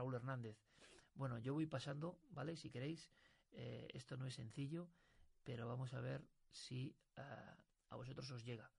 [0.00, 0.56] Raúl Hernández.
[1.14, 2.56] Bueno, yo voy pasando, ¿vale?
[2.56, 3.10] Si queréis,
[3.52, 4.88] eh, esto no es sencillo,
[5.44, 8.72] pero vamos a ver si ah, a vosotros os llega.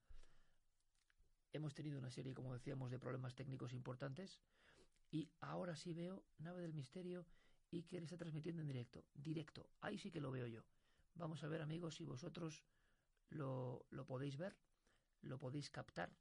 [1.54, 4.42] Hemos tenido una serie, como decíamos, de problemas técnicos importantes
[5.12, 7.28] y ahora sí veo Nave del Misterio
[7.70, 9.06] y que está transmitiendo en directo.
[9.14, 10.64] Directo, ahí sí que lo veo yo.
[11.14, 12.64] Vamos a ver, amigos, si vosotros
[13.30, 14.58] lo, lo podéis ver,
[15.22, 16.18] lo podéis captar.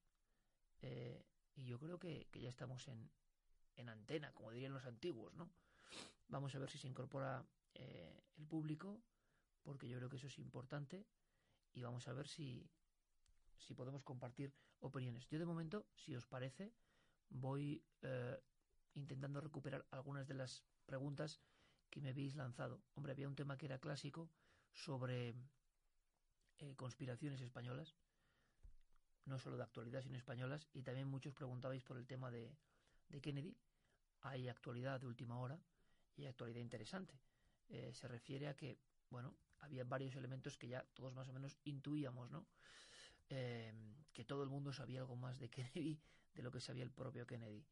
[0.82, 1.24] Eh,
[1.54, 3.10] y yo creo que, que ya estamos en,
[3.80, 5.50] en antena, como dirían los antiguos, ¿no?
[6.28, 9.00] Vamos a ver si se incorpora eh, el público,
[9.62, 11.04] porque yo creo que eso es importante.
[11.72, 12.68] Y vamos a ver si,
[13.58, 15.28] si podemos compartir opiniones.
[15.28, 16.72] Yo de momento, si os parece,
[17.28, 18.40] voy eh,
[18.94, 21.40] intentando recuperar algunas de las preguntas
[21.90, 22.82] que me habéis lanzado.
[22.94, 24.30] Hombre, había un tema que era clásico
[24.72, 25.34] sobre
[26.58, 27.96] eh, conspiraciones españolas,
[29.24, 32.56] no solo de actualidad, sino españolas, y también muchos preguntabais por el tema de,
[33.08, 33.56] de Kennedy.
[34.22, 35.58] Hay actualidad de última hora
[36.16, 37.18] y actualidad interesante.
[37.68, 38.78] Eh, se refiere a que,
[39.10, 42.46] bueno, había varios elementos que ya todos más o menos intuíamos, ¿no?
[43.28, 43.72] Eh,
[44.12, 46.00] que todo el mundo sabía algo más de Kennedy
[46.34, 47.64] de lo que sabía el propio Kennedy.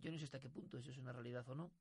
[0.00, 1.72] Yo no sé hasta qué punto eso es una realidad o no.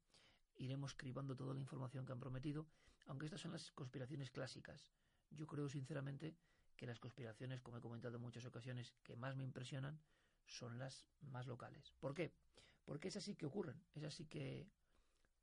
[0.55, 2.65] Iremos cribando toda la información que han prometido,
[3.07, 4.89] aunque estas son las conspiraciones clásicas.
[5.29, 6.35] Yo creo sinceramente
[6.75, 9.99] que las conspiraciones, como he comentado en muchas ocasiones, que más me impresionan
[10.47, 11.93] son las más locales.
[11.99, 12.33] ¿Por qué?
[12.85, 14.69] Porque es así que ocurren, es así que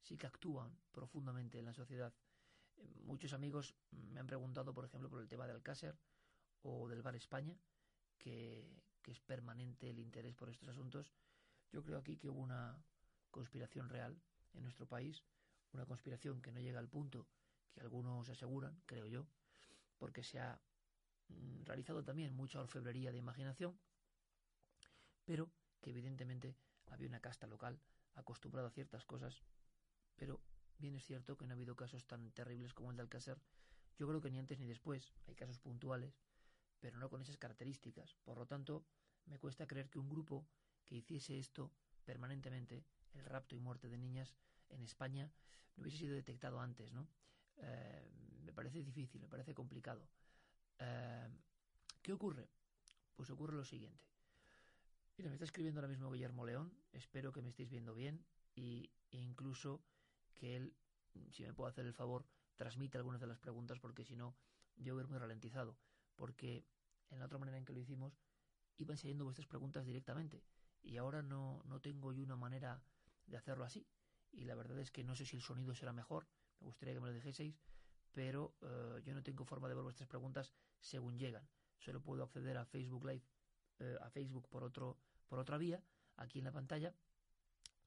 [0.00, 2.12] sí que actúan profundamente en la sociedad.
[2.76, 5.98] Eh, muchos amigos me han preguntado, por ejemplo, por el tema del Alcácer
[6.62, 7.56] o del Bar España,
[8.19, 11.12] que, que es permanente el interés por estos asuntos.
[11.72, 12.82] Yo creo aquí que hubo una
[13.31, 14.20] conspiración real
[14.54, 15.25] en nuestro país,
[15.72, 17.26] una conspiración que no llega al punto
[17.72, 19.26] que algunos aseguran, creo yo,
[19.98, 20.60] porque se ha
[21.28, 23.78] mm, realizado también mucha orfebrería de imaginación,
[25.25, 25.50] pero
[25.81, 26.56] que evidentemente
[26.92, 27.80] había una casta local
[28.14, 29.42] acostumbrada a ciertas cosas
[30.16, 30.41] pero
[30.78, 33.41] bien es cierto que no ha habido casos tan terribles como el de Alcácer.
[33.98, 35.12] Yo creo que ni antes ni después.
[35.26, 36.20] Hay casos puntuales,
[36.81, 38.14] pero no con esas características.
[38.25, 38.84] Por lo tanto,
[39.26, 40.47] me cuesta creer que un grupo
[40.84, 41.72] que hiciese esto
[42.04, 44.34] permanentemente, el rapto y muerte de niñas
[44.69, 45.31] en España,
[45.76, 47.08] no hubiese sido detectado antes, ¿no?
[47.56, 48.10] Eh,
[48.42, 50.08] me parece difícil, me parece complicado.
[50.78, 51.28] Eh,
[52.00, 52.48] ¿Qué ocurre?
[53.14, 54.12] Pues ocurre lo siguiente.
[55.17, 58.25] Mira, me está escribiendo ahora mismo Guillermo León, espero que me estéis viendo bien
[58.55, 59.84] y, e incluso
[60.34, 60.75] que él,
[61.31, 62.25] si me puede hacer el favor,
[62.56, 64.34] transmite algunas de las preguntas, porque si no,
[64.77, 65.77] yo voy muy ralentizado.
[66.17, 66.67] Porque
[67.11, 68.19] en la otra manera en que lo hicimos,
[68.78, 70.43] iban saliendo vuestras preguntas directamente.
[70.83, 72.83] Y ahora no, no tengo yo una manera
[73.27, 73.87] de hacerlo así.
[74.31, 76.27] Y la verdad es que no sé si el sonido será mejor,
[76.61, 77.61] me gustaría que me lo dijeseis,
[78.12, 81.47] pero eh, yo no tengo forma de ver vuestras preguntas según llegan.
[81.79, 83.25] Solo puedo acceder a Facebook Live,
[83.82, 84.97] eh, a Facebook por, otro,
[85.28, 85.82] por otra vía,
[86.16, 86.94] aquí en la pantalla.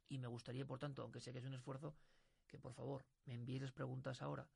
[0.09, 1.95] Y me gustaría, por tanto, aunque sé que es un esfuerzo,
[2.47, 4.47] que por favor me envíes las preguntas ahora,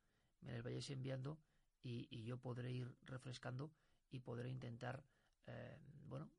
[0.42, 1.40] me las vayáis enviando
[1.82, 3.72] y, yo podré ir refrescando
[4.12, 5.04] y podré intentar,
[5.48, 5.78] eh,
[6.08, 6.30] bueno,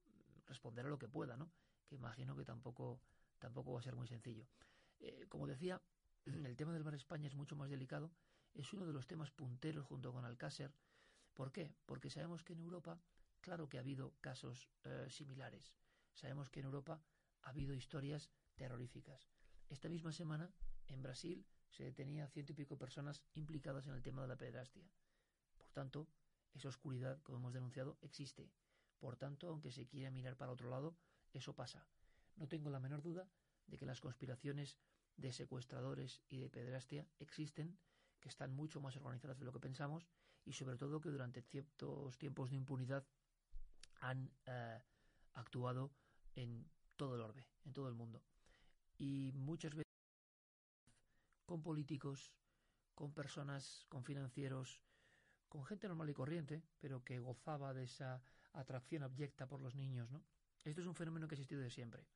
[0.46, 1.50] responder a lo que pueda, ¿no?
[1.86, 3.00] Que imagino que tampoco,
[3.38, 4.46] tampoco va a ser muy sencillo.
[5.00, 5.80] Eh, como decía,
[6.26, 8.12] el tema del Mar España es mucho más delicado,
[8.54, 10.74] es uno de los temas punteros junto con Alcácer.
[11.34, 11.74] ¿Por qué?
[11.86, 13.00] Porque sabemos que en Europa,
[13.40, 15.74] claro que ha habido casos eh, similares.
[16.14, 17.02] Sabemos que en Europa
[17.42, 19.30] ha habido historias terroríficas.
[19.68, 20.52] Esta misma semana
[20.88, 24.90] en Brasil se detenía ciento y pico personas implicadas en el tema de la pederastia.
[25.56, 26.08] Por tanto,
[26.52, 28.50] esa oscuridad, como hemos denunciado, existe.
[28.98, 30.96] Por tanto, aunque se quiera mirar para otro lado,
[31.32, 31.86] eso pasa.
[32.36, 33.28] No tengo la menor duda
[33.66, 34.76] de que las conspiraciones
[35.16, 37.78] de secuestradores y de pederastia existen,
[38.20, 40.06] que están mucho más organizadas de lo que pensamos
[40.44, 43.06] y sobre todo que durante ciertos tiempos de impunidad
[44.00, 44.82] han eh,
[45.34, 45.92] actuado
[46.34, 48.22] en todo el orbe, en todo el mundo.
[48.98, 49.90] Y muchas veces
[51.46, 52.32] con políticos,
[52.94, 54.82] con personas, con financieros,
[55.48, 60.10] con gente normal y corriente, pero que gozaba de esa atracción abyecta por los niños,
[60.10, 60.22] ¿no?
[60.64, 62.06] Esto es un fenómeno que ha existido de siempre.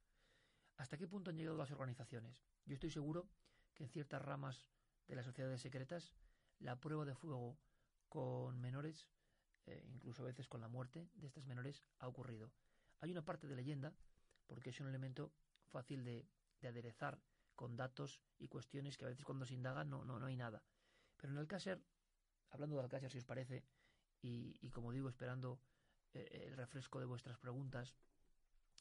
[0.76, 2.44] ¿Hasta qué punto han llegado las organizaciones?
[2.66, 3.28] Yo estoy seguro
[3.74, 4.68] que en ciertas ramas
[5.06, 6.14] de las sociedades secretas
[6.58, 7.58] la prueba de fuego
[8.08, 9.08] con menores,
[9.66, 12.52] eh, incluso a veces con la muerte de estas menores, ha ocurrido.
[13.00, 13.92] Hay una parte de leyenda,
[14.46, 15.32] porque es un elemento
[15.70, 16.26] fácil de
[16.64, 17.20] de aderezar
[17.54, 20.62] con datos y cuestiones que a veces cuando se indagan no, no, no hay nada.
[21.16, 21.84] Pero en Alcácer,
[22.50, 23.64] hablando de Alcácer si os parece,
[24.22, 25.60] y, y como digo, esperando
[26.14, 27.94] eh, el refresco de vuestras preguntas,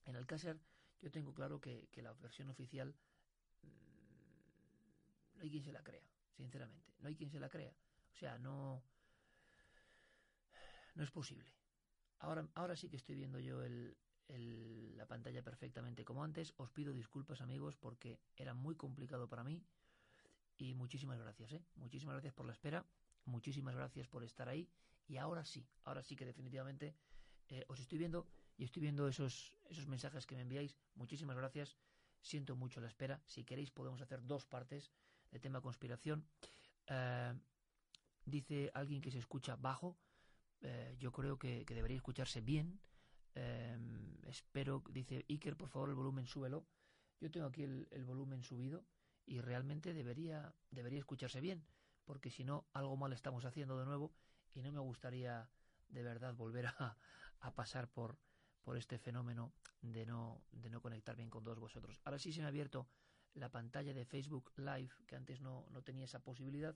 [0.05, 0.59] en Alcácer
[1.01, 2.95] yo tengo claro que, que la versión oficial
[3.61, 7.75] mmm, no hay quien se la crea, sinceramente, no hay quien se la crea.
[8.13, 8.81] O sea, no,
[10.95, 11.53] no es posible.
[12.19, 13.97] Ahora, ahora sí que estoy viendo yo el,
[14.97, 16.53] la pantalla perfectamente como antes.
[16.57, 19.61] Os pido disculpas amigos porque era muy complicado para mí.
[20.57, 21.65] Y muchísimas gracias, ¿eh?
[21.75, 22.85] Muchísimas gracias por la espera.
[23.25, 24.69] Muchísimas gracias por estar ahí.
[25.07, 26.95] Y ahora sí, ahora sí que definitivamente
[27.49, 30.77] eh, os estoy viendo y estoy viendo esos, esos mensajes que me enviáis.
[30.95, 31.75] Muchísimas gracias.
[32.21, 33.21] Siento mucho la espera.
[33.25, 34.91] Si queréis podemos hacer dos partes
[35.31, 36.25] de tema conspiración.
[36.87, 37.33] Eh,
[38.25, 39.97] dice alguien que se escucha bajo.
[40.63, 42.79] Eh, yo creo que, debería escucharse bien.
[43.35, 43.77] Eh,
[44.27, 46.65] espero, dice Iker, por favor el volumen súbelo.
[47.19, 48.85] Yo tengo aquí el, volumen subido
[49.25, 51.65] y realmente debería, debería escucharse bien,
[52.05, 54.13] porque si no, algo mal estamos haciendo de nuevo
[54.53, 55.49] y no me gustaría
[55.89, 56.97] de verdad volver a,
[57.55, 58.17] pasar por,
[58.63, 61.99] por este fenómeno de no, de no conectar bien con todos vosotros.
[62.05, 62.87] Ahora sí se me ha abierto
[63.33, 66.75] la pantalla de Facebook Live, que antes no, no tenía esa posibilidad,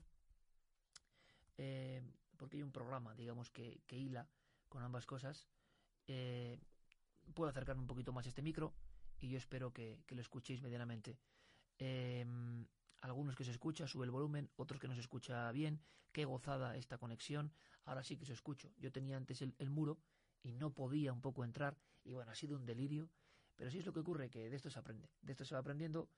[1.56, 2.02] eh,
[2.38, 4.26] porque hay un programa, digamos, que, que hila
[4.68, 5.46] con ambas cosas.
[6.06, 6.58] Eh,
[7.34, 8.72] puedo acercarme un poquito más a este micro
[9.20, 11.18] y yo espero que, lo escuchéis medianamente.
[11.78, 12.24] Eh,
[13.02, 15.82] algunos que se escucha, sube el volumen, otros que no se escucha bien.
[16.12, 17.52] Qué gozada esta conexión.
[17.84, 18.72] Ahora sí que se escucho.
[18.78, 19.98] Yo tenía antes el, el muro
[20.42, 23.10] y no podía un poco entrar y bueno, ha sido un delirio.
[23.56, 25.10] Pero sí es lo que ocurre, que de esto se aprende.
[25.20, 26.08] De esto se va aprendiendo.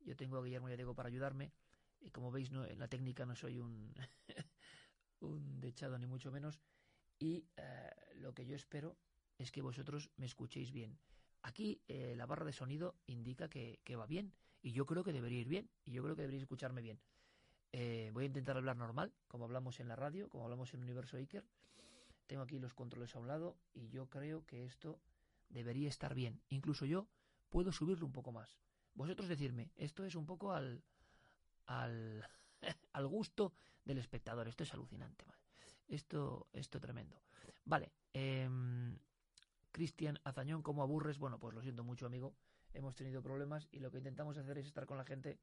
[0.00, 1.52] Yo tengo a Guillermo y a Diego para ayudarme.
[2.00, 3.94] Y como veis, no, en la técnica no soy un,
[5.20, 6.60] un dechado ni mucho menos.
[7.18, 8.96] Y eh, lo que yo espero
[9.38, 10.98] es que vosotros me escuchéis bien.
[11.42, 14.32] Aquí eh, la barra de sonido indica que, que, va bien
[14.62, 17.00] y yo creo que debería ir bien y yo creo que debería escucharme bien.
[17.72, 21.16] Eh, voy a intentar hablar normal, como hablamos en la radio, como hablamos en Universo
[21.16, 21.44] Iker.
[22.26, 24.98] Tengo aquí los controles a un lado y yo creo que esto
[25.48, 26.40] debería estar bien.
[26.48, 27.06] Incluso yo
[27.50, 28.58] puedo subirlo un poco más.
[28.94, 30.82] Vosotros decirme, esto es un poco al,
[31.66, 32.26] al,
[32.96, 33.52] al gusto
[33.84, 34.48] del espectador.
[34.48, 35.26] Esto es alucinante.
[35.86, 37.20] Esto, esto tremendo.
[37.64, 37.92] Vale.
[38.14, 38.48] Eh,
[39.70, 41.18] Cristian Azañón, ¿cómo aburres?
[41.18, 42.34] Bueno, pues lo siento mucho, amigo.
[42.72, 45.38] Hemos tenido problemas y lo que intentamos hacer es estar con la gente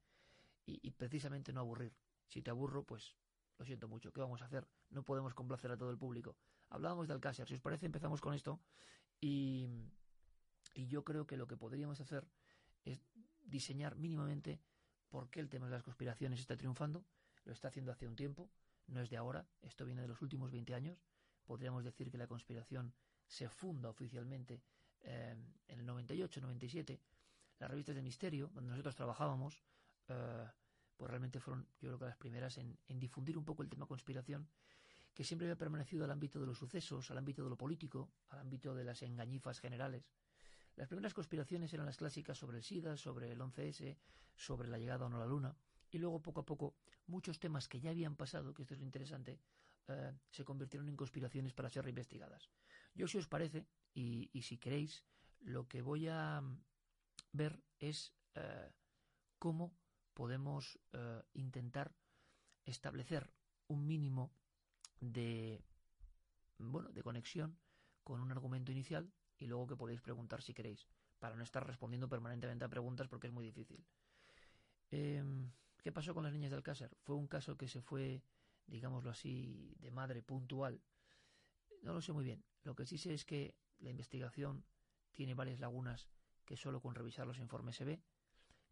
[0.65, 1.93] y, precisamente no aburrir.
[2.27, 3.15] Si te aburro, pues
[3.59, 4.11] lo siento mucho.
[4.11, 4.67] ¿Qué vamos a hacer?
[4.89, 6.35] No podemos complacer a todo el público.
[6.69, 7.47] Hablábamos de Alcácer.
[7.47, 8.59] Si os parece, empezamos con esto.
[9.19, 9.67] Y
[10.73, 12.27] yo creo que lo que podríamos hacer
[12.85, 12.99] es
[13.43, 14.59] diseñar mínimamente
[15.09, 17.05] por qué el tema de las conspiraciones está triunfando.
[17.45, 18.49] Lo está haciendo hace un tiempo,
[18.87, 20.97] no es de ahora, esto viene de los últimos 20 años.
[21.45, 22.93] Podríamos decir que la conspiración
[23.27, 24.61] se funda oficialmente
[25.01, 25.35] eh,
[25.67, 26.99] en el 98, 97.
[27.59, 29.63] Las revistas de misterio, donde nosotros trabajábamos,
[30.07, 30.47] eh,
[30.95, 33.85] pues realmente fueron, yo creo que las primeras en, en, difundir un poco el tema
[33.85, 34.47] conspiración,
[35.13, 38.39] que siempre había permanecido al ámbito de los sucesos, al ámbito de lo político, al
[38.39, 40.09] ámbito de las engañifas generales.
[40.75, 43.95] Las primeras conspiraciones eran las clásicas sobre el SIDA, sobre el 11S,
[44.35, 45.55] sobre la llegada o no a la Luna,
[45.93, 46.75] y luego poco a poco
[47.07, 49.39] muchos temas que ya habían pasado, que esto es lo interesante,
[49.87, 52.49] eh, se convirtieron en conspiraciones para ser reinvestigadas.
[52.95, 55.05] Yo, si os parece, y, si queréis,
[55.41, 56.41] lo que voy a
[57.31, 58.71] ver es eh,
[59.39, 59.75] cómo
[60.13, 61.95] podemos eh, intentar
[62.65, 63.33] establecer
[63.67, 64.31] un mínimo
[64.99, 65.63] de
[66.59, 67.57] bueno de conexión
[68.03, 70.87] con un argumento inicial y luego que podéis preguntar si queréis
[71.19, 73.85] para no estar respondiendo permanentemente a preguntas porque es muy difícil.
[74.91, 75.23] Eh,
[75.83, 76.95] ¿Qué pasó con las niñas del Alcácer?
[77.01, 78.23] Fue un caso que se fue,
[78.67, 80.81] digámoslo así, de madre puntual.
[81.81, 82.41] No lo sé muy bien.
[82.63, 84.63] Lo que sí sé es que la investigación
[85.11, 86.07] tiene varias lagunas
[86.45, 88.01] que solo con revisar los informes se ve,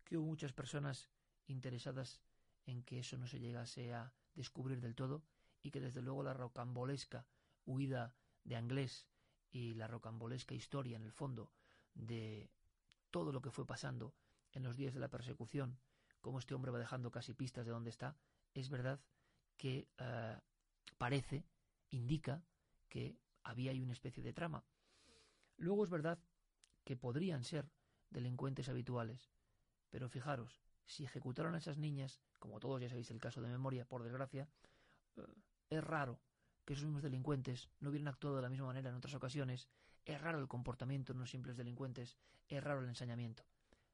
[0.05, 1.09] que hubo muchas personas
[1.47, 2.21] interesadas
[2.65, 5.25] en que eso no se llegase a descubrir del todo
[5.61, 7.27] y que desde luego la rocambolesca
[7.65, 8.15] huida
[8.45, 9.09] de Anglés
[9.51, 11.51] y la rocambolesca historia en el fondo
[11.93, 12.49] de
[13.09, 14.15] todo lo que fue pasando
[14.53, 15.77] en los días de la persecución,
[16.21, 18.15] cómo este hombre va dejando casi pistas de dónde está,
[18.53, 18.99] es verdad
[19.57, 20.39] que uh,
[20.97, 21.45] parece,
[21.89, 22.43] indica
[22.89, 24.63] que había ahí una especie de trama.
[25.57, 26.19] Luego es verdad
[26.83, 27.69] que podrían ser
[28.09, 29.31] delincuentes habituales,
[29.89, 33.85] pero fijaros, si ejecutaron a esas niñas, como todos ya sabéis el caso de memoria,
[33.85, 34.47] por desgracia,
[35.17, 35.21] uh,
[35.69, 36.19] es raro
[36.65, 39.67] que esos mismos delincuentes no hubieran actuado de la misma manera en otras ocasiones,
[40.05, 43.43] es raro el comportamiento de unos simples delincuentes, es raro el ensañamiento.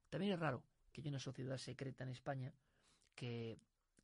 [0.09, 0.63] También es raro
[0.97, 2.53] que haya una sociedad secreta en España
[3.13, 3.59] que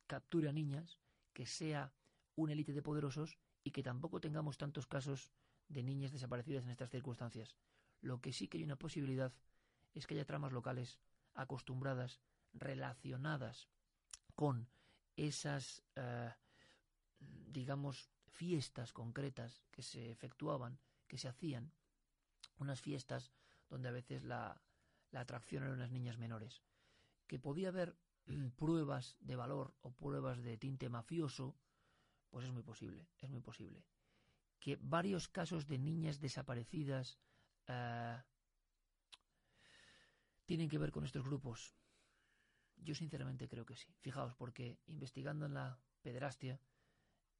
[0.06, 1.00] capture a niñas,
[1.32, 1.92] que sea
[2.36, 5.32] una élite de poderosos y que tampoco tengamos tantos casos
[5.68, 7.56] de niñas desaparecidas en estas circunstancias.
[8.00, 9.32] Lo que sí que hay una posibilidad
[9.92, 11.00] es que haya tramas locales
[11.34, 12.20] acostumbradas,
[12.52, 13.68] relacionadas
[14.36, 14.68] con
[15.16, 16.32] esas, eh,
[17.18, 21.72] digamos, fiestas concretas que se efectuaban, que se hacían,
[22.58, 23.32] unas fiestas
[23.68, 24.62] donde a veces la,
[25.10, 26.62] la atracción eran unas niñas menores,
[27.26, 27.96] que podía haber
[28.56, 31.56] pruebas de valor o pruebas de tinte mafioso,
[32.30, 33.84] pues es muy posible, es muy posible.
[34.58, 37.18] Que varios casos de niñas desaparecidas
[37.66, 38.18] eh,
[40.46, 41.76] tienen que ver con estos grupos.
[42.76, 43.94] Yo sinceramente creo que sí.
[44.00, 46.60] Fijaos, porque investigando en la pederastia,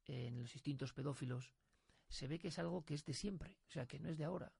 [0.05, 1.51] en los distintos pedófilos,
[2.07, 4.23] se ve que es algo que es de siempre, o sea, que no es de
[4.23, 4.53] ahora,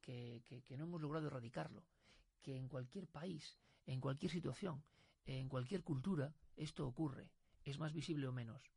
[0.00, 1.84] que, que no hemos logrado erradicarlo,
[2.42, 4.84] que en cualquier país, en cualquier situación,
[5.24, 7.30] en cualquier cultura, esto ocurre,
[7.64, 8.70] es más visible o menos.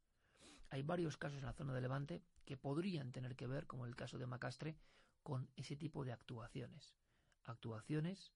[0.69, 3.95] Hay varios casos en la zona de Levante que podrían tener que ver, como el
[3.95, 4.77] caso de Macastre,
[5.21, 6.95] con ese tipo de actuaciones.
[7.43, 8.31] Actuaciones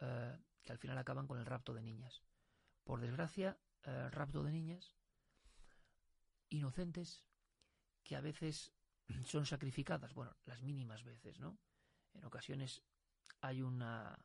[0.00, 2.22] eh, que al final acaban con el rapto de niñas.
[2.84, 4.96] Por desgracia, el rapto de niñas
[6.48, 7.26] inocentes
[8.02, 8.72] que a veces
[9.24, 11.58] son sacrificadas, bueno, las mínimas veces, ¿no?
[12.14, 12.82] En ocasiones
[13.42, 14.18] hay una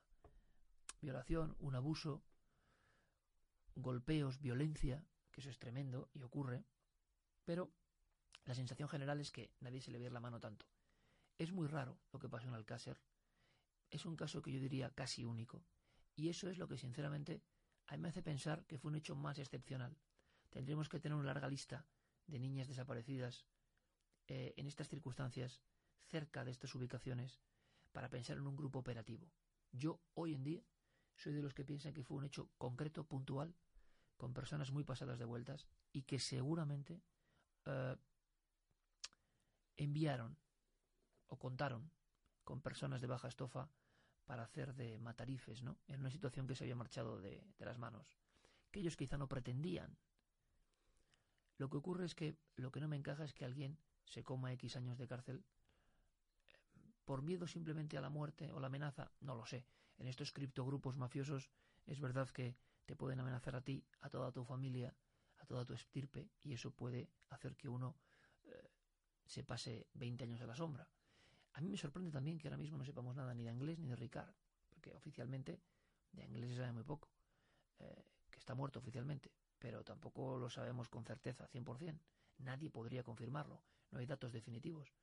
[1.01, 2.23] violación, un abuso,
[3.75, 6.65] golpeos, violencia, que eso es tremendo y ocurre,
[7.45, 7.73] pero
[8.45, 10.65] la sensación general es que nadie se le ve la mano tanto.
[11.37, 13.01] Es muy raro lo que pasó en Alcácer.
[13.89, 15.65] Es un caso que yo diría casi único.
[16.15, 17.41] Y eso es lo que sinceramente
[17.87, 19.97] a mí me hace pensar que fue un hecho más excepcional.
[20.49, 21.87] Tendremos que tener una larga lista
[22.27, 23.45] de niñas desaparecidas
[24.27, 25.61] eh, en estas circunstancias,
[26.07, 27.39] cerca de estas ubicaciones,
[27.91, 29.31] para pensar en un grupo operativo.
[29.71, 30.63] Yo hoy en día
[31.19, 33.53] soy de los que piensan que fue un hecho concreto, puntual,
[34.17, 37.01] con personas muy pasadas de vueltas y que seguramente
[37.65, 37.95] eh,
[39.77, 40.37] enviaron
[41.27, 41.91] o contaron
[42.43, 43.69] con personas de baja estofa
[44.25, 45.77] para hacer de matarifes, ¿no?
[45.87, 48.17] En una situación que se había marchado de, de las manos,
[48.71, 49.97] que ellos quizá no pretendían.
[51.57, 54.53] Lo que ocurre es que lo que no me encaja es que alguien se coma
[54.53, 55.43] X años de cárcel
[56.49, 59.65] eh, por miedo simplemente a la muerte o la amenaza, no lo sé.
[59.99, 61.49] En estos criptogrupos mafiosos
[61.85, 64.95] es verdad que te pueden amenazar a ti, a toda tu familia,
[65.37, 67.97] a toda tu estirpe, y eso puede hacer que uno
[68.45, 68.71] eh,
[69.25, 70.89] se pase 20 años a la sombra.
[71.53, 73.87] A mí me sorprende también que ahora mismo no sepamos nada ni de inglés ni
[73.87, 74.33] de Ricard,
[74.69, 75.61] porque oficialmente
[76.13, 77.09] de inglés se sabe muy poco,
[77.79, 81.99] eh, que está muerto oficialmente, pero tampoco lo sabemos con certeza, 100%.
[82.37, 84.93] Nadie podría confirmarlo, no hay datos definitivos.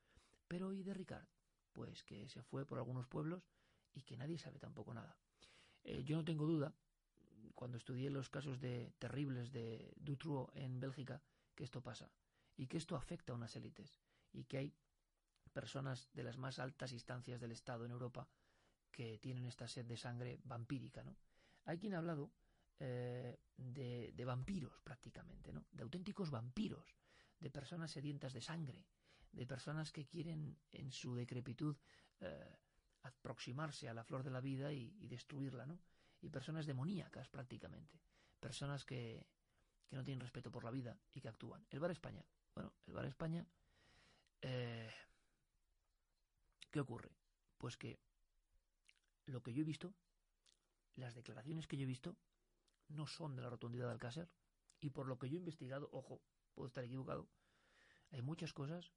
[0.48, 1.28] Pero ¿y de Ricard?
[1.72, 3.42] Pues que se fue por algunos pueblos
[3.96, 5.16] y que nadie sabe tampoco nada.
[5.82, 6.72] Eh, yo no tengo duda
[7.54, 11.22] cuando estudié los casos de terribles de Dutroux en Bélgica
[11.54, 12.10] que esto pasa
[12.56, 13.98] y que esto afecta a unas élites
[14.32, 14.74] y que hay
[15.52, 18.28] personas de las más altas instancias del Estado en Europa
[18.92, 21.16] que tienen esta sed de sangre vampírica, ¿no?
[21.64, 22.30] Hay quien ha hablado
[22.78, 25.64] eh, de, vampiros prácticamente, ¿no?
[25.72, 26.94] De auténticos vampiros,
[27.40, 28.86] de personas sedientas de sangre,
[29.32, 31.76] de personas que quieren en su decrepitud
[32.20, 32.56] eh,
[33.06, 35.78] aproximarse a la flor de la vida y, destruirla, ¿no?
[36.20, 38.00] y personas demoníacas prácticamente,
[38.40, 39.26] personas que,
[39.88, 41.64] que no tienen respeto por la vida y que actúan.
[41.70, 43.46] El Bar España, bueno, el Bar España,
[44.42, 44.90] eh,
[46.70, 47.10] ¿qué ocurre?
[47.58, 47.98] Pues que
[49.26, 49.94] lo que yo he visto,
[50.94, 52.16] las declaraciones que yo he visto,
[52.88, 54.28] no son de la rotundidad de Alcácer,
[54.80, 56.20] y por lo que yo he investigado, ojo,
[56.54, 57.28] puedo estar equivocado,
[58.10, 58.92] hay muchas cosas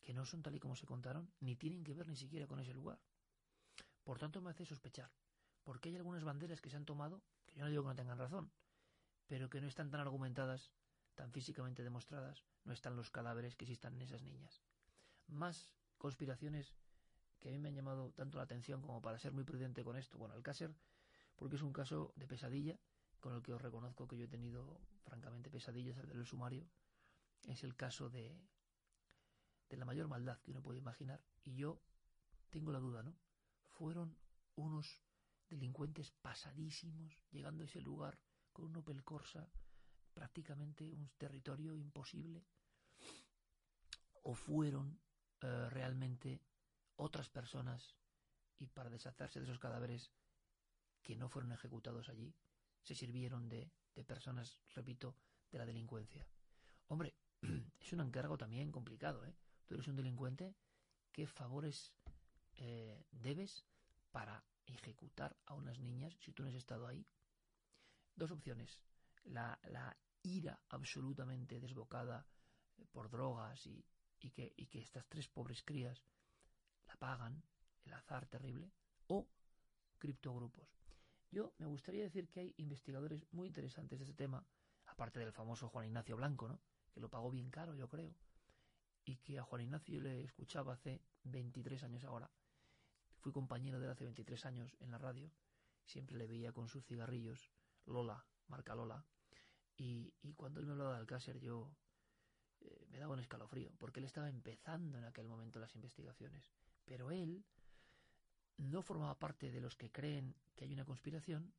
[0.00, 2.58] que no son tal y como se contaron, ni tienen que ver ni siquiera con
[2.60, 2.98] ese lugar.
[4.10, 5.08] Por tanto, me hace sospechar
[5.62, 8.18] porque hay algunas banderas que se han tomado, que yo no digo que no tengan
[8.18, 8.50] razón,
[9.28, 10.72] pero que no están tan argumentadas,
[11.14, 14.64] tan físicamente demostradas, no están los cadáveres que existan en esas niñas.
[15.28, 16.74] Más conspiraciones
[17.38, 19.96] que a mí me han llamado tanto la atención como para ser muy prudente con
[19.96, 20.18] esto.
[20.18, 20.74] Bueno, el Cácer,
[21.36, 22.80] porque es un caso de pesadilla,
[23.20, 26.68] con el que os reconozco que yo he tenido, francamente, pesadillas al del sumario,
[27.46, 28.36] es el caso de,
[29.68, 31.22] de la mayor maldad que uno puede imaginar.
[31.44, 31.80] Y yo
[32.50, 33.14] tengo la duda, ¿no?
[33.80, 34.14] Fueron
[34.56, 35.00] unos
[35.48, 38.20] delincuentes pasadísimos, llegando a ese lugar
[38.52, 39.48] con un Opel Corsa,
[40.12, 42.44] prácticamente un territorio imposible,
[44.22, 45.00] o fueron
[45.40, 46.42] eh, realmente
[46.96, 47.96] otras personas
[48.58, 50.12] y para deshacerse de esos cadáveres
[51.00, 52.34] que no fueron ejecutados allí,
[52.82, 53.72] se sirvieron de,
[54.06, 55.16] personas, repito,
[55.50, 56.28] de la delincuencia.
[56.88, 57.16] Hombre,
[57.80, 59.34] es un encargo también complicado, ¿eh?
[59.64, 60.54] Tú eres un delincuente,
[61.12, 61.94] ¿qué favores
[62.56, 63.69] eh, debes
[64.10, 67.06] para ejecutar a unas niñas si tú no has estado ahí?
[68.14, 68.80] Dos opciones.
[69.24, 69.58] La,
[70.22, 72.26] ira absolutamente desbocada
[72.76, 73.82] eh, por drogas y,
[74.20, 76.04] y, que, y que estas tres pobres crías
[76.86, 77.42] la pagan,
[77.84, 78.70] el azar terrible,
[79.06, 79.26] o
[79.98, 80.68] criptogrupos.
[81.30, 84.44] Yo me gustaría decir que hay investigadores muy interesantes de este tema,
[84.86, 86.60] aparte del famoso Juan Ignacio Blanco, ¿no?
[86.92, 88.14] que lo pagó bien caro, yo creo,
[89.04, 92.30] y que a Juan Ignacio le escuchaba hace 23 años ahora.
[93.20, 95.30] Fui compañero de él hace 23 años en la radio,
[95.84, 97.50] siempre le veía con sus cigarrillos,
[97.84, 99.04] Lola, marca Lola,
[99.76, 101.70] y, cuando él me hablaba de Alcácer yo
[102.60, 106.50] eh, me daba un escalofrío, porque él estaba empezando en aquel momento las investigaciones,
[106.86, 107.44] pero él
[108.56, 111.52] no formaba parte de los que creen que hay una conspiración,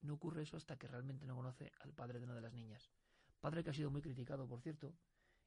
[0.00, 2.90] no ocurre eso hasta que realmente no conoce al padre de una de las niñas.
[3.40, 4.94] Padre que ha sido muy criticado, por cierto,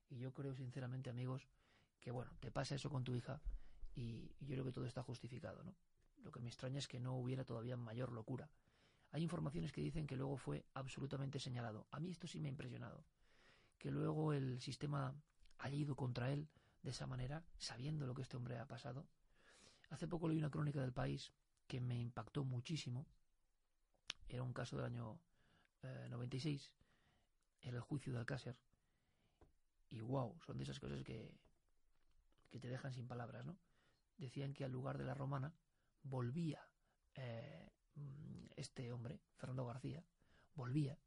[0.10, 1.48] y yo creo sinceramente, amigos,
[2.00, 3.42] que bueno, te pasa eso con tu hija
[3.96, 5.76] y, yo creo que todo está justificado, ¿no?
[6.24, 8.50] Lo que me extraña es que no hubiera todavía mayor locura.
[9.12, 11.88] Hay informaciones que dicen que luego fue absolutamente señalado.
[11.92, 13.04] A mí esto sí me ha impresionado.
[13.78, 15.16] Que luego el sistema
[15.58, 16.48] haya ido contra él
[16.84, 19.08] de esa manera, sabiendo lo que este hombre ha pasado.
[19.90, 21.32] Hace poco leí una crónica del país
[21.68, 23.06] que me impactó muchísimo.
[24.28, 25.20] Era un caso del año
[26.10, 28.58] 96, eh, era el juicio de Alcácer.
[29.90, 31.34] Y wow, son de esas cosas que,
[32.50, 33.58] que te dejan sin palabras, ¿no?
[34.20, 35.56] Decían que al lugar de la romana
[36.04, 36.62] volvía
[37.16, 37.72] eh,
[38.56, 40.06] este hombre, Fernando García,
[40.54, 41.00] volvía,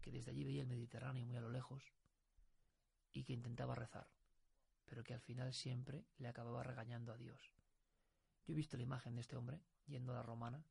[0.00, 1.92] que desde allí veía el Mediterráneo muy a lo lejos
[3.12, 4.08] y que intentaba rezar,
[4.86, 7.52] pero que al final siempre le acababa regañando a Dios.
[8.44, 10.64] Yo he visto la imagen de este hombre yendo a la romana,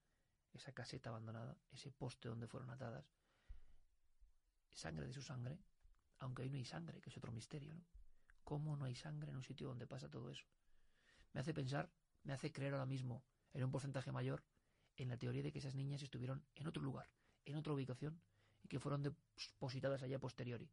[0.53, 3.05] esa caseta abandonada, ese poste donde fueron atadas,
[4.71, 5.59] sangre de su sangre,
[6.19, 7.85] aunque ahí no hay sangre, que es otro misterio, ¿no?
[8.43, 10.45] ¿Cómo no hay sangre en un sitio donde pasa todo eso?
[11.33, 11.89] Me hace pensar,
[12.23, 14.43] me hace creer ahora mismo, en un porcentaje mayor,
[14.97, 17.09] en la teoría de que esas niñas estuvieron en otro lugar,
[17.45, 18.19] en otra ubicación,
[18.63, 20.69] y que fueron depositadas allá posteriori.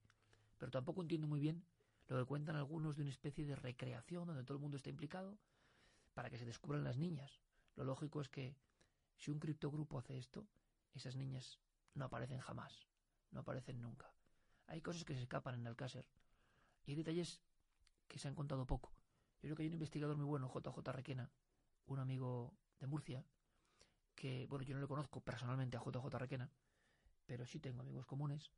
[0.58, 1.64] Pero tampoco entiendo muy bien
[2.08, 5.38] lo que cuentan algunos de una especie de recreación donde todo el mundo está implicado
[6.14, 7.40] para que se descubran las niñas.
[7.74, 8.56] Lo lógico es que
[9.16, 10.46] si un criptogrupo hace esto,
[10.94, 11.60] esas niñas
[11.94, 12.86] no aparecen jamás,
[13.30, 14.12] no aparecen nunca.
[14.66, 16.06] Hay cosas que se escapan en Alcácer
[16.84, 17.40] y hay detalles
[18.08, 18.95] que se han contado poco.
[19.36, 21.30] Yo creo que hay un investigador muy bueno, JJ Requena,
[21.86, 23.24] un amigo de Murcia,
[24.14, 26.50] que, bueno, yo no le conozco personalmente a JJ Requena,
[27.26, 28.50] pero sí tengo amigos comunes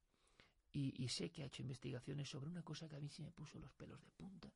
[0.73, 3.59] y, sé que ha hecho investigaciones sobre una cosa que a mí se me puso
[3.59, 4.53] los pelos de punta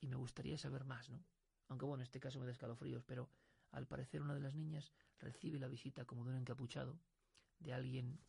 [0.00, 1.24] y me gustaría saber más, ¿no?
[1.68, 3.30] Aunque bueno, en este caso me da escalofríos, pero
[3.70, 6.98] al parecer una de las niñas recibe la visita como de un encapuchado,
[7.60, 8.20] de alguien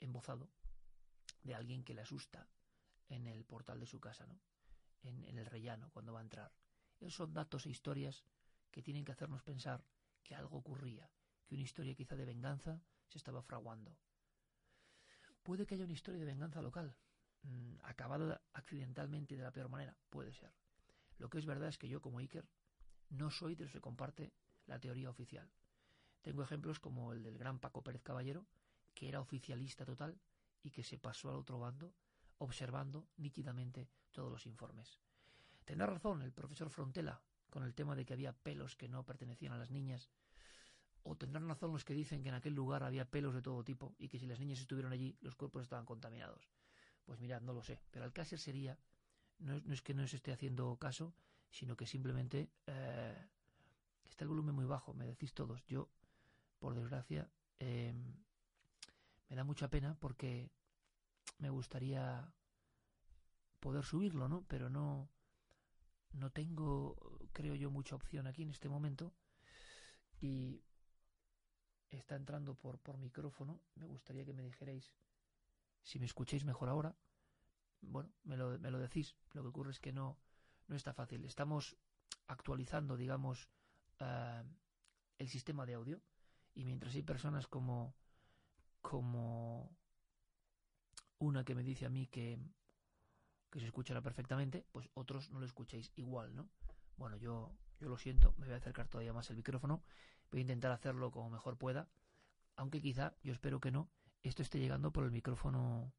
[0.00, 0.50] embozado,
[1.42, 2.48] de alguien que le asusta
[3.08, 4.38] en el portal de su casa, ¿no?
[5.04, 6.52] En, el rellano, cuando va a entrar.
[6.98, 8.24] Esos son datos e historias
[8.70, 9.84] que tienen que hacernos pensar
[10.22, 11.10] que algo ocurría,
[11.46, 13.96] que una historia quizá de venganza se estaba fraguando.
[15.42, 16.96] Puede que haya una historia de venganza local,
[17.42, 20.54] mm, acabada accidentalmente de la peor manera, puede ser.
[21.18, 22.48] Lo que es verdad es que yo, como Iker,
[23.10, 24.32] no soy de los que comparte
[24.66, 25.50] la teoría oficial.
[26.22, 28.46] Tengo ejemplos como el del gran Paco Pérez Caballero,
[28.94, 30.18] que era oficialista total
[30.62, 31.94] y que se pasó al otro bando
[32.38, 34.98] observando nítidamente todos los informes.
[35.64, 39.52] Tendrá razón el profesor Frontela con el tema de que había pelos que no pertenecían
[39.52, 40.10] a las niñas,
[41.04, 43.94] o tendrán razón los que dicen que en aquel lugar había pelos de todo tipo
[43.98, 46.48] y que si las niñas estuvieron allí los cuerpos estaban contaminados.
[47.04, 48.78] Pues mirad, no lo sé, pero al caso sería,
[49.38, 51.14] no, es que no se esté haciendo caso,
[51.50, 53.28] sino que simplemente eh,
[54.04, 55.64] está el volumen muy bajo, me decís todos.
[55.66, 55.90] Yo,
[56.58, 58.16] por desgracia, em,
[59.28, 60.50] me da mucha pena porque
[61.38, 62.32] me gustaría
[63.60, 64.44] poder subirlo, ¿no?
[64.48, 65.08] Pero no,
[66.12, 66.96] no tengo,
[67.32, 69.12] creo yo, mucha opción aquí en este momento.
[70.20, 70.62] Y
[71.90, 73.60] está entrando por, por micrófono.
[73.74, 74.92] Me gustaría que me dijerais
[75.82, 76.96] si me escucháis mejor ahora.
[77.80, 79.16] Bueno, me lo, me lo decís.
[79.32, 80.18] Lo que ocurre es que no,
[80.68, 81.24] no está fácil.
[81.24, 81.76] Estamos
[82.26, 83.48] actualizando, digamos,
[84.00, 84.42] eh,
[85.18, 86.00] el sistema de audio.
[86.54, 87.94] Y mientras hay personas como,
[88.80, 89.76] como
[91.24, 92.38] una que me dice a mí que,
[93.50, 96.48] que se escuchará perfectamente, pues otros no lo escucháis igual, ¿no?
[96.96, 99.82] Bueno, yo, yo lo siento, me voy a acercar todavía más el micrófono,
[100.30, 101.88] voy a intentar hacerlo como mejor pueda,
[102.56, 103.90] aunque quizá, yo espero que no,
[104.22, 105.92] esto esté llegando por el micrófono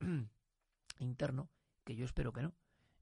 [0.98, 1.50] interno,
[1.84, 2.54] que yo espero que no.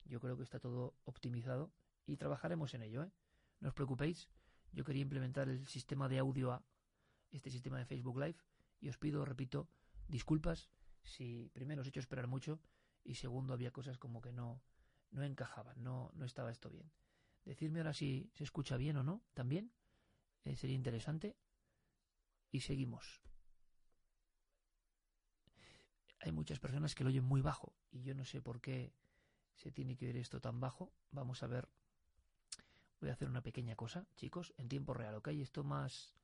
[0.05, 1.73] Yo creo que está todo optimizado
[2.07, 3.13] y trabajaremos en ello, ¿eh?
[3.59, 4.29] No os preocupéis,
[4.73, 6.65] yo quería implementar el sistema de audio a
[7.31, 8.37] este sistema de Facebook Live
[8.81, 9.69] y os pido, repito,
[10.07, 10.69] disculpas
[11.07, 12.61] si primero os he hecho esperar mucho
[13.05, 14.63] y segundo había cosas como que no,
[15.11, 16.91] no encajaban, no, no estaba esto bien.
[17.45, 19.73] Decirme ahora si se escucha bien o no, también
[20.45, 21.37] eh, sería interesante.
[22.51, 23.21] Y seguimos.
[26.21, 28.95] Hay muchas personas que lo oyen muy bajo y yo no sé por qué
[29.55, 30.93] se tiene que oír esto tan bajo.
[31.11, 31.69] Vamos a ver.
[33.01, 35.29] Voy a hacer una pequeña cosa, chicos, en tiempo real, ¿ok?
[35.29, 36.17] Esto más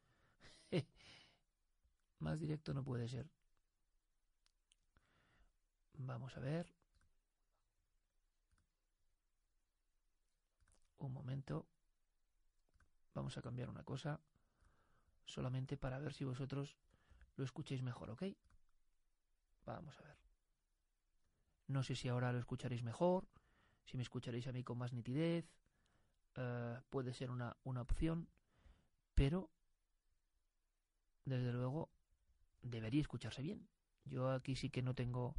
[2.18, 3.28] Más directo no puede ser.
[6.04, 6.66] Vamos a ver.
[10.98, 11.66] Un momento.
[13.14, 14.20] Vamos a cambiar una cosa.
[15.24, 16.76] Solamente para ver si vosotros
[17.36, 18.24] lo escucháis mejor, ¿ok?
[19.64, 20.16] Vamos a ver.
[21.68, 23.28] No sé si ahora lo escucharéis mejor,
[23.84, 25.46] si me escucharéis a mí con más nitidez.
[26.34, 28.28] Eh, puede ser una, una opción,
[29.14, 29.50] pero
[31.24, 31.90] desde luego
[32.60, 33.68] debería escucharse bien.
[34.04, 35.36] Yo aquí sí que no tengo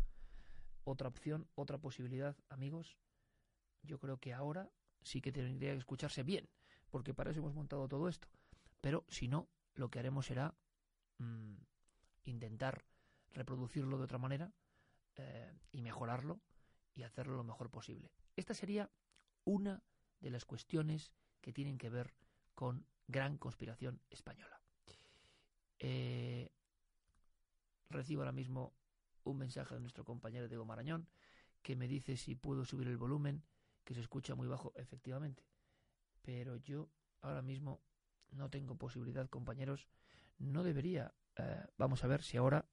[0.84, 2.98] otra opción, otra posibilidad, amigos.
[3.84, 6.50] Yo creo que ahora sí que tendría que escucharse bien,
[6.90, 8.28] porque para eso hemos montado todo esto.
[8.82, 10.56] Pero si no, lo que haremos será
[11.18, 11.56] mm,
[12.26, 12.86] intentar
[13.32, 14.54] reproducirlo de otra manera
[15.16, 16.40] eh, y mejorarlo
[16.96, 18.12] y hacerlo lo mejor posible.
[18.36, 18.90] Esta sería
[19.46, 19.84] una
[20.20, 22.14] de las cuestiones que tienen que ver
[22.56, 24.62] con gran conspiración española.
[25.80, 26.50] Eh,
[27.90, 28.74] recibo ahora mismo
[29.24, 31.08] un mensaje de nuestro compañero Diego Marañón
[31.62, 33.42] que me dice si puedo subir el volumen,
[33.84, 35.44] que se escucha muy bajo, efectivamente.
[36.22, 36.90] Pero yo
[37.22, 37.82] ahora mismo
[38.32, 39.88] no tengo posibilidad, compañeros.
[40.38, 41.14] No debería.
[41.38, 42.66] Eh, vamos a ver si ahora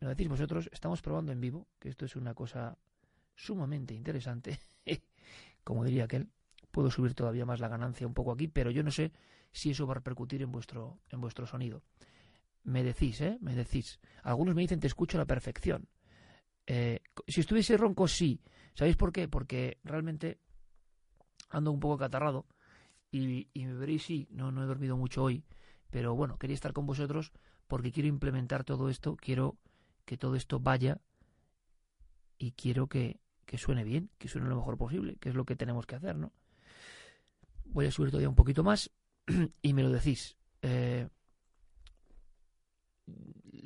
[0.00, 0.70] me lo decís vosotros.
[0.72, 2.78] Estamos probando en vivo, que esto es una cosa
[3.34, 4.58] sumamente interesante.
[5.64, 6.30] Como diría aquel,
[6.70, 9.12] puedo subir todavía más la ganancia un poco aquí, pero yo no sé
[9.52, 11.82] si eso va a repercutir en vuestro, en vuestro sonido.
[12.68, 13.38] Me decís, ¿eh?
[13.40, 13.98] Me decís.
[14.22, 15.88] Algunos me dicen te escucho a la perfección.
[16.66, 18.42] Eh, si estuviese ronco, sí.
[18.74, 19.26] ¿Sabéis por qué?
[19.26, 20.38] Porque realmente
[21.48, 22.46] ando un poco catarrado
[23.10, 25.44] y, me veréis, sí, no, no he dormido mucho hoy,
[25.88, 27.32] pero bueno, quería estar con vosotros
[27.66, 29.56] porque quiero implementar todo esto, quiero
[30.04, 31.00] que todo esto vaya
[32.36, 35.56] y quiero que, que suene bien, que suene lo mejor posible, que es lo que
[35.56, 36.34] tenemos que hacer, ¿no?
[37.64, 38.90] Voy a subir todavía un poquito más
[39.62, 40.36] y me lo decís.
[40.60, 41.08] Eh,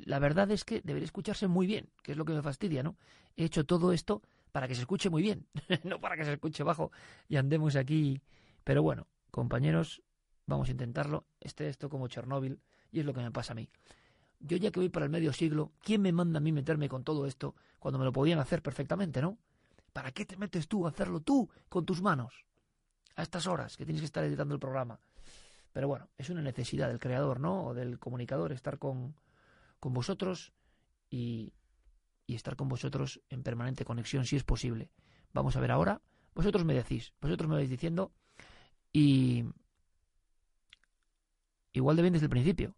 [0.05, 2.97] la verdad es que debería escucharse muy bien, que es lo que me fastidia, ¿no?
[3.35, 5.47] He hecho todo esto para que se escuche muy bien,
[5.83, 6.91] no para que se escuche bajo
[7.27, 8.21] y andemos aquí.
[8.63, 10.01] Pero bueno, compañeros,
[10.45, 11.25] vamos a intentarlo.
[11.39, 12.59] Este esto como Chernóbil
[12.91, 13.69] y es lo que me pasa a mí.
[14.39, 17.03] Yo ya que voy para el medio siglo, ¿quién me manda a mí meterme con
[17.03, 19.37] todo esto cuando me lo podían hacer perfectamente, no?
[19.93, 22.45] ¿Para qué te metes tú a hacerlo tú con tus manos?
[23.15, 24.99] A estas horas que tienes que estar editando el programa.
[25.71, 27.67] Pero bueno, es una necesidad del creador, ¿no?
[27.67, 29.15] O del comunicador, estar con,
[29.83, 30.53] con vosotros
[31.09, 31.51] y,
[32.25, 34.89] estar con vosotros en permanente conexión si es posible.
[35.33, 36.01] Vamos a ver ahora.
[36.33, 38.13] Vosotros me decís, vosotros me vais diciendo
[38.93, 39.43] y
[41.73, 42.77] igual de bien desde el principio.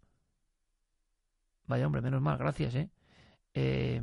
[1.68, 2.90] Vaya hombre, menos mal, gracias, ¿eh?
[3.54, 4.02] ¿eh?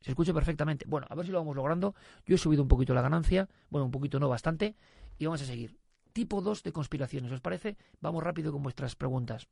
[0.00, 0.84] Se escucha perfectamente.
[0.88, 1.94] Bueno, a ver si lo vamos logrando.
[2.26, 4.74] Yo he subido un poquito la ganancia, bueno, un poquito no, bastante,
[5.18, 5.78] y vamos a seguir.
[6.12, 7.76] Tipo 2 de conspiraciones, ¿os parece?
[8.00, 9.46] Vamos rápido con vuestras preguntas.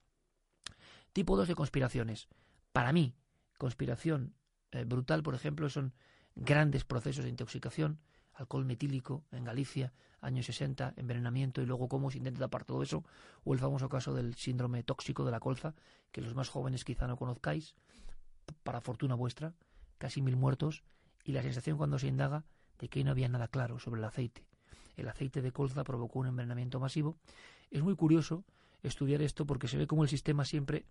[1.12, 2.28] Tipo 2 de conspiraciones.
[2.72, 3.16] Para mí,
[3.58, 4.34] conspiración
[4.70, 5.92] eh, brutal, por ejemplo, son
[6.36, 8.00] grandes procesos de intoxicación,
[8.32, 13.04] alcohol metílico en Galicia, años 60, envenenamiento y luego cómo se intenta tapar todo eso,
[13.44, 15.74] o el famoso caso del síndrome tóxico de la colza,
[16.12, 17.74] que los más jóvenes quizá no conozcáis,
[18.62, 19.54] para fortuna vuestra,
[19.98, 20.84] casi mil muertos,
[21.24, 22.44] y la sensación cuando se indaga
[22.78, 24.46] de que no había nada claro sobre el aceite.
[24.96, 27.18] El aceite de colza provocó un envenenamiento masivo.
[27.70, 28.44] Es muy curioso
[28.82, 30.86] estudiar esto porque se ve como el sistema siempre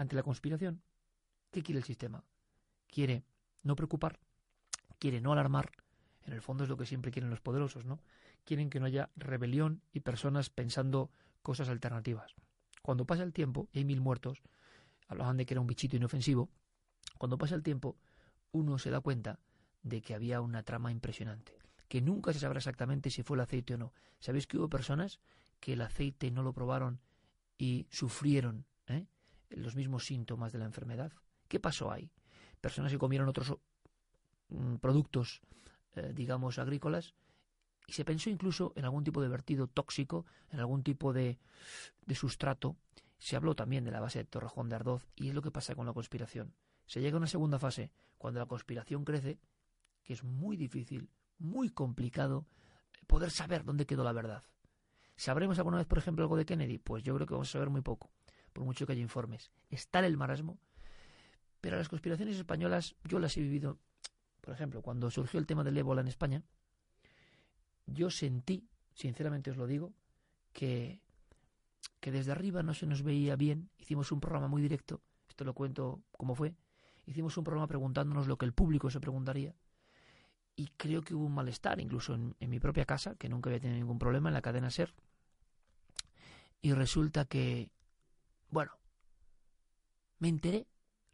[0.00, 0.82] ante la conspiración.
[1.50, 2.24] ¿Qué quiere el sistema?
[2.88, 3.22] Quiere
[3.62, 4.18] no preocupar,
[4.98, 5.72] quiere no alarmar.
[6.24, 8.00] En el fondo es lo que siempre quieren los poderosos, ¿no?
[8.44, 11.10] Quieren que no haya rebelión y personas pensando
[11.42, 12.34] cosas alternativas.
[12.80, 14.42] Cuando pasa el tiempo, y hay mil muertos,
[15.06, 16.48] hablaban de que era un bichito inofensivo,
[17.18, 17.98] cuando pasa el tiempo,
[18.52, 19.38] uno se da cuenta
[19.82, 21.58] de que había una trama impresionante,
[21.88, 23.92] que nunca se sabrá exactamente si fue el aceite o no.
[24.18, 25.20] ¿Sabéis que hubo personas
[25.60, 27.00] que el aceite no lo probaron
[27.58, 29.06] y sufrieron ¿eh?
[29.50, 31.12] Los mismos síntomas de la enfermedad.
[31.48, 32.10] ¿Qué pasó ahí?
[32.60, 33.56] Personas que comieron otros
[34.48, 35.40] mm, productos,
[35.94, 37.14] eh, digamos, agrícolas,
[37.86, 41.38] y se pensó incluso en algún tipo de vertido tóxico, en algún tipo de,
[42.06, 42.76] de sustrato.
[43.18, 45.74] Se habló también de la base de Torrejón de Ardoz, y es lo que pasa
[45.74, 46.54] con la conspiración.
[46.86, 49.40] Se llega a una segunda fase, cuando la conspiración crece,
[50.04, 52.46] que es muy difícil, muy complicado
[53.06, 54.44] poder saber dónde quedó la verdad.
[55.16, 56.78] ¿Sabremos alguna vez, por ejemplo, algo de Kennedy?
[56.78, 58.10] Pues yo creo que vamos a saber muy poco
[58.52, 59.50] por mucho que haya informes.
[59.70, 60.58] Está el marasmo,
[61.60, 63.78] pero las conspiraciones españolas yo las he vivido,
[64.40, 66.42] por ejemplo, cuando surgió el tema del ébola en España,
[67.86, 69.92] yo sentí, sinceramente os lo digo,
[70.52, 71.00] que,
[72.00, 73.70] que desde arriba no se nos veía bien.
[73.78, 76.54] Hicimos un programa muy directo, esto lo cuento como fue,
[77.06, 79.54] hicimos un programa preguntándonos lo que el público se preguntaría.
[80.56, 83.60] Y creo que hubo un malestar, incluso en, en mi propia casa, que nunca había
[83.60, 84.92] tenido ningún problema en la cadena SER.
[86.60, 87.70] Y resulta que
[88.50, 88.72] bueno,
[90.18, 90.66] me enteré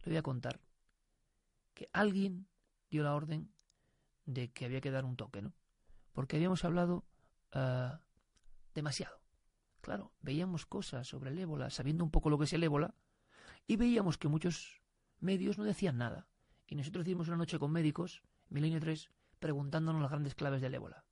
[0.07, 0.61] le voy a contar
[1.75, 2.47] que alguien
[2.91, 3.53] dio la orden
[4.25, 5.53] de que había que dar un toque, ¿no?
[6.13, 7.05] Porque habíamos hablado
[7.53, 8.01] ah,
[8.75, 9.21] demasiado.
[9.81, 12.95] Claro, veíamos cosas sobre el ébola, sabiendo un poco lo que es el ébola,
[13.67, 14.81] y veíamos que muchos
[15.21, 16.29] medios no decían nada.
[16.67, 21.05] Y nosotros hicimos una noche con médicos, Milenio 3, preguntándonos las grandes claves del ébola.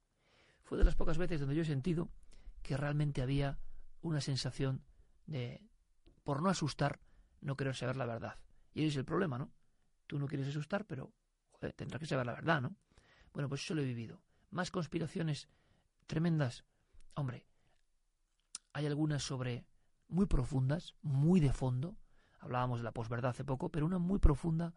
[0.63, 2.09] Fue de las pocas veces donde yo he sentido
[2.63, 3.59] que realmente había
[4.01, 4.85] una sensación
[5.27, 5.69] de,
[6.25, 7.01] por no asustar,
[7.41, 8.39] no querer saber la verdad.
[8.73, 9.53] Y ese es el problema, ¿no?
[10.07, 11.13] Tú no quieres asustar, pero
[11.53, 12.77] joder, tendrás que saber la verdad, ¿no?
[13.33, 14.23] Bueno, pues eso lo he vivido.
[14.51, 15.49] Más conspiraciones
[16.07, 16.65] tremendas.
[17.15, 17.47] Hombre,
[18.73, 19.67] hay algunas sobre
[20.09, 21.97] muy profundas, muy de fondo.
[22.41, 24.75] Hablábamos de la posverdad hace poco, pero una muy profunda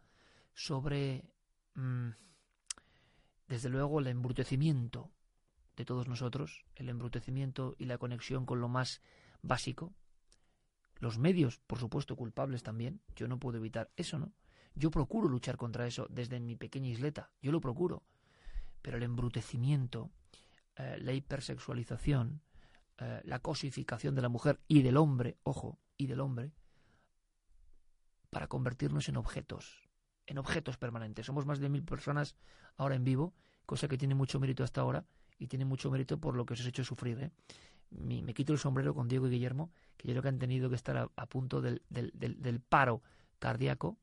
[0.54, 1.32] sobre,
[1.76, 2.10] mm,
[3.48, 5.12] desde luego, el embrutecimiento
[5.76, 9.02] de todos nosotros, el embrutecimiento y la conexión con lo más
[9.42, 9.94] básico.
[11.00, 13.02] Los medios, por supuesto, culpables también.
[13.16, 14.32] Yo no puedo evitar eso, ¿no?
[14.76, 17.32] Yo procuro luchar contra eso desde mi pequeña isleta.
[17.42, 18.04] Yo lo procuro.
[18.82, 20.12] Pero el embrutecimiento,
[20.76, 22.42] eh, la hipersexualización,
[23.00, 26.52] eh, la cosificación de la mujer y del hombre, ojo, y del hombre,
[28.30, 29.90] para convertirnos en objetos,
[30.26, 31.26] en objetos permanentes.
[31.26, 32.36] Somos más de mil personas
[32.76, 33.34] ahora en vivo,
[33.66, 35.06] cosa que tiene mucho mérito hasta ahora
[35.40, 37.20] y tiene mucho mérito por lo que os he hecho sufrir.
[37.20, 37.32] ¿eh?
[37.90, 40.76] Me, quito el sombrero con Diego y Guillermo, que yo creo que han tenido que
[40.76, 41.82] estar a, punto del,
[42.68, 43.02] paro
[43.40, 43.98] cardíaco.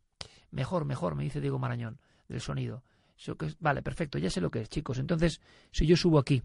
[0.50, 2.82] Mejor, mejor, me dice Diego Marañón, del sonido.
[3.16, 4.98] Que vale, perfecto, ya sé lo que es, chicos.
[4.98, 6.42] Entonces, si yo subo aquí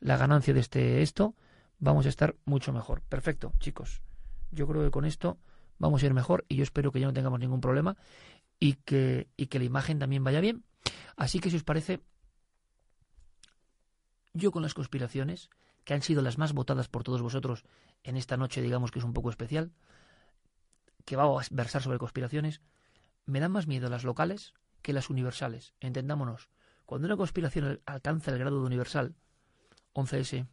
[0.00, 1.34] la ganancia de este esto,
[1.78, 3.02] vamos a estar mucho mejor.
[3.02, 4.00] Perfecto, chicos.
[4.50, 5.38] Yo creo que con esto
[5.78, 7.96] vamos a ir mejor y yo espero que ya no tengamos ningún problema
[8.58, 10.64] y que, y que la imagen también vaya bien.
[11.16, 12.00] Así que si os parece,
[14.32, 15.50] yo con las conspiraciones,
[15.86, 17.64] que han sido las más votadas por todos vosotros
[18.02, 19.72] en esta noche, digamos que es un poco especial,
[21.04, 22.60] que va a versar sobre conspiraciones,
[23.24, 25.74] me dan más miedo las locales que las universales.
[25.78, 26.50] Entendámonos,
[26.86, 29.14] cuando una conspiración alcanza el grado de universal,
[29.94, 30.48] 11S,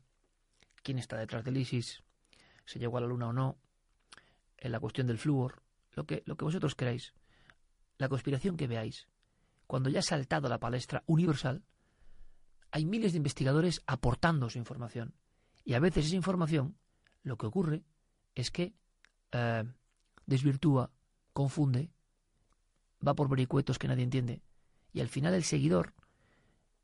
[0.83, 2.03] quién está detrás del ISIS,
[2.63, 3.57] se llegó a la luna o no,
[4.59, 7.15] en la cuestión del flúor, lo que, lo que vosotros queráis,
[7.97, 9.07] la conspiración que veáis,
[9.65, 11.63] cuando ya ha saltado la palestra universal,
[12.69, 15.15] hay miles de investigadores aportando su información.
[15.65, 16.77] Y a veces esa información,
[17.23, 17.83] lo que ocurre
[18.35, 18.73] es que
[19.31, 19.63] eh,
[20.25, 20.91] desvirtúa,
[21.33, 21.89] confunde,
[23.05, 24.41] va por vericuetos que nadie entiende.
[24.91, 25.93] Y al final el seguidor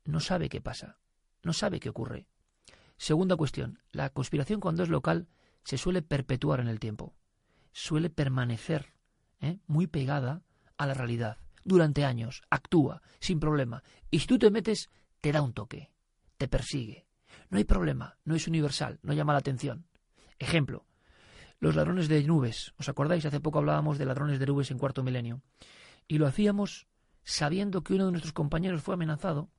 [0.04, 0.98] no sabe qué pasa,
[1.42, 2.26] no sabe qué ocurre.
[2.96, 5.28] Segunda cuestión, la conspiración cuando es local
[5.64, 7.14] se suele perpetuar en el tiempo,
[7.72, 8.94] suele permanecer
[9.40, 9.58] ¿eh?
[9.66, 10.42] muy pegada
[10.76, 11.38] a la realidad.
[11.64, 13.82] Durante años, actúa, sin problema.
[14.10, 14.88] Y si tú te metes,
[15.20, 15.90] te da un toque,
[16.38, 17.06] te persigue.
[17.48, 19.86] No hay problema, no es universal, no llama la atención.
[20.38, 20.84] Ejemplo,
[21.58, 22.72] los ladrones de nubes.
[22.78, 23.24] ¿Os acordáis?
[23.24, 25.42] Hace poco hablábamos de ladrones de nubes en cuarto milenio.
[26.08, 26.86] Y lo hacíamos
[27.24, 29.50] sabiendo que uno de nuestros compañeros fue amenazado,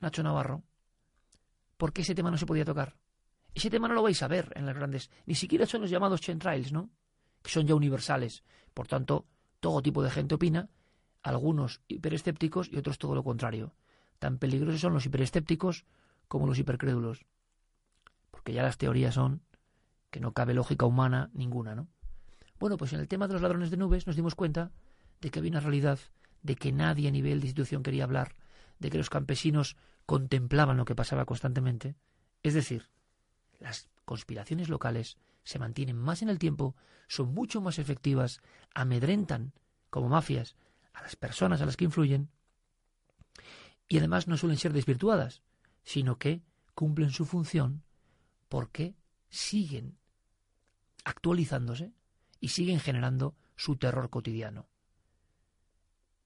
[0.00, 0.62] Nacho Navarro,
[1.76, 2.96] ¿Por qué ese tema no se podía tocar?
[3.54, 6.20] Ese tema no lo vais a ver en las grandes, ni siquiera son los llamados
[6.20, 6.90] chemtrails, ¿no?
[7.42, 8.44] Que son ya universales.
[8.74, 9.26] Por tanto,
[9.60, 10.68] todo tipo de gente opina,
[11.22, 13.74] algunos hiperescépticos y otros todo lo contrario.
[14.18, 15.84] Tan peligrosos son los hiperescépticos
[16.28, 17.24] como los hipercrédulos.
[18.30, 19.42] Porque ya las teorías son
[20.10, 21.88] que no cabe lógica humana ninguna, ¿no?
[22.58, 24.72] Bueno, pues en el tema de los ladrones de nubes nos dimos cuenta
[25.20, 25.98] de que había una realidad,
[26.42, 28.34] de que nadie a nivel de institución quería hablar,
[28.78, 31.96] de que los campesinos contemplaban lo que pasaba constantemente.
[32.42, 32.88] Es decir,
[33.58, 36.76] las conspiraciones locales se mantienen más en el tiempo,
[37.08, 38.40] son mucho más efectivas,
[38.74, 39.52] amedrentan,
[39.90, 40.56] como mafias,
[40.92, 42.30] a las personas a las que influyen,
[43.88, 45.42] y además no suelen ser desvirtuadas,
[45.86, 46.42] sino que
[46.74, 47.84] cumplen su función
[48.48, 48.96] porque
[49.30, 49.96] siguen
[51.04, 51.94] actualizándose
[52.40, 54.68] y siguen generando su terror cotidiano.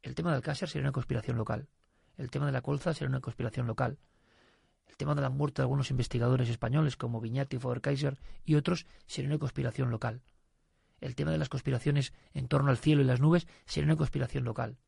[0.03, 1.69] El tema del Alcácer sería una conspiración local.
[2.17, 3.99] El tema de la colza será una conspiración local.
[4.89, 9.29] El tema de la muerte de algunos investigadores españoles como Viñati, Faber-Kaiser y otros sería
[9.29, 10.23] una conspiración local.
[11.03, 14.45] El tema de las conspiraciones en torno al cielo y las nubes sería una conspiración
[14.45, 14.79] local.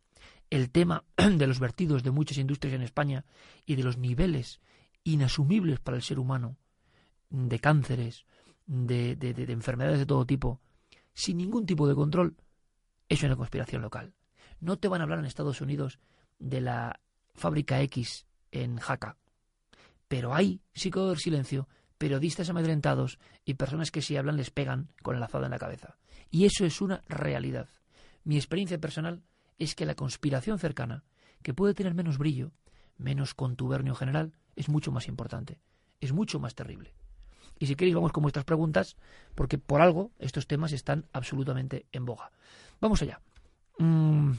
[0.50, 3.24] El tema de los vertidos de muchas industrias en España
[3.66, 4.60] y de los niveles
[5.04, 6.56] inasumibles para el ser humano
[7.30, 8.26] de cánceres,
[8.66, 10.60] de, de enfermedades de todo tipo,
[11.14, 12.36] sin ningún tipo de control,
[13.08, 14.14] es una conspiración local.
[14.60, 15.98] No te van a hablar en Estados Unidos
[16.38, 17.00] de la
[17.34, 19.16] fábrica X en Jaca.
[20.08, 25.16] Pero hay, sí que silencio, periodistas amedrentados y personas que si hablan les pegan con
[25.16, 25.96] el azada en la cabeza.
[26.30, 27.68] Y eso es una realidad.
[28.24, 29.22] Mi experiencia personal
[29.58, 31.04] es que la conspiración cercana,
[31.42, 32.52] que puede tener menos brillo,
[32.96, 35.60] menos contubernio general, es mucho más importante,
[36.00, 36.94] es mucho más terrible.
[37.58, 38.96] Y si queréis vamos con vuestras preguntas,
[39.34, 42.32] porque por algo estos temas están absolutamente en boga.
[42.80, 43.20] Vamos allá.
[43.78, 44.32] Mm,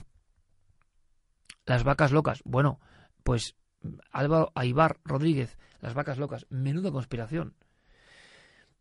[1.65, 2.41] las vacas locas.
[2.43, 2.79] Bueno,
[3.23, 3.55] pues
[4.11, 7.55] Álvaro Aibar Rodríguez, las vacas locas, menuda conspiración.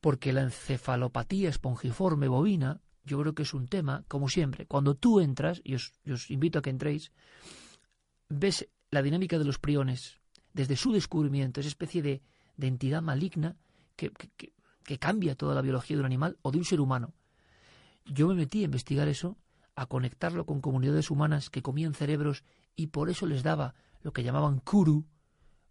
[0.01, 5.20] Porque la encefalopatía espongiforme bovina, yo creo que es un tema, como siempre, cuando tú
[5.20, 5.92] entras, y os,
[6.30, 7.12] invito a que entréis,
[8.28, 10.18] ves la dinámica de los priones
[10.52, 12.22] desde su descubrimiento, esa especie de,
[12.58, 13.56] entidad maligna
[13.96, 14.12] que,
[14.84, 17.12] que cambia toda la biología de un animal o de un ser humano.
[18.04, 19.36] Yo me metí a investigar eso,
[19.74, 22.44] a conectarlo con comunidades humanas que comían cerebros
[22.76, 25.06] y por eso les daba lo que llamaban kuru,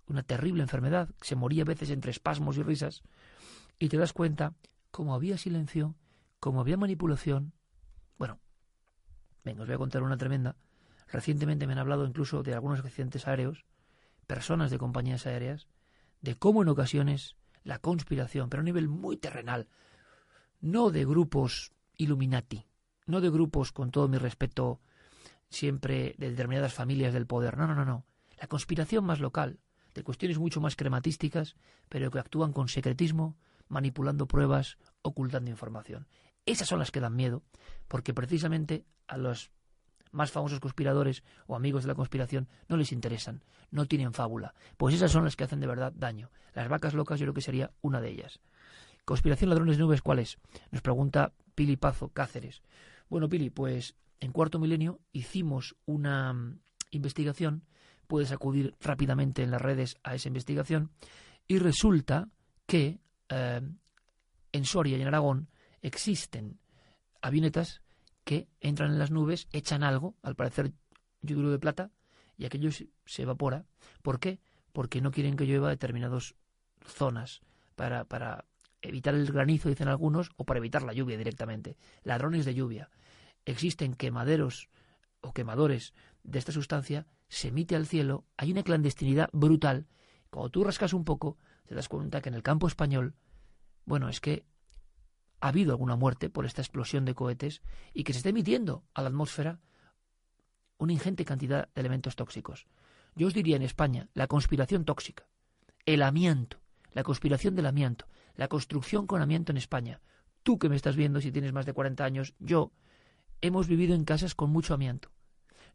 [0.08, 3.04] una terrible enfermedad, que se moría a veces entre espasmos y risas,
[3.80, 4.54] y te das cuenta
[4.92, 5.96] como había silencio,
[6.42, 7.54] como había manipulación.
[8.18, 8.40] Bueno,
[9.46, 10.58] venga, os voy a contar una tremenda.
[11.08, 13.64] Recientemente me han hablado incluso de algunos accidentes aéreos,
[14.26, 15.68] personas de compañías aéreas,
[16.22, 19.70] de cómo en ocasiones la conspiración, pero a un nivel muy terrenal,
[20.60, 22.66] no de grupos Illuminati,
[23.06, 24.82] no de grupos, con todo mi respeto,
[25.50, 28.06] siempre de determinadas familias del poder, no, no, no, no,
[28.40, 29.60] la conspiración más local,
[29.94, 31.56] de cuestiones mucho más crematísticas,
[31.88, 36.08] pero que actúan con secretismo, manipulando pruebas, ocultando información.
[36.46, 37.44] Esas son las que dan miedo,
[37.88, 39.52] porque precisamente a los
[40.12, 44.54] más famosos conspiradores o amigos de la conspiración no les interesan, no tienen fábula.
[44.78, 46.32] Pues esas son las que hacen de verdad daño.
[46.54, 48.40] Las vacas locas yo creo que sería una de ellas.
[49.06, 50.38] Conspiración ladrones nubes, ¿cuál es?
[50.72, 52.62] Nos pregunta Pili Pazo, Cáceres.
[53.10, 56.60] Bueno, Pili, pues en cuarto milenio hicimos una mm,
[56.92, 57.64] investigación
[58.12, 60.92] puedes acudir rápidamente en las redes a esa investigación
[61.48, 62.28] y resulta
[62.68, 63.00] que
[63.30, 63.62] eh,
[64.52, 65.48] en Soria y en Aragón
[65.82, 66.60] existen
[67.22, 67.82] avionetas
[68.24, 70.74] que entran en las nubes, echan algo, al parecer
[71.22, 71.92] yoduro de plata,
[72.38, 73.66] y aquello se evapora.
[74.02, 74.40] ¿Por qué?
[74.74, 76.36] Porque no quieren que llueva determinadas
[76.86, 77.42] zonas
[77.76, 78.46] para, para
[78.82, 81.78] evitar el granizo, dicen algunos, o para evitar la lluvia directamente.
[82.04, 82.90] Ladrones de lluvia.
[83.46, 84.70] Existen quemaderos
[85.22, 89.88] o quemadores de esta sustancia se emite al cielo, hay una clandestinidad brutal.
[90.30, 93.16] Cuando tú rascas un poco, te das cuenta que en el campo español,
[93.86, 94.46] bueno, es que
[95.42, 97.62] ha habido alguna muerte por esta explosión de cohetes
[97.94, 99.60] y que se está emitiendo a la atmósfera
[100.78, 102.68] una ingente cantidad de elementos tóxicos.
[103.16, 105.28] Yo os diría en España la conspiración tóxica,
[105.86, 106.58] el amianto,
[106.94, 110.02] la conspiración del amianto, la construcción con amianto en España.
[110.44, 112.72] Tú que me estás viendo si tienes más de 40 años, yo,
[113.42, 115.12] hemos vivido en casas con mucho amianto.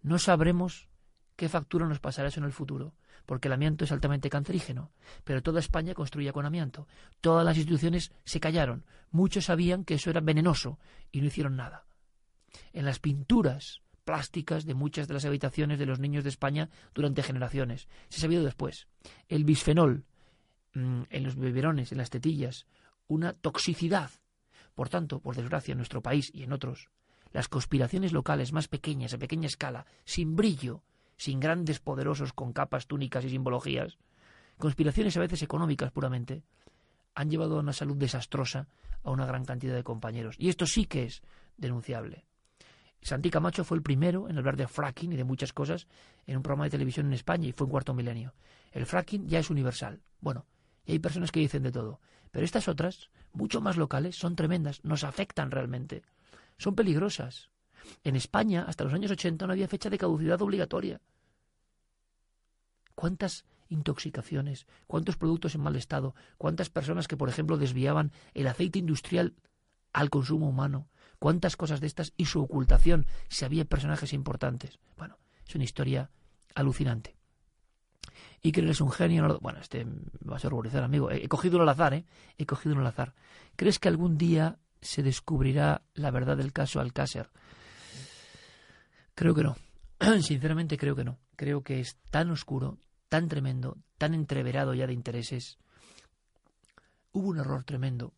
[0.02, 0.88] No sabremos
[1.36, 2.94] qué factura nos pasará eso en el futuro,
[3.26, 4.90] porque el amianto es altamente cancerígeno.
[5.24, 6.88] Pero toda España construía con amianto.
[7.20, 8.84] Todas las instituciones se callaron.
[9.10, 10.78] Muchos sabían que eso era venenoso
[11.12, 11.86] y no hicieron nada.
[12.72, 17.22] En las pinturas plásticas de muchas de las habitaciones de los niños de España durante
[17.22, 17.88] generaciones.
[18.08, 18.86] Se ha sabido después.
[19.28, 20.04] El bisfenol
[20.74, 22.66] mm, en los beberones, en las tetillas,
[23.08, 24.10] una toxicidad.
[24.74, 26.88] Por tanto, por desgracia, en nuestro país y en otros,
[27.32, 30.84] las conspiraciones locales más pequeñas, a pequeña escala, sin brillo,
[31.16, 33.98] sin grandes poderosos con capas, túnicas y simbologías,
[34.58, 36.42] conspiraciones a veces económicas puramente,
[37.14, 38.68] han llevado a una salud desastrosa
[39.02, 40.36] a una gran cantidad de compañeros.
[40.38, 41.22] Y esto sí que es
[41.56, 42.26] denunciable.
[43.00, 45.86] Santi Camacho fue el primero en hablar de fracking y de muchas cosas
[46.26, 48.34] en un programa de televisión en España y fue en cuarto milenio.
[48.72, 50.02] El fracking ya es universal.
[50.20, 50.44] Bueno,
[50.84, 52.00] y hay personas que dicen de todo.
[52.32, 56.02] Pero estas otras, mucho más locales, son tremendas, nos afectan realmente.
[56.58, 57.50] Son peligrosas.
[58.04, 61.00] En España, hasta los años 80, no había fecha de caducidad obligatoria.
[62.94, 64.66] ¿Cuántas intoxicaciones?
[64.86, 66.14] ¿Cuántos productos en mal estado?
[66.38, 69.34] ¿Cuántas personas que, por ejemplo, desviaban el aceite industrial
[69.92, 70.88] al consumo humano?
[71.18, 74.78] ¿Cuántas cosas de estas y su ocultación si había personajes importantes?
[74.96, 76.10] Bueno, es una historia
[76.54, 77.16] alucinante.
[78.42, 79.38] Y que eres un genio.
[79.40, 79.86] Bueno, este
[80.20, 81.10] vas a horrorizar, amigo.
[81.10, 82.04] He, cogido un al azar, ¿eh?
[82.38, 83.14] He cogido un al azar.
[83.56, 87.30] ¿Crees que algún día se descubrirá la verdad del caso Alcácer?
[89.16, 89.56] Creo que no.
[90.20, 91.18] Sinceramente creo que no.
[91.36, 95.58] Creo que es tan oscuro, tan tremendo, tan entreverado ya de intereses.
[97.12, 98.12] Hubo un error tremendo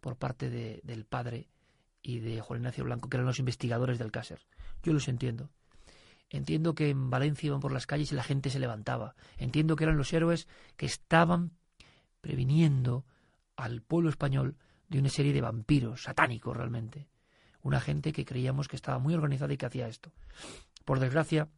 [0.00, 1.50] por parte de, del padre
[2.02, 4.40] y de Juan Ignacio Blanco, que eran los investigadores del Cácer.
[4.82, 5.50] Yo los entiendo.
[6.30, 9.14] Entiendo que en Valencia iban por las calles y la gente se levantaba.
[9.36, 10.48] Entiendo que eran los héroes
[10.78, 11.52] que estaban
[12.22, 13.04] previniendo
[13.56, 14.56] al pueblo español
[14.88, 17.08] de una serie de vampiros satánicos realmente
[17.62, 20.12] una gente que creíamos que estaba muy organizada y que hacía esto.
[20.84, 21.48] Por desgracia,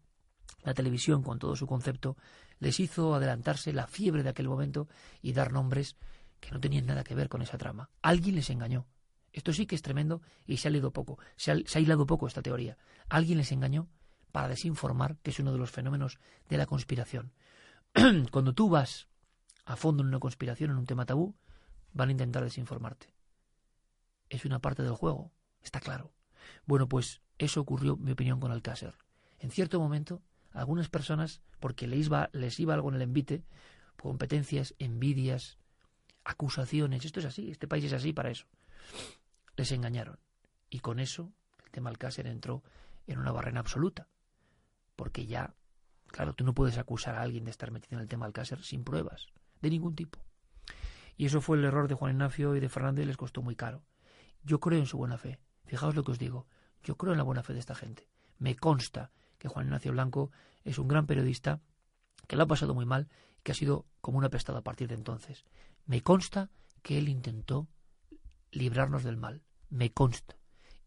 [0.63, 2.17] la televisión, con todo su concepto,
[2.59, 4.89] les hizo adelantarse la fiebre de aquel momento
[5.21, 5.97] y dar nombres
[6.41, 7.91] que no tenían nada que ver con esa trama.
[8.03, 8.87] Alguien les engañó.
[9.33, 12.07] Esto sí que es tremendo y se ha leído poco, se ha, se ha aislado
[12.07, 12.77] poco esta teoría.
[13.09, 13.89] Alguien les engañó
[14.31, 17.33] para desinformar, que es uno de los fenómenos de la conspiración.
[18.31, 19.09] Cuando tú vas
[19.65, 21.35] a fondo en una conspiración, en un tema tabú,
[21.93, 23.15] van a intentar desinformarte.
[24.29, 25.31] Es una parte del juego.
[25.63, 26.13] Está claro.
[26.67, 28.95] Bueno, pues eso ocurrió, mi opinión, con Alcácer.
[29.41, 33.45] En cierto momento, algunas personas, porque les iba, les iba algo en el envite,
[33.97, 35.59] competencias, envidias,
[36.25, 38.47] acusaciones, esto es así, este país es así para eso.
[39.57, 40.19] Les engañaron.
[40.71, 41.33] Y con eso
[41.65, 42.63] el tema Alcácer entró
[43.07, 44.09] en una barrena absoluta.
[44.97, 45.55] Porque ya,
[46.07, 48.85] claro, tú no puedes acusar a alguien de estar metido en el tema Alcácer sin
[48.85, 49.27] pruebas,
[49.61, 50.19] de ningún tipo.
[51.17, 53.85] Y eso fue el error de Juan Ignacio y de Fernández les costó muy caro.
[54.45, 55.39] Yo creo en su buena fe.
[55.73, 56.47] Fijaos lo que os digo.
[56.83, 58.07] Yo creo en la buena fe de esta gente.
[58.37, 60.31] Me consta que Juan Ignacio Blanco
[60.65, 61.63] es un gran periodista,
[62.29, 63.09] que lo ha pasado muy mal
[63.39, 65.47] y que ha sido como un apestado a partir de entonces.
[65.87, 66.51] Me consta
[66.83, 67.69] que él intentó
[68.51, 69.45] librarnos del mal.
[69.71, 70.37] Me consta.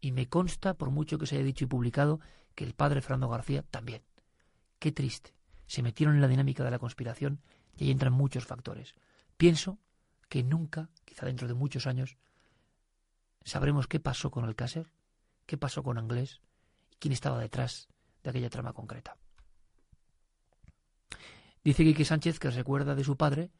[0.00, 2.20] Y me consta, por mucho que se haya dicho y publicado,
[2.54, 4.04] que el padre Fernando García también.
[4.78, 5.34] Qué triste.
[5.66, 7.40] Se metieron en la dinámica de la conspiración
[7.76, 8.94] y ahí entran muchos factores.
[9.36, 9.80] Pienso
[10.28, 12.16] que nunca, quizá dentro de muchos años,
[13.46, 14.92] sabremos qué pasó con el Cácer,
[15.46, 16.40] qué pasó con Anglés
[16.90, 17.88] y quién estaba detrás
[18.22, 19.16] de aquella trama concreta.
[21.62, 23.50] Dice Quique Sánchez que recuerda de su padre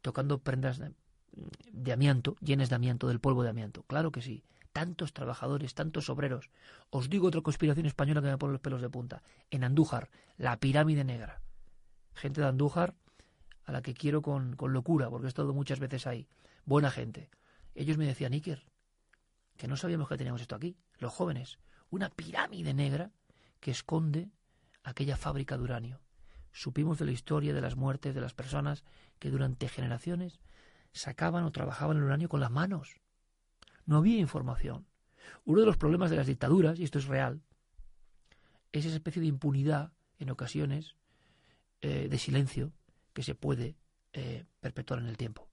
[0.00, 0.80] tocando prendas
[1.72, 3.84] de, amianto, llenas de amianto, del polvo de amianto.
[3.84, 4.44] Claro que sí.
[4.72, 6.50] Tantos trabajadores, tantos obreros.
[6.90, 9.22] Os digo otra conspiración española que me pone los pelos de punta.
[9.50, 11.40] En Andújar, la pirámide negra.
[12.14, 12.96] Gente de Andújar
[13.64, 16.28] a la que quiero con, con locura, porque he estado muchas veces ahí.
[16.66, 17.30] Buena gente.
[17.74, 18.66] Ellos me decían, Iker,
[19.56, 21.58] que no sabíamos que teníamos esto aquí, los jóvenes.
[21.90, 23.12] Una pirámide negra
[23.60, 24.30] que esconde
[24.82, 26.00] aquella fábrica de uranio.
[26.52, 28.84] Supimos de la historia de las muertes de las personas
[29.18, 30.40] que durante generaciones
[30.92, 33.00] sacaban o trabajaban el uranio con las manos.
[33.86, 34.86] No había información.
[35.44, 37.42] Uno de los problemas de las dictaduras, y esto es real,
[38.72, 40.96] es esa especie de impunidad, en ocasiones,
[41.80, 42.72] eh, de silencio,
[43.12, 43.76] que se puede
[44.12, 45.48] eh, perpetuar en el tiempo.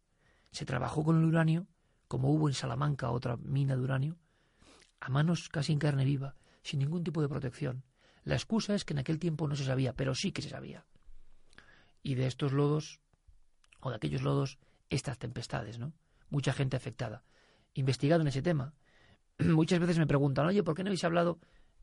[0.52, 1.68] Se trabajó con el uranio,
[2.12, 4.18] como hubo en Salamanca otra mina de uranio,
[5.00, 7.86] a manos casi en carne viva, sin ningún tipo de protección,
[8.26, 10.86] la excusa es que en aquel tiempo no se sabía, pero sí que se sabía.
[12.04, 13.00] Y de estos lodos,
[13.80, 14.60] o de aquellos lodos,
[14.90, 15.94] estas tempestades, ¿no?
[16.30, 17.24] Mucha gente afectada.
[17.76, 18.74] Investigado en ese tema.
[19.40, 21.40] Muchas veces me preguntan, oye, ¿por qué no habéis hablado?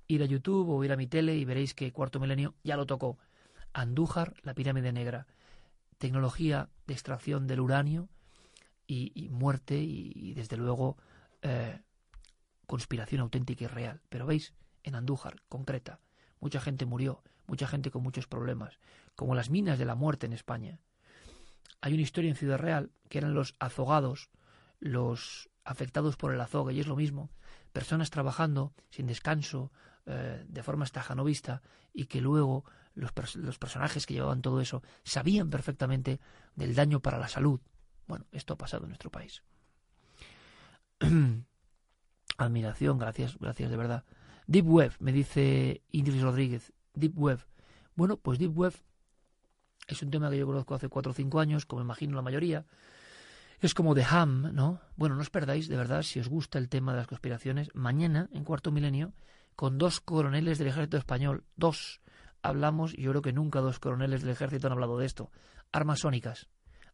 [0.09, 2.85] Ir a YouTube o ir a mi tele y veréis que Cuarto Milenio ya lo
[2.85, 3.17] tocó.
[3.73, 5.27] Andújar, la pirámide negra.
[5.97, 8.11] Tecnología de extracción del uranio
[8.89, 10.97] y, muerte y, desde luego,
[11.43, 11.83] eh,
[12.67, 14.01] conspiración auténtica y real.
[14.09, 16.01] Pero veis, en Andújar, concreta,
[16.41, 18.79] Mucha gente murió, mucha gente con muchos problemas,
[19.17, 20.81] como las minas de la muerte en España.
[21.81, 24.31] Hay una historia en Ciudad Real que eran los azogados,
[24.81, 27.31] los afectados por el azogue, y es lo mismo.
[27.73, 29.73] Personas trabajando sin descanso,
[30.07, 31.63] eh, de forma estajanovista,
[31.93, 32.65] y que luego
[32.95, 36.21] los, los personajes que llevaban todo eso sabían perfectamente
[36.55, 37.61] del daño para la salud.
[38.09, 39.43] Bueno, esto ha pasado en nuestro país.
[42.39, 44.05] Admiración, gracias, gracias de verdad.
[44.47, 46.73] Deep Web, me dice Idris Rodríguez.
[46.95, 47.47] Deep Web.
[47.95, 48.75] Bueno, pues Deep Web
[49.87, 52.65] es un tema que yo conozco hace cuatro o cinco años, como imagino la mayoría.
[53.61, 54.81] Es como The Ham, ¿no?
[54.97, 58.29] Bueno, no os perdáis, de verdad, si os gusta el tema de las conspiraciones, mañana,
[58.33, 59.13] en cuarto milenio,
[59.57, 62.01] con dos coroneles del ejército español, dos,
[62.41, 65.33] hablamos, yo creo que nunca dos coroneles del ejército han hablado de esto,
[65.73, 66.49] armas sónicas,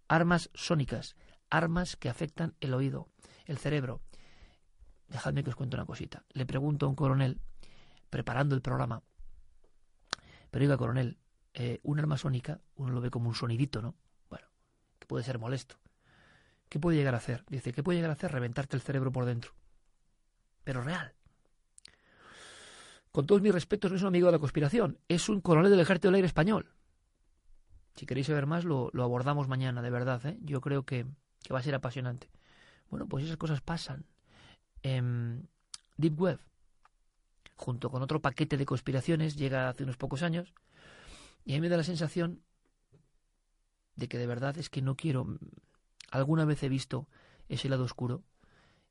[0.09, 1.17] armas sónicas,
[1.51, 3.09] armas que afectan el oído,
[3.47, 4.01] el cerebro,
[5.09, 6.25] Dejadme que os cuente una cosita.
[6.33, 7.41] Le pregunto a un coronel,
[8.11, 9.03] preparando el programa,
[10.51, 11.19] pero diga, coronel,
[11.53, 13.95] eh, una arma sónica, uno lo ve como un sonidito, ¿no?
[14.29, 14.47] Bueno,
[14.99, 15.77] que puede ser molesto.
[16.69, 17.45] ¿Qué puede llegar a hacer?
[17.49, 18.33] Dice, ¿qué puede llegar a hacer?
[18.33, 19.53] Reventarte el cerebro por dentro.
[20.65, 21.15] Pero real.
[23.13, 25.81] Con todos mis respetos, no es un amigo de la conspiración, es un coronel del
[25.81, 26.74] ejército del aire español.
[27.95, 30.25] Si queréis saber más, lo, abordamos mañana, de verdad.
[30.27, 30.39] ¿eh?
[30.43, 31.07] Yo creo que,
[31.43, 32.31] que va a ser apasionante.
[32.91, 34.05] Bueno, pues esas cosas pasan
[34.83, 35.49] en
[35.97, 36.41] Deep Web,
[37.57, 40.53] junto con otro paquete de conspiraciones, llega hace unos pocos años,
[41.45, 42.43] y a mí me da la sensación
[43.97, 45.39] de que de verdad es que no quiero...
[46.11, 47.09] Alguna vez he visto
[47.49, 48.23] ese lado oscuro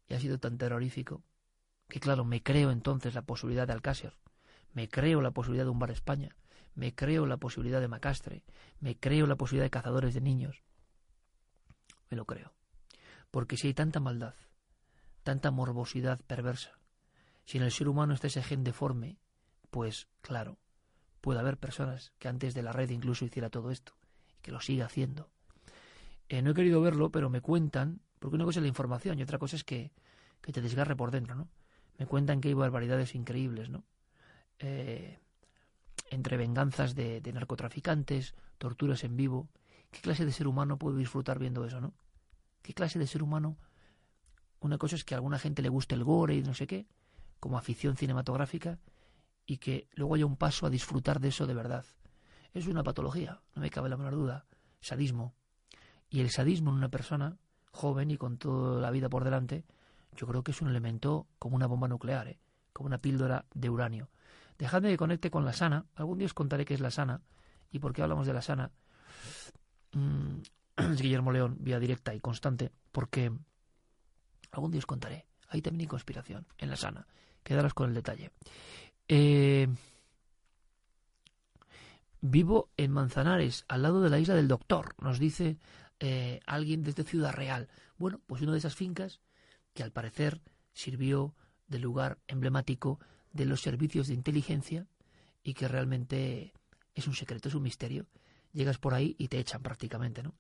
[0.08, 1.24] y ha sido tan terrorífico
[1.88, 4.18] que claro, me creo entonces la posibilidad de Alcácer,
[4.74, 6.36] me creo la posibilidad de un bar España,
[6.76, 8.44] me creo la posibilidad de Macastre,
[8.80, 10.64] me creo la posibilidad de cazadores de niños.
[12.10, 12.54] Me lo creo.
[13.32, 14.36] Porque si hay tanta maldad,
[15.24, 16.80] tanta morbosidad perversa.
[17.46, 19.18] Si en el ser humano está ese gen deforme,
[19.70, 20.60] pues claro,
[21.22, 23.94] puede haber personas que antes de la red incluso hiciera todo esto
[24.38, 25.30] y que lo siga haciendo.
[26.30, 29.24] Eh, no he querido verlo, pero me cuentan, porque una cosa es la información y
[29.24, 29.92] otra cosa es que,
[30.42, 31.50] que te desgarre por dentro, ¿no?
[31.98, 33.84] Me cuentan que hay barbaridades increíbles, ¿no?
[34.60, 35.20] Eh,
[36.14, 39.50] entre venganzas de, narcotraficantes, torturas en vivo.
[39.92, 41.94] ¿Qué clase de ser humano puede disfrutar viendo eso, no?
[42.62, 43.58] ¿Qué clase de ser humano
[44.64, 46.88] una cosa es que a alguna gente le guste el gore y no sé qué,
[47.42, 48.80] como afición cinematográfica,
[49.46, 51.86] y que luego haya un paso a disfrutar de eso de verdad.
[52.54, 54.46] Es una patología, no me cabe la menor duda.
[54.80, 55.34] Sadismo.
[56.10, 57.38] Y el sadismo en una persona
[57.72, 59.66] joven y con toda la vida por delante,
[60.16, 62.40] yo creo que es un elemento como una bomba nuclear, ¿eh?
[62.72, 64.10] como una píldora de uranio.
[64.58, 65.86] Dejadme que conecte con la sana.
[65.96, 67.22] Algún día os contaré qué es la sana
[67.72, 68.72] y por qué hablamos de la sana.
[69.94, 70.42] Mm,
[70.78, 73.32] es Guillermo León, vía directa y constante, porque
[74.52, 75.26] algún día os contaré.
[75.50, 77.08] Ahí también hay conspiración, en la sana.
[77.44, 78.32] Quedaros con el detalle.
[79.08, 79.68] Eh,
[82.22, 85.58] vivo en Manzanares, al lado de la isla del Doctor, nos dice
[86.00, 87.70] eh, alguien desde Ciudad Real.
[87.98, 89.22] Bueno, pues una de esas fincas
[89.74, 90.42] que al parecer
[90.72, 91.36] sirvió
[91.68, 93.00] de lugar emblemático
[93.34, 94.88] de los servicios de inteligencia
[95.44, 96.54] y que realmente
[96.96, 98.08] es un secreto, es un misterio.
[98.54, 100.34] Llegas por ahí y te echan prácticamente, ¿no?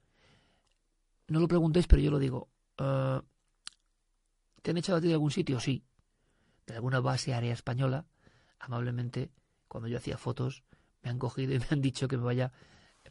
[1.28, 2.50] No lo preguntéis, pero yo lo digo.
[2.78, 3.22] Eh,
[4.62, 5.60] ¿Te han echado a ti de algún sitio?
[5.60, 5.84] Sí.
[6.68, 8.06] De alguna base área española,
[8.60, 9.32] amablemente,
[9.68, 10.64] cuando yo hacía fotos,
[11.02, 12.54] me han cogido y me han dicho que me vaya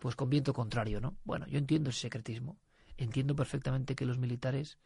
[0.00, 1.16] pues con viento contrario, ¿no?
[1.24, 2.58] Bueno, yo entiendo ese secretismo.
[2.96, 4.78] Entiendo perfectamente que los militares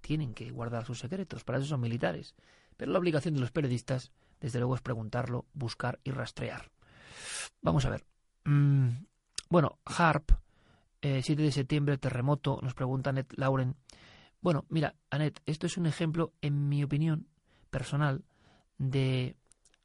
[0.00, 2.34] tienen que guardar sus secretos, para eso son militares.
[2.76, 6.70] Pero la obligación de los periodistas, desde luego, es preguntarlo, buscar y rastrear.
[7.62, 8.04] Vamos a ver.
[8.44, 9.04] Mm,
[9.48, 10.32] bueno, Harp,
[11.02, 13.76] 7 eh, de septiembre, terremoto, nos pregunta Annette Lauren.
[14.40, 17.26] Bueno, mira, Annette, esto es un ejemplo, en mi opinión
[17.70, 18.24] personal,
[18.78, 19.36] de...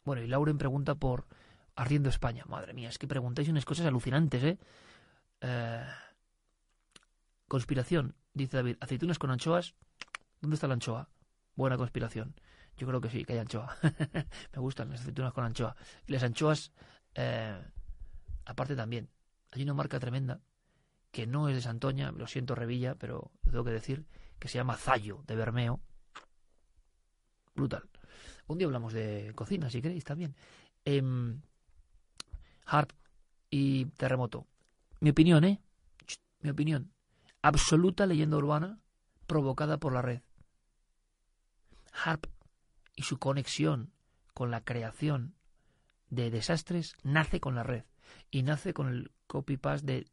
[0.04, 1.26] Bueno, y Lauren pregunta por
[1.76, 2.44] Ardiendo España.
[2.48, 4.58] Madre mía, es que preguntáis unas cosas alucinantes, ¿eh?
[5.42, 5.84] eh
[7.48, 8.78] conspiración, dice David.
[8.80, 9.76] Aceitunas con anchoas.
[10.42, 11.10] ¿Dónde está la anchoa?
[11.56, 12.36] Buena conspiración.
[12.78, 13.76] Yo creo que sí, que hay anchoa.
[14.54, 15.76] Me gustan las aceitunas con anchoa.
[16.08, 16.72] Y las anchoas,
[17.14, 17.62] eh,
[18.46, 19.10] aparte también,
[19.52, 20.42] hay una marca tremenda
[21.12, 24.06] que no es de Santoña, lo siento Revilla, pero tengo que decir
[24.38, 25.80] que se llama Zallo de Bermeo.
[27.56, 27.90] Brutal.
[28.48, 30.36] Un día hablamos de cocina, si queréis, también.
[30.84, 31.02] Eh,
[32.66, 32.92] Harp
[33.50, 34.46] y Terremoto.
[35.00, 35.62] Mi opinión, ¿eh?
[36.42, 36.92] Mi opinión.
[37.42, 38.80] Absoluta leyenda urbana
[39.26, 40.22] provocada por la red.
[41.94, 42.26] Harp
[42.96, 43.92] y su conexión
[44.34, 45.36] con la creación
[46.10, 47.84] de desastres nace con la red
[48.32, 50.08] y nace con el copy-paste de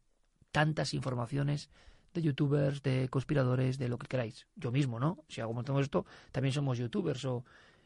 [0.51, 1.69] tantas informaciones
[2.13, 4.47] de youtubers, de conspiradores, de lo que queráis.
[4.55, 5.23] Yo mismo, ¿no?
[5.27, 7.43] Si hago todo esto, también somos youtubers o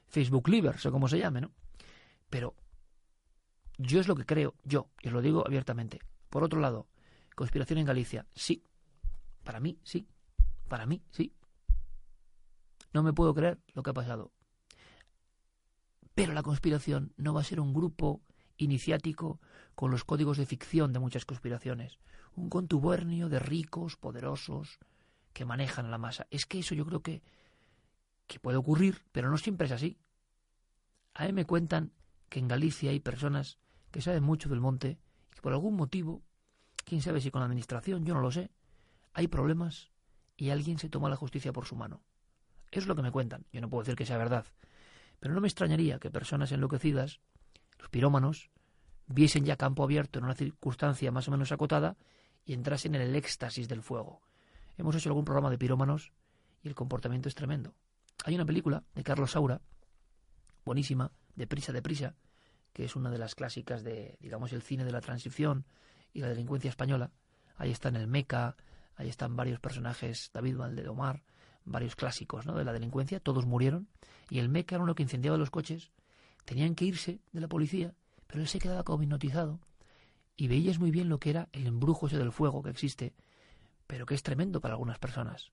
[0.07, 1.51] Facebook livers o como se llame, ¿no?
[2.29, 2.55] Pero
[3.77, 5.99] yo es lo que creo, yo, y os lo digo abiertamente.
[6.29, 6.87] Por otro lado,
[7.35, 8.63] conspiración en Galicia, sí.
[9.43, 10.07] Para mí, sí.
[10.67, 11.33] Para mí, sí.
[12.91, 14.31] No me puedo creer lo que ha pasado.
[16.18, 18.24] Pero la conspiración no va a ser un grupo
[18.57, 19.39] iniciático
[19.76, 21.99] con los códigos de ficción de muchas conspiraciones.
[22.36, 24.80] Un contubernio de ricos, poderosos,
[25.32, 26.26] que manejan la masa.
[26.32, 27.22] Es que eso yo creo que,
[28.26, 29.99] que puede ocurrir, pero no siempre es así.
[31.13, 31.93] A mí me cuentan
[32.30, 33.59] que en Galicia hay personas
[33.91, 34.97] que saben mucho del monte
[35.32, 36.24] y que por algún motivo,
[36.84, 38.49] quién sabe si con la administración, yo no lo sé,
[39.13, 39.91] hay problemas
[40.36, 42.01] y alguien se toma la justicia por su mano.
[42.72, 43.45] Eso es lo que me cuentan.
[43.51, 44.47] Yo no puedo decir que sea verdad.
[45.20, 47.20] Pero no me extrañaría que personas enloquecidas,
[47.80, 48.49] los pirómanos,
[49.07, 51.97] viesen ya campo abierto en una circunstancia más o menos acotada
[52.45, 54.22] y entrasen en el éxtasis del fuego.
[54.78, 56.13] Hemos hecho algún programa de pirómanos
[56.61, 57.74] y el comportamiento es tremendo.
[58.26, 59.61] Hay una película de Carlos Saura,
[60.65, 62.15] buenísima, de prisa, de prisa,
[62.74, 65.65] que es una de las clásicas de, digamos, el cine de la transición
[66.13, 67.11] y la delincuencia española.
[67.55, 68.55] Ahí está en el Meca,
[68.95, 71.24] ahí están varios personajes, David Valdedomar,
[71.68, 72.55] varios clásicos ¿no?
[72.55, 73.88] de la delincuencia, todos murieron,
[74.30, 75.91] y el Meca era uno que incendiaba los coches,
[76.45, 77.93] tenían que irse de la policía,
[78.28, 79.59] pero él se quedaba como hipnotizado,
[80.36, 83.13] y veías muy bien lo que era el embrujo ese del fuego que existe,
[83.88, 85.51] pero que es tremendo para algunas personas.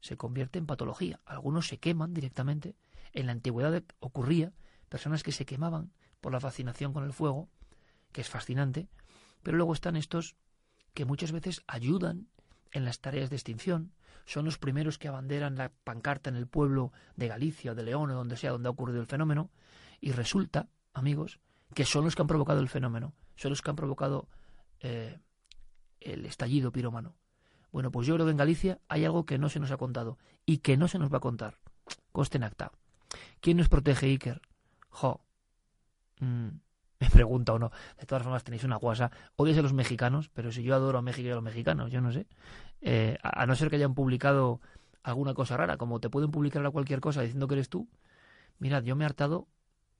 [0.00, 1.20] Se convierte en patología.
[1.26, 2.76] Algunos se queman directamente.
[3.12, 4.52] En la antigüedad ocurría
[4.88, 7.48] personas que se quemaban por la fascinación con el fuego,
[8.12, 8.88] que es fascinante,
[9.42, 10.36] pero luego están estos
[10.94, 12.28] que muchas veces ayudan
[12.72, 13.92] en las tareas de extinción,
[14.24, 18.10] son los primeros que abanderan la pancarta en el pueblo de Galicia o de León
[18.10, 19.50] o donde sea donde ha ocurrido el fenómeno,
[20.00, 21.40] y resulta, amigos,
[21.74, 24.28] que son los que han provocado el fenómeno, son los que han provocado
[24.80, 25.18] eh,
[26.00, 27.16] el estallido pirómano.
[27.72, 30.18] Bueno, pues yo creo que en Galicia hay algo que no se nos ha contado
[30.46, 31.58] y que no se nos va a contar.
[32.12, 32.72] Coste en acta.
[33.40, 34.40] ¿Quién nos protege, Iker?
[34.88, 35.22] Jo,
[36.20, 36.48] Mm,
[37.00, 37.72] me pregunta o no.
[37.98, 39.10] De todas formas, tenéis una guasa.
[39.36, 42.00] Odias a los mexicanos, pero si yo adoro a México y a los mexicanos, yo
[42.00, 42.26] no sé.
[42.82, 44.60] Eh, a, no ser que hayan publicado
[45.02, 47.88] alguna cosa rara, como te pueden publicar a cualquier cosa diciendo que eres tú.
[48.58, 49.48] Mirad, yo me he hartado,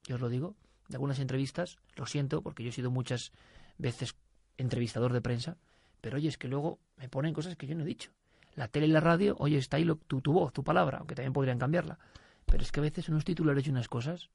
[0.03, 0.55] yo os lo digo,
[0.87, 1.77] de algunas entrevistas.
[1.95, 3.31] Lo siento, porque yo he sido muchas
[3.77, 4.15] veces
[4.57, 5.57] entrevistador de prensa.
[6.01, 8.11] Pero oye, es que luego me ponen cosas que yo no he dicho.
[8.55, 11.33] La tele y la radio, oye, está ahí tu, tu voz, tu palabra, aunque también
[11.33, 11.99] podrían cambiarla.
[12.45, 14.29] Pero es que a veces unos titulares y unas cosas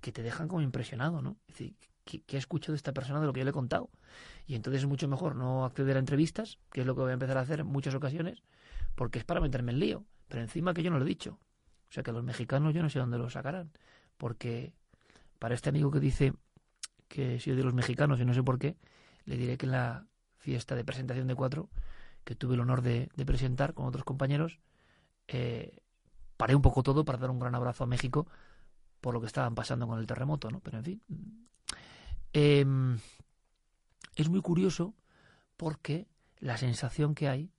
[0.00, 1.36] que te dejan como impresionado, ¿no?
[1.48, 1.74] Es decir,
[2.04, 3.90] ¿qué, ¿qué, he escuchado esta persona de lo que yo le he contado?
[4.46, 7.14] Y entonces es mucho mejor no acceder a entrevistas, que es lo que voy a
[7.14, 8.42] empezar a hacer en muchas ocasiones,
[8.94, 10.04] porque es para meterme en lío.
[10.28, 11.38] Pero encima que yo no lo he dicho.
[11.88, 13.70] O sea que los mexicanos yo no sé dónde lo sacarán.
[14.16, 14.72] Porque
[15.38, 16.32] para este amigo que dice
[17.08, 18.76] que soy de los mexicanos y no sé por qué,
[19.24, 20.06] le diré que en la
[20.38, 21.68] fiesta de presentación de cuatro,
[22.24, 24.58] que tuve el honor de, de presentar con otros compañeros,
[25.28, 25.82] eh,
[26.36, 28.26] paré un poco todo para dar un gran abrazo a México
[29.00, 30.60] por lo que estaban pasando con el terremoto, ¿no?
[30.60, 31.02] Pero en fin.
[32.32, 32.64] Eh,
[34.16, 34.94] es muy curioso
[35.56, 36.06] porque
[36.38, 37.50] la sensación que hay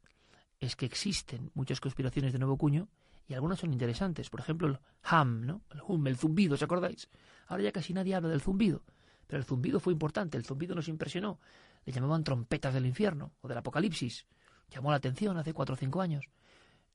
[0.60, 2.88] es que existen muchas conspiraciones de nuevo cuño
[3.28, 4.30] y algunas son interesantes.
[4.30, 5.62] Por ejemplo, el ham, ¿no?
[5.72, 7.10] El hum, el zumbido, ¿os acordáis?
[7.48, 8.84] Ahora ya casi nadie habla del zumbido,
[9.28, 11.40] pero el zumbido fue importante, el zumbido nos impresionó.
[11.86, 14.26] Le llamaban trompetas del infierno o del apocalipsis.
[14.70, 16.30] Llamó la atención hace cuatro o cinco años.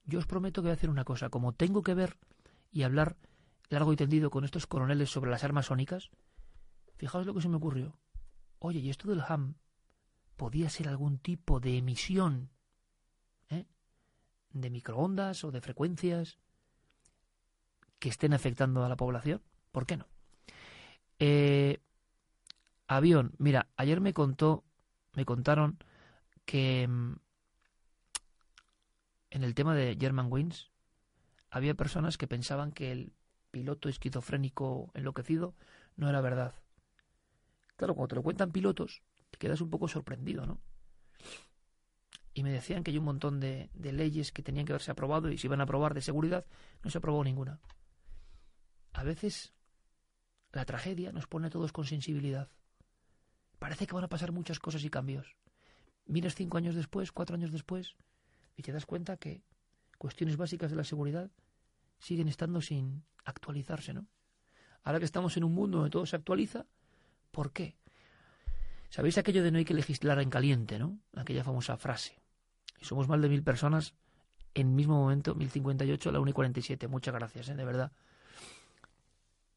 [0.04, 1.28] Yo os prometo que voy a hacer una cosa.
[1.28, 2.16] Como tengo que ver
[2.72, 3.16] y hablar
[3.68, 6.10] largo y tendido con estos coroneles sobre las armas sónicas,
[6.98, 7.96] fijaos lo que se me ocurrió.
[8.58, 9.54] Oye, ¿y esto del ham
[10.36, 12.50] podía ser algún tipo de emisión
[13.48, 13.66] ¿eh?
[14.50, 16.38] de microondas o de frecuencias
[17.98, 19.42] que estén afectando a la población?
[19.72, 20.06] ¿Por qué no?
[21.20, 21.80] Eh,
[22.88, 24.64] avión, mira, ayer me contó,
[25.14, 25.78] me contaron
[26.44, 27.16] que mm,
[29.30, 30.70] en el tema de German Wings
[31.50, 33.12] había personas que pensaban que el
[33.50, 35.54] piloto esquizofrénico enloquecido
[35.96, 36.54] no era verdad.
[37.78, 40.60] Claro, cuando te lo cuentan pilotos, te quedas un poco sorprendido, ¿no?
[42.34, 45.38] Y me decían que hay un montón de, leyes que tenían que haberse aprobado y
[45.38, 46.44] se iban a aprobar de seguridad,
[46.82, 47.60] no se aprobó ninguna.
[48.94, 49.54] A veces
[50.50, 52.50] la tragedia nos pone a todos con sensibilidad.
[53.60, 55.36] Parece que van a pasar muchas cosas y cambios.
[56.04, 57.96] Miras cinco años después, cuatro años después,
[58.56, 59.44] y te das cuenta que
[59.98, 61.30] cuestiones básicas de la seguridad
[62.00, 64.08] siguen estando sin actualizarse, ¿no?
[64.82, 66.66] Ahora que estamos en un mundo donde todo se actualiza,
[67.38, 67.76] ¿por qué?
[68.90, 70.98] ¿Sabéis aquello de no hay que legislar en caliente, ¿no?
[71.14, 72.20] Aquella famosa frase.
[72.80, 73.94] Y somos más de mil personas
[74.54, 76.88] en mismo momento, 1058 a la 1 y 47.
[76.88, 77.54] Muchas gracias, ¿eh?
[77.54, 77.92] de verdad.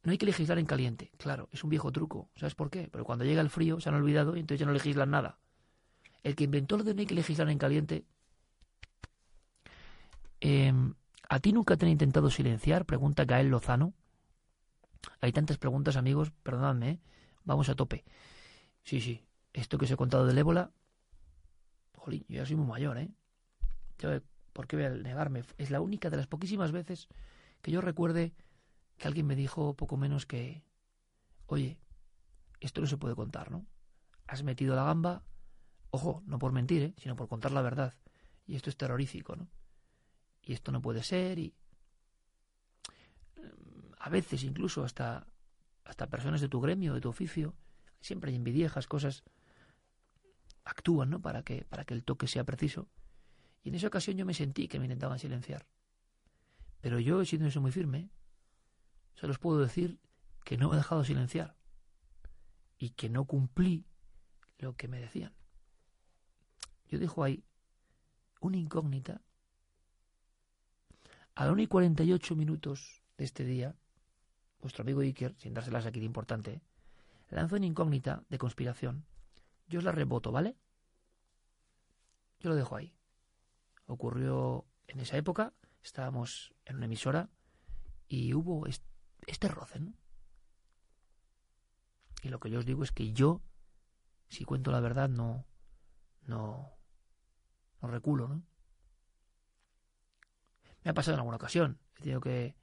[0.03, 1.09] No hay que legislar en caliente.
[1.17, 2.29] Claro, es un viejo truco.
[2.36, 2.88] ¿Sabes por qué?
[2.91, 5.39] Pero cuando llega el frío se han olvidado y entonces ya no legislan nada.
[6.21, 8.05] El que inventó lo de no hay que legislar en caliente.
[10.39, 10.71] Eh,
[11.29, 12.86] ¿A ti nunca te han intentado silenciar?
[12.86, 13.95] Pregunta Gael Lozano.
[15.19, 16.99] Hay tantas preguntas, amigos, perdonadme, ¿eh?
[17.44, 18.04] Vamos a tope.
[18.84, 20.72] Sí, sí, esto que os he contado del ébola,
[21.96, 23.10] jolín, yo ya soy muy mayor, ¿eh?
[24.00, 24.10] Yo,
[24.54, 25.44] ¿Por qué voy a negarme?
[25.58, 27.08] Es la única de las poquísimas veces
[27.62, 28.34] que yo recuerde
[28.98, 30.64] que alguien me dijo poco menos que,
[31.46, 31.80] oye,
[32.60, 33.66] esto no se puede contar, ¿no?
[34.28, 35.24] Has metido la gamba,
[35.89, 36.94] ojo, no por mentir, ¿eh?
[36.98, 37.96] sino por contar la verdad.
[38.46, 39.48] Y esto es terrorífico, ¿no?
[40.44, 41.54] Y esto no puede ser y
[44.00, 45.28] a veces incluso hasta
[45.84, 47.55] hasta personas de tu gremio, de tu oficio,
[47.99, 49.23] siempre hay envidiejas, cosas
[50.63, 51.21] actúan, ¿no?
[51.21, 52.88] Para que para que el toque sea preciso.
[53.63, 55.67] Y en esa ocasión yo me sentí que me intentaban silenciar.
[56.82, 58.09] Pero yo, siendo eso muy firme,
[59.15, 59.99] se los puedo decir
[60.43, 61.55] que no me he dejado silenciar
[62.77, 63.86] y que no cumplí
[64.57, 65.34] lo que me decían.
[66.88, 67.43] Yo dejo ahí
[68.39, 69.21] una incógnita.
[71.36, 73.75] A la 1 y 48 minutos de este día,
[74.62, 76.62] vuestro amigo Iker, sin dárselas aquí de importante,
[77.30, 79.05] lanzó una incógnita de conspiración.
[79.68, 80.57] Yo os la reboto, ¿vale?
[82.39, 82.95] Yo lo dejo ahí.
[83.86, 85.53] Ocurrió en esa época,
[85.84, 87.30] estábamos en una emisora
[88.07, 89.93] y hubo este roce, ¿no?
[92.22, 93.41] Y lo que yo os digo es que yo,
[94.28, 95.45] si cuento la verdad, no,
[96.24, 96.72] no,
[97.82, 98.43] no reculo, ¿no?
[100.84, 101.80] Me ha pasado en alguna ocasión.
[101.97, 102.55] He tenido que...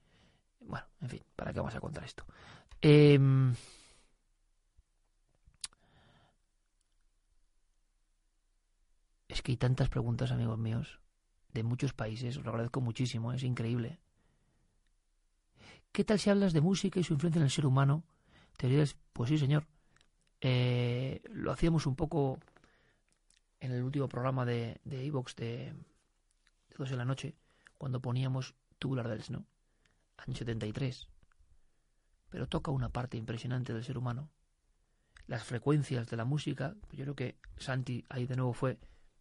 [0.60, 2.24] Bueno, en fin, ¿para qué vamos a contar esto?
[2.82, 3.18] Eh...
[9.28, 11.00] Es que hay tantas preguntas, amigos míos,
[11.52, 12.36] de muchos países.
[12.38, 14.00] Os lo agradezco muchísimo, es increíble.
[15.92, 18.04] ¿Qué tal si hablas de música y su influencia en el ser humano?
[18.56, 19.66] Te dirías, pues sí, señor.
[20.40, 22.38] Eh, lo hacíamos un poco
[23.60, 25.74] en el último programa de Evox de,
[26.76, 27.34] dos de la noche,
[27.76, 29.44] cuando poníamos Tubular del Snow,
[30.18, 31.08] año 73.
[32.28, 34.30] Pero toca una parte impresionante del ser humano.
[35.26, 38.78] Las frecuencias de la música, yo creo que Santi ahí de nuevo fue,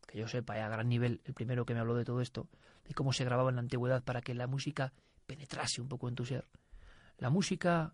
[0.08, 2.50] que yo sepa, a gran nivel, el primero que me habló de todo esto,
[2.86, 4.94] de cómo se grababa en la antigüedad para que la música
[5.26, 6.50] penetrase un poco en tu ser.
[7.18, 7.94] La música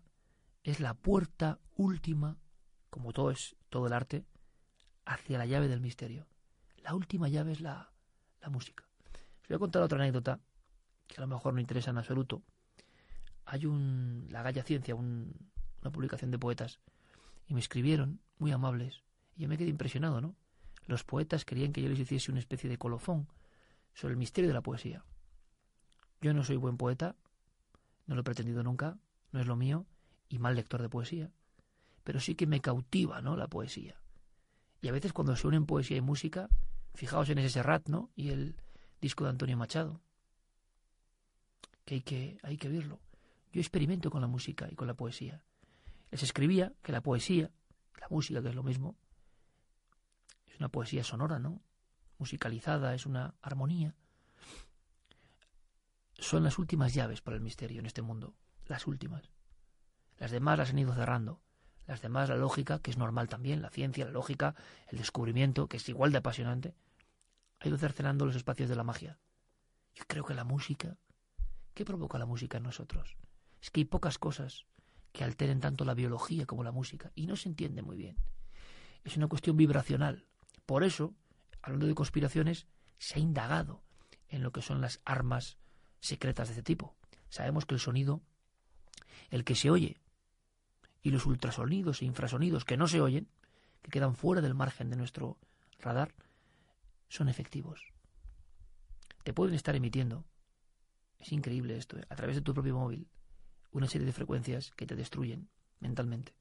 [0.62, 2.38] es la puerta última,
[2.90, 4.24] como todo es todo el arte,
[5.04, 6.26] hacia la llave del misterio.
[6.78, 7.92] La última llave es la,
[8.40, 8.84] la música.
[9.42, 10.40] Os voy a contar otra anécdota
[11.06, 12.42] que a lo mejor no interesa en absoluto.
[13.46, 15.50] Hay un la Galla Ciencia, un,
[15.82, 16.80] una publicación de poetas,
[17.46, 19.02] y me escribieron, muy amables,
[19.36, 20.34] y yo me quedé impresionado, ¿no?
[20.86, 23.28] Los poetas querían que yo les hiciese una especie de colofón
[23.94, 25.04] sobre el misterio de la poesía.
[26.20, 27.16] Yo no soy buen poeta,
[28.06, 28.98] no lo he pretendido nunca,
[29.32, 29.86] no es lo mío,
[30.28, 31.30] y mal lector de poesía,
[32.02, 33.36] pero sí que me cautiva, ¿no?
[33.36, 34.00] La poesía.
[34.82, 36.48] Y a veces cuando se unen poesía y música,
[36.94, 38.10] fijaos en ese Serrat, ¿no?
[38.14, 38.56] Y el
[39.00, 40.00] disco de Antonio Machado,
[41.84, 43.00] que hay que, hay que verlo.
[43.54, 45.44] Yo experimento con la música y con la poesía.
[46.10, 47.52] Les escribía que la poesía,
[48.00, 48.96] la música, que es lo mismo,
[50.48, 51.62] es una poesía sonora, ¿no?
[52.18, 53.94] Musicalizada, es una armonía.
[56.18, 58.34] Son las últimas llaves para el misterio en este mundo.
[58.66, 59.30] Las últimas.
[60.16, 61.40] Las demás las han ido cerrando.
[61.86, 64.56] Las demás, la lógica, que es normal también, la ciencia, la lógica,
[64.88, 66.74] el descubrimiento, que es igual de apasionante,
[67.60, 69.20] ha ido cercenando los espacios de la magia.
[69.94, 70.98] Yo creo que la música,
[71.72, 73.16] ¿qué provoca la música en nosotros?
[73.64, 74.66] Es que hay pocas cosas
[75.10, 78.18] que alteren tanto la biología como la música, y no se entiende muy bien.
[79.04, 80.26] Es una cuestión vibracional.
[80.66, 81.14] Por eso,
[81.62, 82.66] hablando de conspiraciones,
[82.98, 83.82] se ha indagado
[84.28, 85.56] en lo que son las armas
[86.00, 86.94] secretas de este tipo.
[87.30, 88.20] Sabemos que el sonido,
[89.30, 89.98] el que se oye,
[91.00, 93.30] y los ultrasonidos e infrasonidos que no se oyen,
[93.80, 95.38] que quedan fuera del margen de nuestro
[95.78, 96.14] radar,
[97.08, 97.80] son efectivos.
[99.22, 100.26] Te pueden estar emitiendo,
[101.18, 102.04] es increíble esto, ¿eh?
[102.10, 103.08] a través de tu propio móvil,
[103.74, 105.48] una serie de frecuencias que te destruyen
[105.80, 106.34] mentalmente.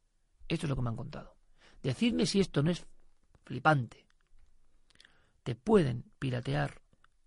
[0.48, 1.36] Esto es lo que me han contado.
[1.82, 2.86] Decidme si esto no es
[3.44, 4.06] flipante.
[5.44, 6.82] Te pueden piratear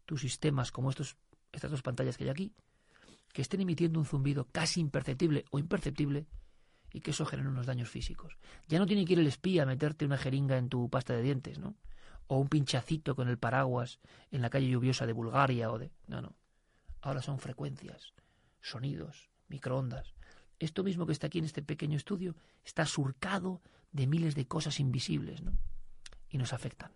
[0.07, 1.17] tus sistemas como estos,
[1.53, 2.55] estas dos pantallas que hay aquí,
[3.33, 6.27] que estén emitiendo un zumbido casi imperceptible o imperceptible
[6.93, 8.39] y que eso genere unos daños físicos.
[8.69, 11.23] Ya no tiene que ir el espía a meterte una jeringa en tu pasta de
[11.23, 11.77] dientes, ¿no?
[12.29, 13.99] O un pinchacito con el paraguas
[14.31, 15.91] en la calle lluviosa de Bulgaria o de...
[16.07, 16.37] No, no.
[17.03, 18.15] Ahora son frecuencias,
[18.61, 20.15] sonidos, microondas.
[20.59, 22.35] Esto mismo que está aquí en este pequeño estudio
[22.65, 23.61] está surcado
[23.93, 25.43] de miles de cosas invisibles.
[26.29, 26.93] Y nos afectan.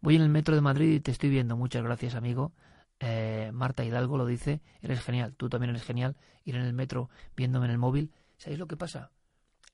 [0.00, 1.56] Voy en el metro de Madrid y te estoy viendo.
[1.56, 2.52] Muchas gracias, amigo.
[2.98, 7.10] Eh, Marta Hidalgo lo dice, eres genial, tú también eres genial, ir en el metro
[7.36, 8.12] viéndome en el móvil.
[8.36, 9.10] ¿Sabéis lo que pasa?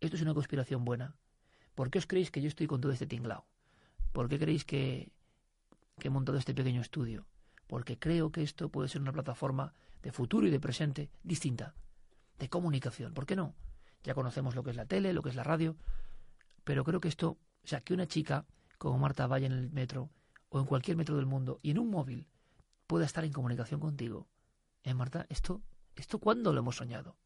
[0.01, 1.15] Esto es una conspiración buena.
[1.75, 3.47] ¿Por qué os creéis que yo estoy con todo este tinglao?
[4.13, 5.13] ¿Por qué creéis que,
[5.99, 7.27] que he montado este pequeño estudio?
[7.67, 11.75] Porque creo que esto puede ser una plataforma de futuro y de presente distinta,
[12.39, 13.15] de comunicación.
[13.15, 13.55] ¿Por qué no?
[14.05, 15.77] Ya conocemos lo que es la tele, lo que es la radio,
[16.65, 18.47] pero creo que esto, o sea, que una chica
[18.79, 20.11] como Marta vaya en el metro
[20.49, 22.29] o en cualquier metro del mundo y en un móvil
[22.87, 24.29] pueda estar en comunicación contigo.
[24.83, 25.27] ¿Eh, Marta?
[25.29, 25.63] ¿Esto,
[25.97, 27.17] esto cuándo lo hemos soñado?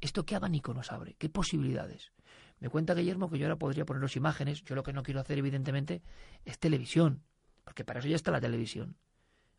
[0.00, 1.14] ¿Esto qué abanico nos abre?
[1.18, 2.12] ¿Qué posibilidades?
[2.58, 4.62] Me cuenta Guillermo que yo ahora podría poneros imágenes.
[4.64, 6.02] Yo lo que no quiero hacer, evidentemente,
[6.44, 7.22] es televisión,
[7.64, 8.96] porque para eso ya está la televisión.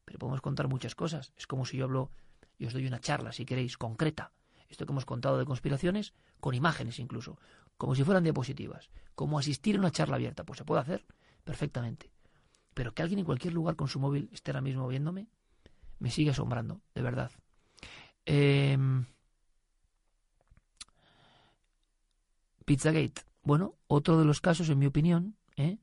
[0.06, 1.34] Pero podemos contar muchas cosas.
[1.36, 2.12] Es como si yo hablo
[2.58, 4.32] y os doy una charla, si queréis, concreta.
[4.70, 7.38] Esto que hemos contado de conspiraciones, con imágenes incluso,
[7.78, 8.90] como si fueran diapositivas.
[9.16, 10.44] Como asistir a una charla abierta.
[10.44, 11.06] Pues se puede hacer
[11.44, 12.12] perfectamente.
[12.74, 15.28] Pero que alguien en cualquier lugar con su móvil esté ahora mismo viéndome,
[16.00, 17.32] me sigue asombrando, de verdad.
[18.26, 19.06] Em,
[22.66, 23.22] Pizzagate.
[23.44, 25.78] Bueno, otro de los casos, en mi opinión, ¿eh?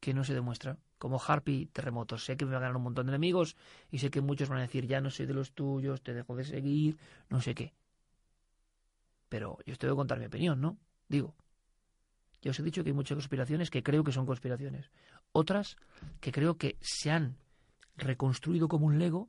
[0.00, 0.76] que no se demuestra.
[1.02, 2.24] Como Harpy Terremotos.
[2.24, 3.56] Sé que me va a ganar un montón de enemigos
[3.90, 6.36] y sé que muchos van a decir, ya no soy de los tuyos, te dejo
[6.36, 6.96] de seguir,
[7.28, 7.74] no sé qué.
[9.28, 10.78] Pero yo tengo que contar mi opinión, ¿no?
[11.08, 11.34] Digo,
[12.40, 14.92] ya os he dicho que hay muchas conspiraciones que creo que son conspiraciones.
[15.32, 15.76] Otras
[16.20, 17.36] que creo que se han
[17.96, 19.28] reconstruido como un lego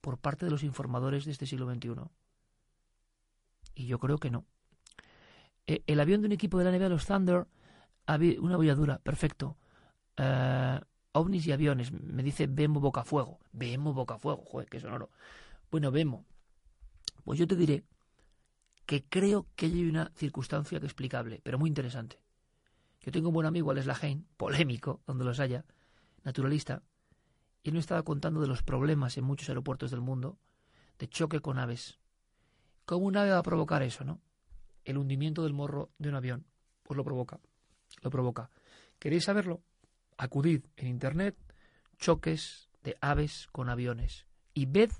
[0.00, 2.00] por parte de los informadores de este siglo XXI.
[3.74, 4.46] Y yo creo que no.
[5.66, 7.46] Eh, el avión de un equipo de la NBA, los Thunder,
[8.38, 9.58] una bolladura, perfecto.
[10.18, 10.80] Uh,
[11.12, 13.38] ovnis y aviones, me dice Bemo Bocafuego.
[13.52, 15.10] Bemo Bocafuego, joder, qué sonoro.
[15.70, 16.24] Bueno, Bemo,
[17.24, 17.84] pues yo te diré
[18.86, 22.20] que creo que hay una circunstancia que explicable, pero muy interesante.
[23.00, 25.64] Yo tengo un buen amigo, Alex Lahain, polémico, donde los haya,
[26.24, 26.82] naturalista,
[27.62, 30.38] y él me estaba contando de los problemas en muchos aeropuertos del mundo
[30.98, 31.98] de choque con aves.
[32.84, 34.20] ¿Cómo un ave va a provocar eso, no?
[34.84, 36.44] El hundimiento del morro de un avión.
[36.82, 37.38] Pues lo provoca.
[38.02, 38.50] Lo provoca.
[38.98, 39.62] ¿Queréis saberlo?
[40.22, 41.36] Acudid en internet
[41.98, 44.90] choques de aves con aviones y ved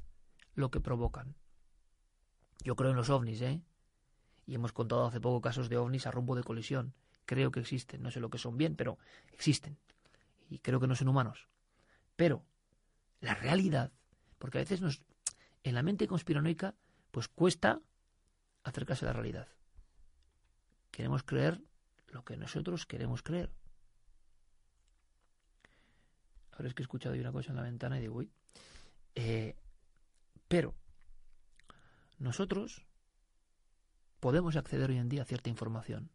[0.55, 1.35] lo que provocan.
[2.63, 3.63] Yo creo en los ovnis, ¿eh?
[4.47, 6.95] Y hemos contado hace poco casos de ovnis a rumbo de colisión
[7.31, 8.03] creo que existen.
[8.03, 8.99] No sé lo que son bien, pero
[9.33, 9.79] existen.
[10.49, 11.47] Y creo que no son humanos.
[12.17, 12.45] Pero
[13.21, 13.93] la realidad,
[14.41, 15.01] porque a veces nos,
[15.63, 16.75] en la mente conspiranoica,
[17.13, 17.81] pues cuesta
[18.65, 19.47] acercarse a la realidad.
[20.91, 21.63] Queremos creer
[22.09, 23.53] lo que nosotros queremos creer.
[26.61, 28.31] Ahora es que he escuchado una cosa en la ventana y digo, uy.
[29.15, 29.57] Eh,
[30.47, 30.75] pero
[32.19, 32.85] nosotros
[34.21, 36.11] podemos acceder hoy en día a cierta información.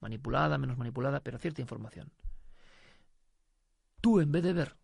[0.00, 2.10] Manipulada, menos manipulada, pero cierta información.
[4.00, 4.76] Tú, en vez de ver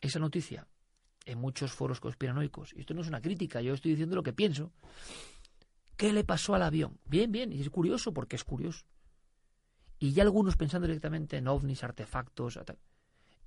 [0.00, 0.68] esa noticia
[1.24, 4.32] en muchos foros conspiranoicos, y esto no es una crítica, yo estoy diciendo lo que
[4.32, 4.70] pienso,
[5.96, 7.00] ¿qué le pasó al avión?
[7.06, 8.86] Bien, bien, y es curioso porque es curioso.
[9.98, 12.56] Y ya algunos pensando directamente en ovnis, artefactos,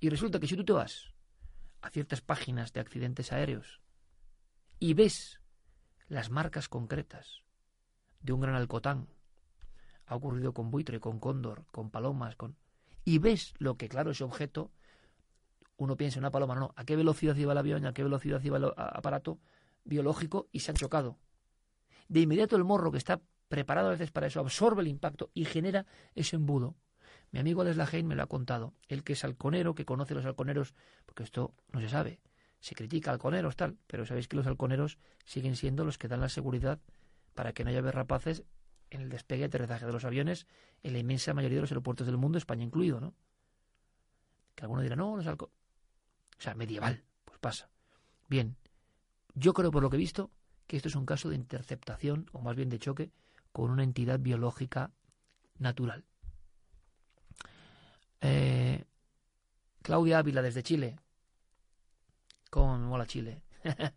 [0.02, 1.14] y resulta que si tú te vas
[1.80, 3.80] a ciertas páginas de accidentes aéreos
[4.80, 5.40] y ves
[6.08, 7.44] las marcas concretas
[8.20, 9.06] de un gran alcotán,
[10.06, 12.56] ha ocurrido con buitre, con cóndor, con palomas, con
[13.04, 14.72] y ves lo que claro ese objeto
[15.76, 18.42] uno piensa en una paloma, no, a qué velocidad iba el avión, a qué velocidad
[18.42, 19.38] iba el aparato
[19.84, 21.20] biológico y se han chocado.
[22.08, 25.44] De inmediato el morro que está preparado a veces para eso absorbe el impacto y
[25.44, 25.86] genera
[26.16, 26.74] ese embudo.
[27.32, 30.24] Mi amigo Les Lajane me lo ha contado, el que es halconero, que conoce los
[30.24, 30.74] halconeros,
[31.06, 32.20] porque esto no se sabe,
[32.60, 36.28] se critica halconeros tal, pero sabéis que los halconeros siguen siendo los que dan la
[36.28, 36.80] seguridad
[37.34, 38.44] para que no haya rapaces
[38.90, 40.46] en el despegue y aterrizaje de los aviones
[40.82, 43.14] en la inmensa mayoría de los aeropuertos del mundo, España incluido, ¿no?
[44.54, 45.62] Que alguno dirá, no, los halconeros
[46.38, 47.70] o sea, medieval, pues pasa.
[48.28, 48.56] Bien,
[49.34, 50.32] yo creo por lo que he visto
[50.66, 53.12] que esto es un caso de interceptación, o más bien de choque,
[53.52, 54.90] con una entidad biológica
[55.58, 56.04] natural.
[58.22, 58.84] Eh,
[59.82, 60.98] Claudia Ávila desde Chile.
[62.50, 63.42] Con mola Chile.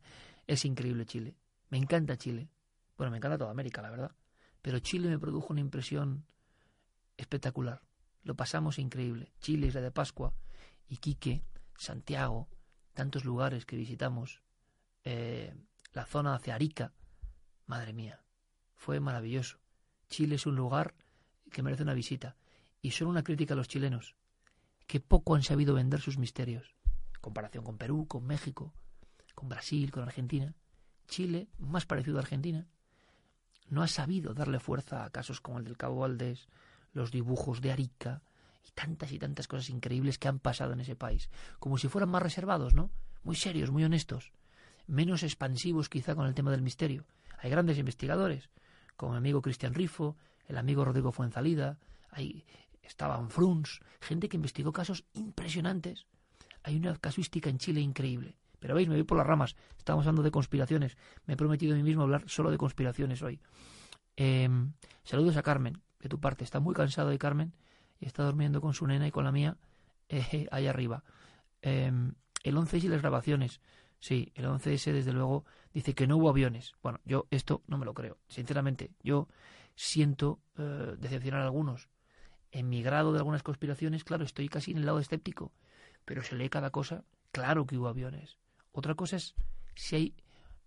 [0.48, 1.38] es increíble Chile.
[1.70, 2.50] Me encanta Chile.
[2.98, 4.12] Bueno, me encanta toda América, la verdad.
[4.62, 6.26] Pero Chile me produjo una impresión
[7.18, 7.82] espectacular.
[8.24, 9.32] Lo pasamos increíble.
[9.40, 10.34] Chile, Isla de Pascua,
[10.90, 11.44] Iquique,
[11.78, 12.50] Santiago,
[12.94, 14.42] tantos lugares que visitamos,
[15.04, 15.54] eh,
[15.94, 16.94] la zona hacia Arica,
[17.68, 18.24] madre mía,
[18.74, 19.60] fue maravilloso.
[20.10, 20.96] Chile es un lugar
[21.52, 22.36] que merece una visita.
[22.86, 24.16] Y solo una crítica a los chilenos,
[24.86, 26.76] que poco han sabido vender sus misterios.
[27.16, 28.76] En comparación con Perú, con México,
[29.34, 30.54] con Brasil, con Argentina.
[31.08, 32.68] Chile, más parecido a Argentina,
[33.70, 36.48] no ha sabido darle fuerza a casos como el del Cabo Valdés,
[36.94, 38.22] los dibujos de Arica,
[38.64, 42.10] y tantas y tantas cosas increíbles que han pasado en ese país, como si fueran
[42.10, 42.92] más reservados, ¿no?
[43.24, 44.32] Muy serios, muy honestos,
[44.86, 47.08] menos expansivos quizá con el tema del misterio.
[47.40, 48.52] Hay grandes investigadores,
[48.96, 50.16] como mi amigo Cristian Rifo,
[50.48, 51.80] el amigo Rodrigo Fuenzalida,
[52.12, 52.46] ahí
[52.86, 56.06] estaban Fruns, gente que investigó casos impresionantes.
[56.64, 58.38] Hay una casuística en Chile increíble.
[58.60, 59.56] Pero veis, me voy por las ramas.
[59.78, 60.98] Estamos hablando de conspiraciones.
[61.26, 63.40] Me he prometido a mí mismo hablar solo de conspiraciones hoy.
[64.16, 64.74] Em,
[65.04, 66.44] saludos a Carmen, de tu parte.
[66.44, 67.54] Está muy cansado de Carmen
[68.00, 69.58] y está durmiendo con su nena y con la mía
[70.10, 71.04] eh, ahí arriba.
[71.62, 72.14] Em,
[72.44, 73.62] el 11S y las grabaciones.
[74.00, 76.74] Sí, el 11S desde luego dice que no hubo aviones.
[76.82, 78.18] Bueno, yo esto no me lo creo.
[78.28, 79.28] Sinceramente, yo
[79.76, 81.90] siento eh, decepcionar a algunos.
[82.56, 85.52] En mi grado de algunas conspiraciones, claro, estoy casi en el lado escéptico.
[86.06, 87.04] Pero se lee cada cosa.
[87.34, 88.38] Claro que hubo aviones.
[88.72, 89.36] Otra cosa es
[89.76, 90.16] si hay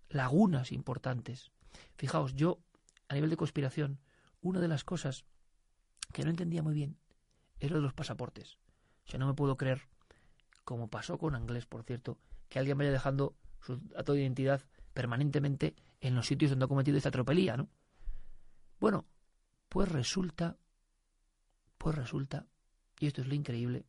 [0.07, 1.51] lagunas importantes.
[1.97, 2.59] Fijaos, yo,
[3.07, 3.99] a nivel de conspiración,
[4.39, 5.25] una de las cosas
[6.13, 6.95] que no entendía muy bien
[7.59, 8.59] es lo de los pasaportes.
[9.07, 9.87] O sea, no me puedo creer,
[10.65, 12.19] como pasó con Anglés, por cierto,
[12.49, 14.61] que alguien vaya dejando su dato de identidad
[14.93, 17.67] permanentemente en los sitios donde ha cometido esta tropelía, ¿no?
[18.79, 19.07] Bueno,
[19.69, 20.55] pues resulta,
[21.79, 22.45] pues resulta,
[22.99, 23.85] y esto es lo increíble,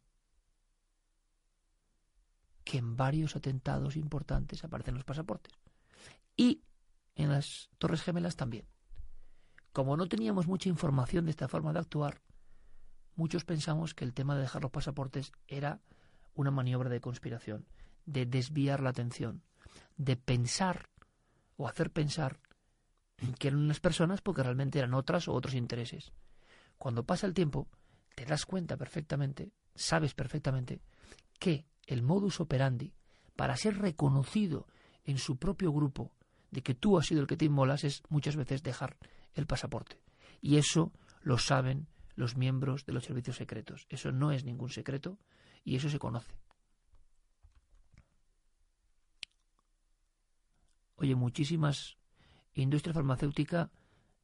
[2.64, 5.52] que en varios atentados importantes aparecen los pasaportes.
[6.36, 6.62] Y
[7.16, 8.64] en las Torres Gemelas también.
[9.72, 12.22] Como no teníamos mucha información de esta forma de actuar,
[13.16, 15.80] muchos pensamos que el tema de dejar los pasaportes era
[16.34, 17.66] una maniobra de conspiración,
[18.06, 19.42] de desviar la atención,
[19.96, 20.88] de pensar
[21.56, 22.38] o hacer pensar
[23.38, 26.12] que eran unas personas porque realmente eran otras o otros intereses.
[26.78, 27.68] Cuando pasa el tiempo,
[28.20, 30.82] te das cuenta perfectamente, sabes perfectamente,
[31.38, 32.92] que el modus operandi,
[33.34, 34.66] para ser reconocido
[35.04, 36.12] en su propio grupo
[36.50, 38.98] de que tú has sido el que te inmolas, es muchas veces dejar
[39.32, 40.02] el pasaporte.
[40.42, 40.92] Y eso
[41.22, 43.86] lo saben los miembros de los servicios secretos.
[43.88, 45.18] Eso no es ningún secreto
[45.64, 46.34] y eso se conoce.
[50.96, 51.96] Oye, muchísimas.
[52.52, 53.70] Industria farmacéutica,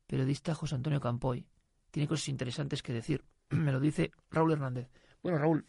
[0.07, 1.47] periodista José Antonio Campoy.
[1.91, 3.25] Tiene cosas interesantes que decir.
[3.51, 4.89] Me lo dice Raúl Hernández.
[5.23, 5.67] Bueno, Raúl,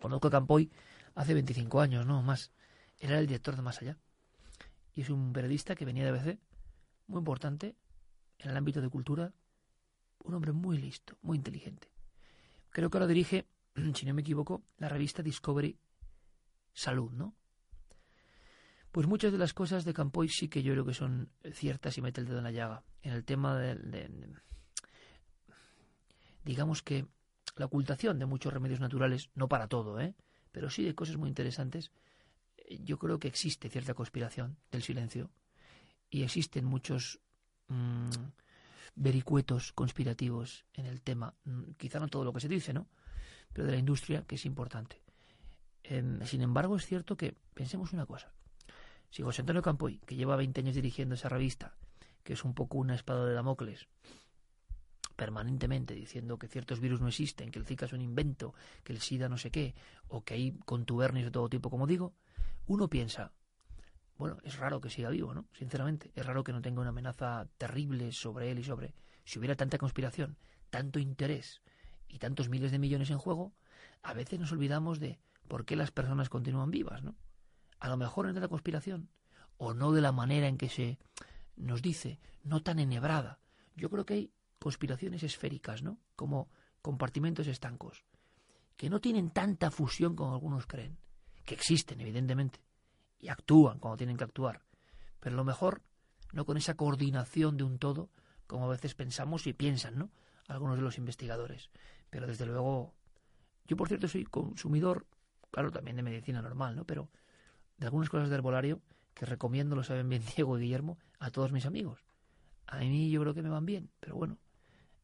[0.00, 0.70] conozco a Campoy
[1.14, 2.52] hace 25 años, no más.
[2.98, 3.98] Era el director de Más Allá.
[4.94, 6.38] Y es un periodista que venía de ABC,
[7.08, 7.76] muy importante
[8.38, 9.32] en el ámbito de cultura,
[10.24, 11.90] un hombre muy listo, muy inteligente.
[12.70, 13.46] Creo que ahora dirige,
[13.94, 15.78] si no me equivoco, la revista Discovery
[16.72, 17.34] Salud, ¿no?
[18.92, 22.02] Pues muchas de las cosas de Campoy sí que yo creo que son ciertas y
[22.02, 22.82] mete el dedo en la llaga.
[23.02, 24.10] En el tema de,
[26.46, 27.06] digamos que
[27.56, 30.14] la ocultación de muchos remedios naturales, no para todo, ¿eh?
[30.52, 31.90] pero sí de cosas muy interesantes,
[32.80, 35.30] yo creo que existe cierta conspiración del silencio
[36.08, 37.20] y existen muchos
[37.68, 38.10] mm,
[38.94, 41.34] vericuetos conspirativos en el tema.
[41.44, 42.86] Mm, quizá no todo lo que se dice, ¿no?
[43.52, 45.02] Pero de la industria, que es importante.
[45.82, 48.32] Em, sin embargo, es cierto que pensemos una cosa.
[49.10, 51.74] Si José Antonio Campoy, que lleva 20 años dirigiendo esa revista,
[52.22, 53.88] que es un poco una espada de Damocles,
[55.16, 58.54] permanentemente diciendo que ciertos virus no existen, que el Zika es un invento,
[58.84, 59.74] que el SIDA no sé qué,
[60.08, 62.14] o que hay contubernios de todo tipo, como digo,
[62.66, 63.32] uno piensa,
[64.18, 65.46] bueno, es raro que siga vivo, ¿no?
[65.52, 68.94] Sinceramente, es raro que no tenga una amenaza terrible sobre él y sobre...
[69.24, 70.38] Si hubiera tanta conspiración,
[70.70, 71.62] tanto interés
[72.06, 73.54] y tantos miles de millones en juego,
[74.02, 77.16] a veces nos olvidamos de por qué las personas continúan vivas, ¿no?
[77.80, 79.10] A lo mejor en la conspiración,
[79.58, 80.98] o no de la manera en que se
[81.56, 83.40] nos dice, no tan enhebrada.
[83.74, 85.98] Yo creo que hay conspiraciones esféricas, ¿no?
[86.14, 86.48] Como
[86.82, 88.04] compartimentos estancos,
[88.76, 90.98] que no tienen tanta fusión como algunos creen,
[91.44, 92.60] que existen, evidentemente,
[93.18, 94.62] y actúan cuando tienen que actuar,
[95.20, 95.82] pero a lo mejor
[96.32, 98.10] no con esa coordinación de un todo,
[98.46, 100.10] como a veces pensamos y piensan, ¿no?
[100.48, 101.70] Algunos de los investigadores.
[102.10, 102.94] Pero desde luego,
[103.66, 105.06] yo por cierto soy consumidor,
[105.50, 106.84] claro, también de medicina normal, ¿no?
[106.84, 107.10] Pero
[107.78, 108.80] de algunas cosas de herbolario
[109.14, 112.04] que recomiendo, lo saben bien Diego y Guillermo, a todos mis amigos.
[112.66, 114.38] A mí yo creo que me van bien, pero bueno,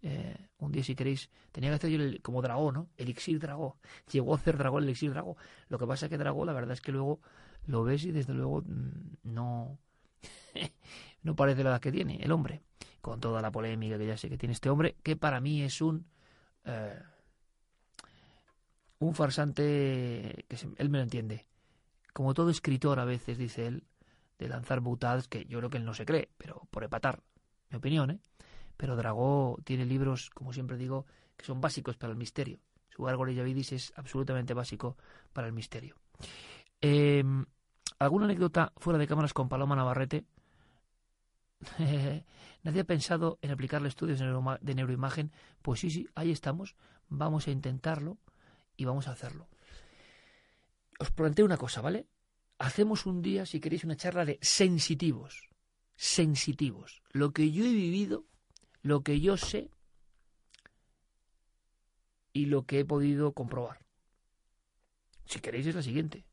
[0.02, 2.88] eh, un día si queréis, tenía que hacer yo el, como dragón, ¿no?
[2.96, 3.74] Elixir dragón.
[4.10, 5.36] Llegó a hacer dragón, elixir dragón.
[5.68, 7.20] Lo que pasa es que dragón, la verdad es que luego
[7.66, 9.78] lo ves y desde luego mm, no,
[11.22, 12.62] no parece la edad que tiene el hombre.
[13.00, 15.80] Con toda la polémica que ya sé que tiene este hombre, que para mí es
[15.80, 16.06] un...
[16.64, 17.02] Eh,
[19.00, 21.46] un farsante que él me lo entiende.
[22.12, 23.84] Como todo escritor a veces, dice él,
[24.38, 27.20] de lanzar butadas que yo creo que él no se cree, pero por epatar,
[27.70, 28.20] mi opinión, ¿eh?
[28.82, 31.06] Pero Dragó tiene libros, como siempre digo,
[31.36, 32.58] que son básicos para el misterio.
[32.88, 34.96] Su Árgore Yavidis es absolutamente básico
[35.32, 35.94] para el misterio.
[36.80, 37.46] Em,
[38.00, 40.24] ¿Alguna anécdota fuera de cámaras con Paloma Navarrete?
[42.64, 45.30] Nadie ha pensado en aplicarle estudios de neuroimagen.
[45.62, 46.74] Pues sí, sí, ahí estamos.
[47.08, 48.18] Vamos a intentarlo
[48.76, 49.46] y vamos a hacerlo.
[50.98, 52.08] Os planteo una cosa, ¿vale?
[52.58, 55.50] Hacemos un día, si queréis, una charla de sensitivos.
[55.94, 57.00] Sensitivos.
[57.12, 58.26] Lo que yo he vivido
[58.82, 59.70] lo que yo sé
[62.32, 63.78] y lo que he podido comprobar.
[65.24, 66.24] Si queréis es la siguiente,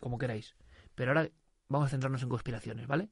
[0.00, 0.54] como queráis.
[0.94, 1.30] Pero ahora
[1.68, 3.08] vamos a centrarnos en conspiraciones, ¿vale?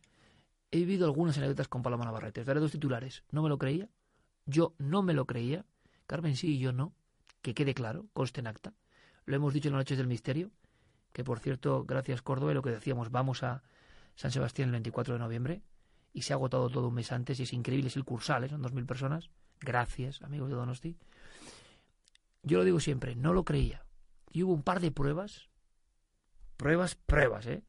[0.71, 2.41] He vivido algunas anécdotas con Paloma Navarrete.
[2.41, 3.23] Os daré dos titulares.
[3.31, 3.89] No me lo creía.
[4.47, 5.65] Yo no me lo creía.
[6.07, 6.95] Carmen sí y yo no.
[7.43, 8.75] Que quede claro, conste en acta.
[9.25, 10.51] Lo hemos dicho en las noches del misterio.
[11.13, 13.63] Que por cierto, gracias Córdoba, lo que decíamos, vamos a
[14.17, 15.63] San Sebastián el 24 de noviembre
[16.13, 18.49] y se ha agotado todo un mes antes y es increíble, es el cursal, ¿eh?
[18.49, 19.31] son dos mil personas.
[19.61, 20.97] Gracias, amigos de Donosti.
[22.43, 23.85] Yo lo digo siempre, no lo creía.
[24.33, 25.49] Y hubo un par de pruebas,
[26.57, 27.63] pruebas, pruebas, ¿eh?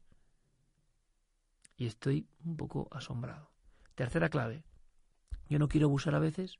[1.76, 3.50] Y estoy un poco asombrado.
[3.94, 4.64] Tercera clave.
[5.48, 6.58] Yo no quiero abusar a veces,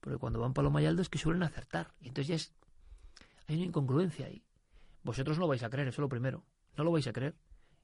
[0.00, 1.94] porque cuando van Paloma y Aldo es que suelen acertar.
[2.00, 2.52] Y entonces ya es...
[3.46, 4.44] Hay una incongruencia ahí.
[5.02, 6.44] Vosotros no lo vais a creer, eso es lo primero.
[6.76, 7.34] No lo vais a creer.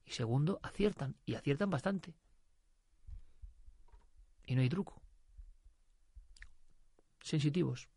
[0.04, 1.16] Y segundo, aciertan.
[1.24, 2.14] Y aciertan bastante.
[4.46, 5.00] Y no hay truco.
[7.20, 7.88] Sensitivos.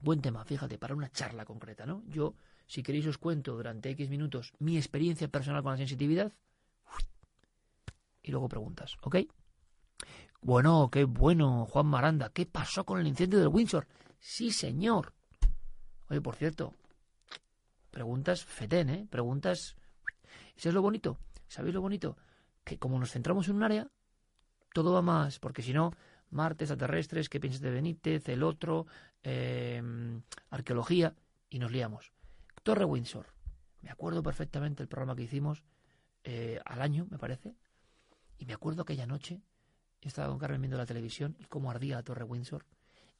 [0.00, 2.02] Buen tema, fíjate, para una charla concreta, ¿no?
[2.06, 2.34] Yo,
[2.66, 6.32] si queréis, os cuento durante X minutos mi experiencia personal con la sensitividad.
[8.22, 9.16] Y luego preguntas, ¿ok?
[10.42, 12.30] Bueno, qué bueno, Juan Maranda.
[12.30, 13.86] ¿Qué pasó con el incendio del Windsor?
[14.18, 15.12] Sí, señor.
[16.08, 16.74] Oye, por cierto,
[17.90, 19.06] preguntas fetén, ¿eh?
[19.10, 19.76] Preguntas...
[20.56, 21.18] Eso es lo bonito.
[21.46, 22.16] ¿Sabéis lo bonito?
[22.64, 23.90] Que como nos centramos en un área,
[24.72, 25.92] todo va más, porque si no,
[26.30, 28.28] Marte, extraterrestres, ¿qué piensas de Benítez?
[28.28, 28.86] El otro,
[29.22, 29.82] eh,
[30.50, 31.14] arqueología,
[31.48, 32.12] y nos liamos.
[32.62, 33.26] Torre Windsor.
[33.82, 35.64] Me acuerdo perfectamente el programa que hicimos
[36.22, 37.56] eh, al año, me parece,
[38.38, 39.40] y me acuerdo aquella noche,
[40.00, 42.64] estaba con Carmen viendo la televisión y cómo ardía la Torre Windsor.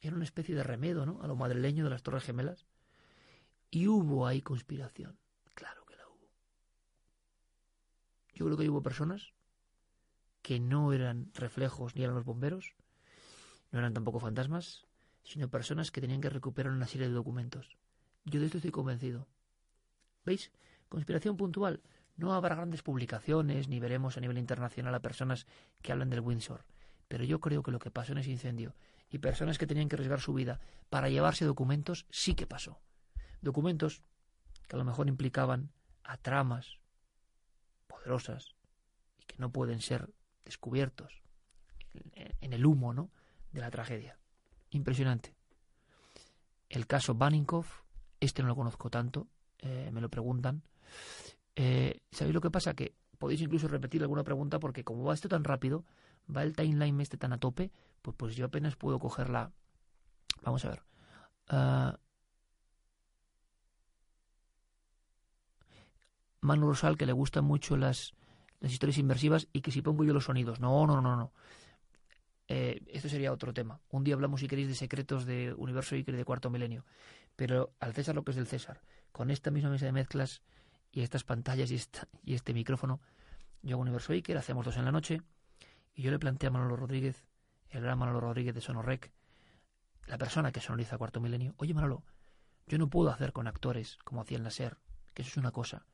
[0.01, 1.21] Era una especie de remedo, ¿no?
[1.21, 2.65] A lo madrileño de las Torres Gemelas.
[3.69, 5.17] Y hubo ahí conspiración.
[5.53, 6.27] Claro que la hubo.
[8.33, 9.33] Yo creo que hubo personas
[10.41, 12.75] que no eran reflejos ni eran los bomberos,
[13.71, 14.85] no eran tampoco fantasmas,
[15.23, 17.77] sino personas que tenían que recuperar una serie de documentos.
[18.25, 19.27] Yo de esto estoy convencido.
[20.25, 20.51] ¿Veis?
[20.89, 21.81] Conspiración puntual.
[22.17, 25.47] No habrá grandes publicaciones, ni veremos a nivel internacional a personas
[25.81, 26.65] que hablan del Windsor.
[27.07, 28.75] Pero yo creo que lo que pasó en ese incendio
[29.09, 32.79] y personas que tenían que arriesgar su vida para llevarse documentos, sí que pasó.
[33.41, 34.01] Documentos
[34.67, 35.71] que a lo mejor implicaban
[36.03, 36.79] a tramas
[37.87, 38.55] poderosas
[39.19, 40.09] y que no pueden ser
[40.51, 41.21] descubiertos
[42.41, 43.09] en el humo ¿no?
[43.53, 44.17] de la tragedia.
[44.71, 45.33] Impresionante.
[46.67, 47.83] El caso Baninkoff,
[48.19, 49.27] este no lo conozco tanto,
[49.59, 50.63] eh, me lo preguntan.
[51.55, 52.73] Eh, ¿Sabéis lo que pasa?
[52.73, 55.85] Que podéis incluso repetir alguna pregunta porque como va esto tan rápido,
[56.33, 57.71] va el timeline este tan a tope,
[58.01, 59.51] pues, pues yo apenas puedo cogerla.
[60.43, 60.83] Vamos a ver.
[61.49, 61.97] Uh,
[66.41, 68.13] Manu Rosal, que le gustan mucho las,
[68.61, 70.59] las historias inmersivas y que si pongo yo los sonidos.
[70.59, 71.33] No, no, no, no.
[72.47, 73.81] Eh, esto sería otro tema.
[73.89, 76.85] Un día hablamos, si queréis, de secretos de Universo Iker de Cuarto Milenio.
[77.35, 78.81] Pero al César lo que es del César.
[79.11, 80.41] Con esta misma mesa de mezclas
[80.91, 83.01] y estas pantallas y, esta, y este micrófono,
[83.61, 85.21] yo hago Universo Iker, hacemos dos en la noche,
[85.93, 87.25] y yo le planteé a Manolo Rodríguez,
[87.69, 89.11] el gran Manolo Rodríguez de Sonorec,
[90.07, 92.03] la persona que sonoriza Cuarto Milenio, oye Manolo,
[92.67, 94.77] yo no puedo hacer con actores como hacía en la SER,
[95.13, 95.85] que eso es una cosa.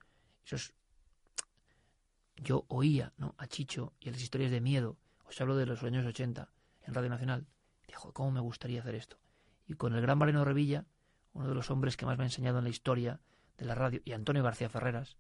[2.38, 3.36] Yo oía ¿no?
[3.38, 6.50] a Chicho y a las historias de miedo, os hablo de los años 80,
[6.84, 7.48] en Radio Nacional.
[7.88, 9.18] Dijo, ¿cómo me gustaría hacer esto?
[9.66, 10.86] Y con el gran Mariano Revilla,
[11.34, 13.20] uno de los hombres que más me ha enseñado en la historia
[13.58, 15.18] de la radio, y Antonio García Ferreras,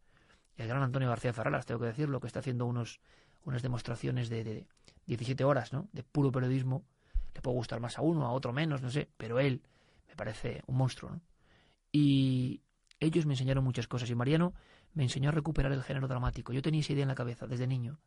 [0.55, 2.99] y el gran Antonio García Ferreras, tengo que decirlo, que está haciendo unos,
[3.43, 4.67] unas demostraciones de, de
[5.07, 5.89] 17 horas, ¿no?
[5.91, 6.85] De puro periodismo.
[7.33, 9.61] Le puede gustar más a uno, a otro menos, no sé, pero él
[10.07, 11.21] me parece un monstruo, ¿no?
[11.91, 12.61] Y
[12.99, 14.09] ellos me enseñaron muchas cosas.
[14.09, 14.53] Y Mariano
[14.97, 16.53] me enseñó a recuperar el género dramático.
[16.53, 17.99] Yo tenía esa idea en la cabeza desde niño.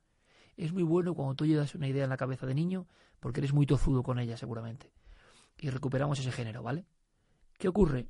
[0.57, 2.89] Es muy bueno cuando tú llevas una idea en la cabeza de niño
[3.21, 4.91] porque eres muy tozudo con ella seguramente.
[5.57, 6.85] Y recuperamos ese género, ¿vale?
[7.59, 8.09] ¿Qué ocurre?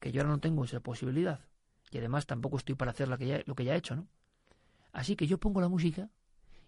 [0.00, 1.46] Que yo ahora no tengo esa posibilidad.
[1.92, 4.08] Y además tampoco estoy para hacer lo que ya, lo que ya he hecho, ¿no?
[4.90, 6.10] Así que yo pongo la música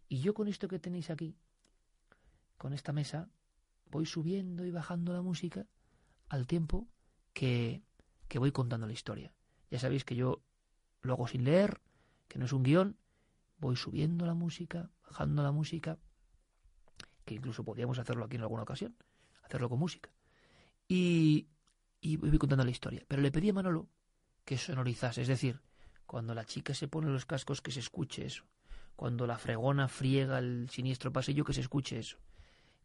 [0.08, 1.34] y yo con esto que tenéis aquí,
[2.56, 3.28] con esta mesa,
[3.90, 5.66] voy subiendo y bajando la música
[6.28, 6.86] al tiempo
[7.32, 7.82] que,
[8.28, 9.34] que voy contando la historia.
[9.72, 10.44] Ya sabéis que yo
[11.06, 11.80] lo hago sin leer,
[12.28, 12.96] que no es un guion,
[13.58, 15.98] voy subiendo la música, bajando la música,
[17.24, 18.96] que incluso podríamos hacerlo aquí en alguna ocasión,
[19.42, 20.10] hacerlo con música.
[20.88, 21.48] Y,
[22.00, 23.04] y voy contando la historia.
[23.08, 23.88] Pero le pedí a Manolo
[24.44, 25.62] que sonorizase, es decir,
[26.06, 28.44] cuando la chica se pone los cascos que se escuche eso,
[28.96, 32.18] cuando la fregona friega el siniestro pasillo que se escuche eso,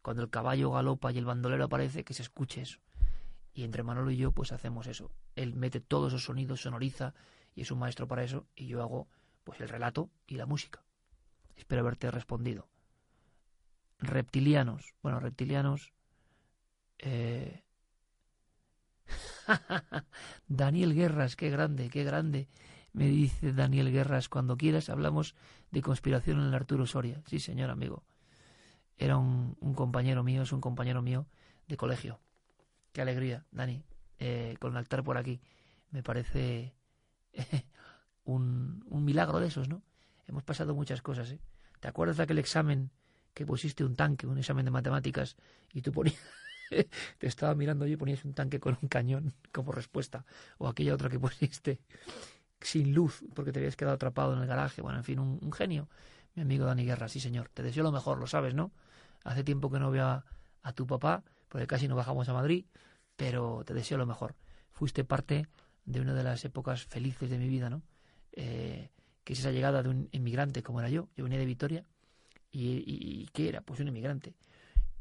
[0.02, 2.78] cuando el caballo galopa y el bandolero aparece que se escuche eso.
[3.52, 5.10] Y entre Manolo y yo pues hacemos eso.
[5.36, 7.14] Él mete todos esos sonidos, sonoriza
[7.54, 9.08] y es un maestro para eso y yo hago
[9.44, 10.82] pues el relato y la música.
[11.56, 12.68] Espero haberte respondido.
[13.98, 14.94] Reptilianos.
[15.02, 15.92] Bueno, reptilianos.
[16.98, 17.62] Eh...
[20.48, 22.48] Daniel Guerras, qué grande, qué grande.
[22.92, 25.34] Me dice Daniel Guerras, cuando quieras hablamos
[25.70, 27.22] de conspiración en el Arturo Soria.
[27.26, 28.04] Sí, señor amigo.
[28.96, 31.26] Era un, compañero mío, es un compañero mío
[31.68, 32.20] de colegio.
[32.92, 33.82] Qué alegría, Dani,
[34.18, 35.40] eh, con el altar por aquí.
[35.90, 36.74] Me parece
[38.24, 39.82] un, milagro de esos, ¿no?
[40.26, 41.40] Hemos pasado muchas cosas, ¿eh?
[41.80, 42.90] ¿Te acuerdas de aquel examen
[43.34, 45.36] que pusiste un tanque, un examen de matemáticas,
[45.72, 46.18] y tú ponías...
[46.70, 50.24] te estaba mirando yo y ponías un tanque con un cañón como respuesta,
[50.58, 51.80] o aquella otra que pusiste
[52.60, 55.88] sin luz porque te habías quedado atrapado en el garaje, bueno, en fin, un, genio.
[56.34, 58.70] Mi amigo Dani Guerra, sí señor, te deseo lo mejor, lo sabes, ¿no?
[59.24, 60.22] Hace tiempo que no veo
[60.62, 62.66] a tu papá, porque casi no bajamos a Madrid,
[63.16, 64.36] pero te deseo lo mejor.
[64.72, 65.46] Fuiste parte
[65.84, 67.82] de una de las épocas felices de mi vida, ¿no?
[68.32, 68.90] Eh,
[69.24, 71.08] que es esa llegada de un inmigrante como era yo.
[71.16, 71.84] Yo venía de Vitoria
[72.50, 73.60] y, y, ¿qué era?
[73.60, 74.34] Pues un inmigrante.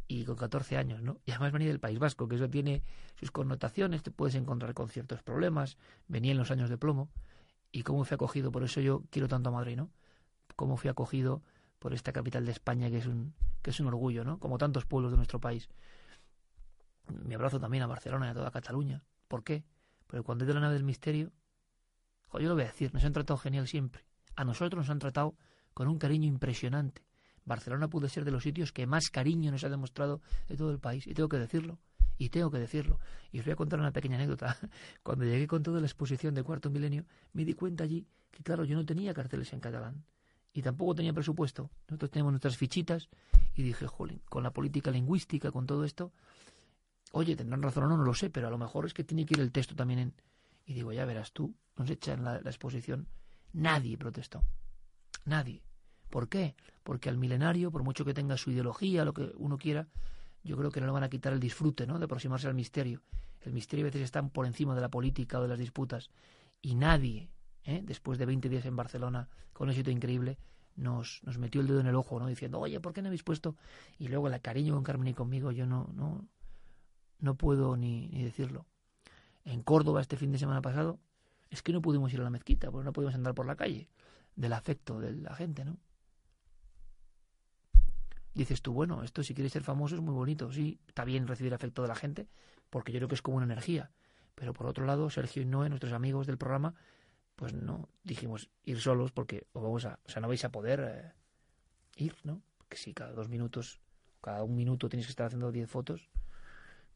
[0.07, 1.19] Y con 14 años, ¿no?
[1.25, 2.83] Y además venía del País Vasco, que eso tiene
[3.19, 5.77] sus connotaciones, te puedes encontrar con ciertos problemas.
[6.07, 7.09] Venía en los años de plomo.
[7.71, 9.91] Y cómo fui acogido, por eso yo quiero tanto a Madrid, ¿no?
[10.55, 11.43] Cómo fui acogido
[11.77, 14.39] por esta capital de España, que es un, que es un orgullo, ¿no?
[14.39, 15.69] Como tantos pueblos de nuestro país.
[17.07, 19.03] Mi abrazo también a Barcelona y a toda Cataluña.
[19.27, 19.63] ¿Por qué?
[20.09, 21.31] Porque cuando he de la nave del misterio,
[22.33, 24.05] yo lo voy a decir, nos han tratado genial siempre.
[24.35, 25.37] A nosotros nos han tratado
[25.75, 27.03] con un cariño impresionante.
[27.45, 30.79] Barcelona puede ser de los sitios que más cariño nos ha demostrado de todo el
[30.79, 31.05] país.
[31.05, 31.77] Y tengo que decirlo.
[32.17, 32.99] Y tengo que decirlo.
[33.31, 34.57] Y os voy a contar una pequeña anécdota.
[35.03, 38.65] Cuando llegué con toda la exposición de Cuarto Milenio, me di cuenta allí que, claro,
[38.65, 40.05] yo no tenía carteles en catalán.
[40.53, 41.69] Y tampoco tenía presupuesto.
[41.87, 43.09] Nosotros tenemos nuestras fichitas.
[43.53, 46.11] Y dije, jolín, con la política lingüística, con todo esto,
[47.11, 49.25] Oye, tendrán razón o no, no lo sé, pero a lo mejor es que tiene
[49.25, 50.13] que ir el texto también en...
[50.65, 53.07] Y digo, ya verás tú, nos echan la, la exposición.
[53.53, 54.43] Nadie protestó.
[55.25, 55.63] Nadie.
[56.09, 56.55] ¿Por qué?
[56.83, 59.87] Porque al milenario, por mucho que tenga su ideología, lo que uno quiera,
[60.43, 61.99] yo creo que no le van a quitar el disfrute, ¿no?
[61.99, 63.01] De aproximarse al misterio.
[63.41, 66.09] El misterio a veces está por encima de la política o de las disputas.
[66.61, 67.29] Y nadie,
[67.63, 67.81] ¿eh?
[67.83, 70.37] después de 20 días en Barcelona, con éxito increíble,
[70.75, 72.27] nos, nos metió el dedo en el ojo, ¿no?
[72.27, 73.55] Diciendo, oye, ¿por qué no habéis puesto?
[73.97, 76.27] Y luego el cariño con Carmen y conmigo, yo no, no,
[77.19, 78.65] no puedo ni, ni decirlo.
[79.45, 80.99] En Córdoba este fin de semana pasado
[81.49, 83.87] es que no pudimos ir a la mezquita, porque no pudimos andar por la calle,
[84.35, 85.77] del afecto de la gente, ¿no?
[88.33, 91.53] Dices tú, bueno, esto si quieres ser famoso es muy bonito, sí, está bien recibir
[91.53, 92.27] afecto de la gente,
[92.69, 93.91] porque yo creo que es como una energía.
[94.35, 96.75] Pero por otro lado, Sergio y Noé, nuestros amigos del programa,
[97.35, 100.79] pues no dijimos ir solos porque o vamos a, o sea, no vais a poder
[100.81, 101.13] eh,
[101.97, 102.41] ir, ¿no?
[102.69, 103.81] porque si cada dos minutos,
[104.21, 106.07] cada un minuto tienes que estar haciendo diez fotos,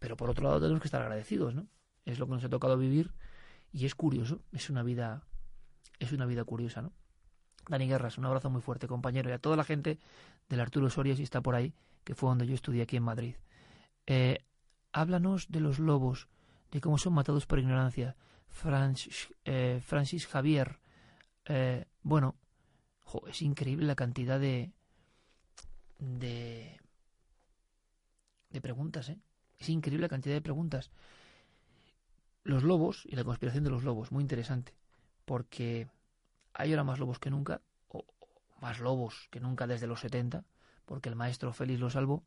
[0.03, 1.65] pero por otro lado tenemos que estar agradecidos, ¿no?
[2.03, 3.13] Es lo que nos ha tocado vivir
[3.71, 5.23] y es curioso, es una vida,
[5.97, 6.91] es una vida curiosa, ¿no?
[7.69, 9.99] Dani Guerras, un abrazo muy fuerte, compañero, y a toda la gente
[10.49, 11.73] del Arturo Soria, si está por ahí,
[12.03, 13.35] que fue donde yo estudié aquí en Madrid.
[14.05, 14.43] Eh,
[14.91, 16.27] háblanos de los lobos,
[16.69, 18.17] de cómo son matados por ignorancia.
[19.45, 20.81] Eh, Francis Javier,
[21.45, 22.35] eh, bueno,
[23.25, 24.73] es increíble la cantidad de,
[25.97, 26.77] de,
[28.49, 29.17] de preguntas, ¿eh?
[29.63, 30.91] Es increíble la cantidad de preguntas.
[32.43, 34.75] Los lobos y la conspiración de los lobos, muy interesante,
[35.23, 35.87] porque
[36.53, 38.03] hay ahora más lobos que nunca, o
[38.59, 40.43] más lobos que nunca desde los 70,
[40.85, 42.25] porque el maestro Félix lo salvó,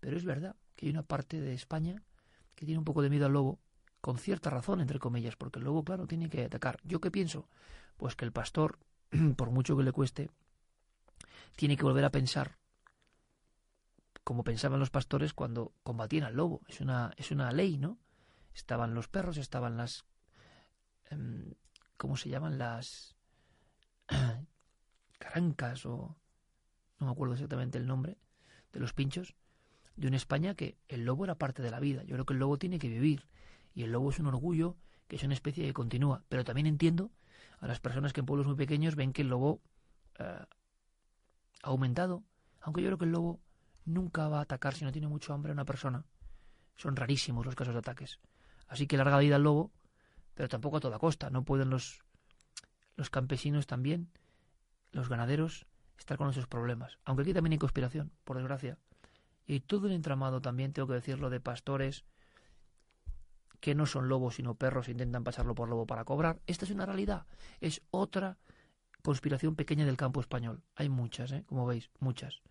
[0.00, 2.02] pero es verdad que hay una parte de España
[2.54, 3.58] que tiene un poco de miedo al lobo,
[4.00, 6.80] con cierta razón, entre comillas, porque el lobo, claro, tiene que atacar.
[6.84, 7.50] ¿Yo qué pienso?
[7.98, 8.78] Pues que el pastor,
[9.36, 10.30] por mucho que le cueste,
[11.54, 12.61] tiene que volver a pensar
[14.24, 16.62] como pensaban los pastores cuando combatían al lobo.
[16.68, 17.98] Es una, es una ley, ¿no?
[18.54, 20.04] Estaban los perros, estaban las...
[21.10, 21.54] Em,
[21.96, 22.58] ¿Cómo se llaman?
[22.58, 23.16] Las...
[25.18, 26.16] carancas o...
[26.98, 28.18] No me acuerdo exactamente el nombre
[28.72, 29.34] de los pinchos.
[29.96, 32.02] De una España que el lobo era parte de la vida.
[32.04, 33.28] Yo creo que el lobo tiene que vivir.
[33.74, 34.76] Y el lobo es un orgullo,
[35.08, 36.24] que es una especie que continúa.
[36.28, 37.10] Pero también entiendo
[37.58, 39.60] a las personas que en pueblos muy pequeños ven que el lobo
[40.18, 40.44] eh,
[41.62, 42.22] ha aumentado.
[42.60, 43.40] Aunque yo creo que el lobo
[43.84, 46.04] nunca va a atacar si no tiene mucho hambre a una persona.
[46.76, 48.18] Son rarísimos los casos de ataques.
[48.68, 49.72] Así que larga vida al lobo,
[50.34, 51.30] pero tampoco a toda costa.
[51.30, 52.02] No pueden los,
[52.96, 54.10] los campesinos también,
[54.92, 55.66] los ganaderos,
[55.98, 56.98] estar con esos problemas.
[57.04, 58.78] Aunque aquí también hay conspiración, por desgracia.
[59.46, 62.04] Y todo el entramado también, tengo que decirlo, de pastores
[63.60, 66.40] que no son lobos sino perros e intentan pasarlo por lobo para cobrar.
[66.46, 67.26] Esta es una realidad.
[67.60, 68.38] Es otra
[69.02, 70.62] conspiración pequeña del campo español.
[70.74, 71.44] Hay muchas, ¿eh?
[71.46, 72.42] como veis, muchas.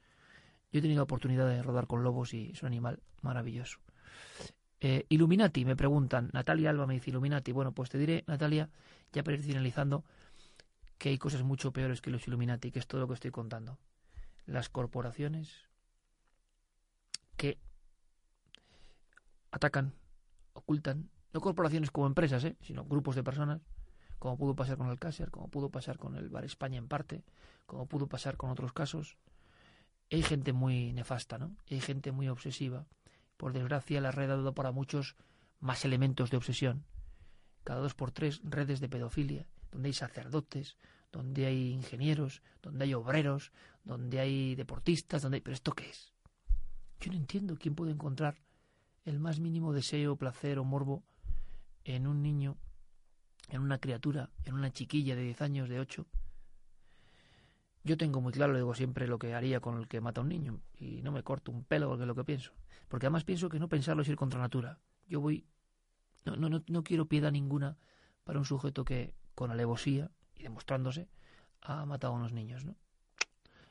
[0.72, 3.80] Yo he tenido la oportunidad de rodar con lobos y es un animal maravilloso.
[4.80, 6.30] Eh, Illuminati, me preguntan.
[6.34, 7.52] Natalia Alba me dice Illuminati.
[7.52, 8.70] Bueno, pues te diré, Natalia,
[9.12, 10.04] ya para ir finalizando,
[10.98, 13.78] que hay cosas mucho peores que los Illuminati, que es todo lo que estoy contando.
[14.46, 15.70] Las corporaciones
[17.38, 17.58] que
[19.52, 19.94] atacan,
[20.54, 22.56] ocultan, no corporaciones como empresas, ¿eh?
[22.62, 23.62] sino grupos de personas,
[24.20, 27.24] como pudo pasar con el Caser, como pudo pasar con el Bar España en parte,
[27.66, 29.18] como pudo pasar con otros casos,
[30.12, 31.56] hay gente muy nefasta, ¿no?
[31.70, 32.86] Hay gente muy obsesiva.
[33.38, 35.16] Por desgracia, la red ha dado para muchos
[35.60, 36.84] más elementos de obsesión.
[37.64, 40.76] Cada dos por tres, redes de pedofilia, donde hay sacerdotes,
[41.12, 43.52] donde hay ingenieros, donde hay obreros,
[43.84, 45.42] donde hay deportistas, donde hay...
[45.42, 46.12] ¿Pero esto qué es?
[47.00, 48.38] Yo no entiendo quién puede encontrar
[49.06, 51.04] el más mínimo deseo, placer o morbo
[51.84, 52.58] en un niño,
[53.50, 56.06] en una criatura, en una chiquilla de 10 años, de 8,
[57.84, 60.24] yo tengo muy claro, le digo siempre, lo que haría con el que mata a
[60.24, 60.62] un niño.
[60.78, 62.52] Y no me corto un pelo porque es lo que pienso.
[62.88, 64.80] Porque además pienso que no pensarlo es ir contra natura.
[65.08, 65.46] Yo voy.
[66.26, 67.78] No, no, no, no quiero piedad ninguna
[68.24, 71.10] para un sujeto que, con alevosía y demostrándose,
[71.62, 72.76] ha matado a unos niños, ¿no?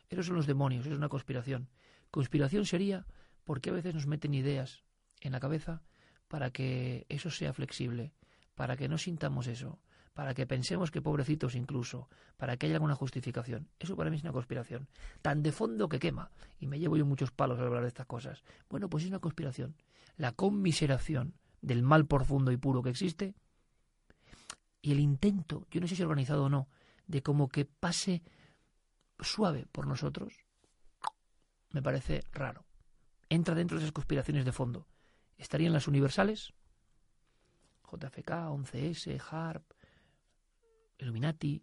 [0.08, 1.68] Esos son los demonios, es una conspiración.
[2.10, 3.06] Conspiración sería
[3.44, 4.82] porque a veces nos meten ideas
[5.20, 5.82] en la cabeza
[6.26, 8.12] para que eso sea flexible,
[8.54, 9.80] para que no sintamos eso,
[10.14, 13.68] para que pensemos que pobrecitos incluso, para que haya alguna justificación.
[13.78, 14.88] Eso para mí es una conspiración,
[15.22, 16.30] tan de fondo que quema.
[16.58, 18.42] Y me llevo yo muchos palos al hablar de estas cosas.
[18.68, 19.76] Bueno, pues es una conspiración.
[20.16, 23.34] La conmiseración del mal profundo y puro que existe
[24.82, 26.68] y el intento, yo no sé si organizado o no,
[27.06, 28.22] de como que pase
[29.18, 30.44] suave por nosotros,
[31.70, 32.64] me parece raro.
[33.28, 34.86] Entra dentro de esas conspiraciones de fondo.
[35.36, 36.52] ¿Estarían las universales?
[37.90, 39.64] JFK, 11S, HARP,
[41.00, 41.62] Illuminati,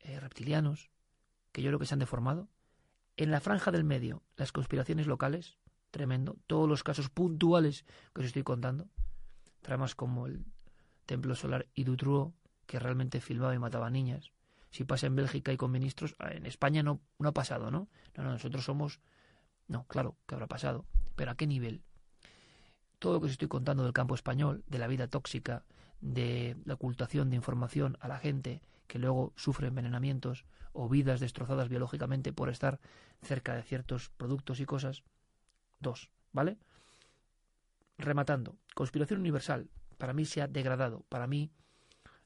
[0.00, 0.90] eh, reptilianos,
[1.52, 2.48] que yo creo que se han deformado.
[3.16, 5.58] En la franja del medio, las conspiraciones locales,
[5.90, 6.36] tremendo.
[6.46, 7.84] Todos los casos puntuales
[8.14, 8.88] que os estoy contando.
[9.60, 10.44] Tramas como el
[11.06, 12.34] templo solar Idutruo,
[12.66, 14.32] que realmente filmaba y mataba niñas.
[14.70, 17.88] Si pasa en Bélgica y con ministros, ah, en España no, no ha pasado, ¿no?
[18.16, 19.00] No, no, nosotros somos...
[19.68, 20.86] No, claro que habrá pasado.
[21.14, 21.82] Pero ¿a qué nivel?
[22.98, 25.64] Todo lo que os estoy contando del campo español, de la vida tóxica,
[26.02, 31.68] de la ocultación de información a la gente que luego sufre envenenamientos o vidas destrozadas
[31.68, 32.80] biológicamente por estar
[33.22, 35.02] cerca de ciertos productos y cosas.
[35.80, 36.58] Dos, ¿vale?
[37.96, 39.70] Rematando, conspiración universal.
[39.96, 41.04] Para mí se ha degradado.
[41.08, 41.50] Para mí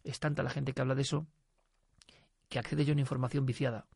[0.03, 1.27] es tanta la gente que habla de eso
[2.49, 3.87] que accede yo a una información viciada.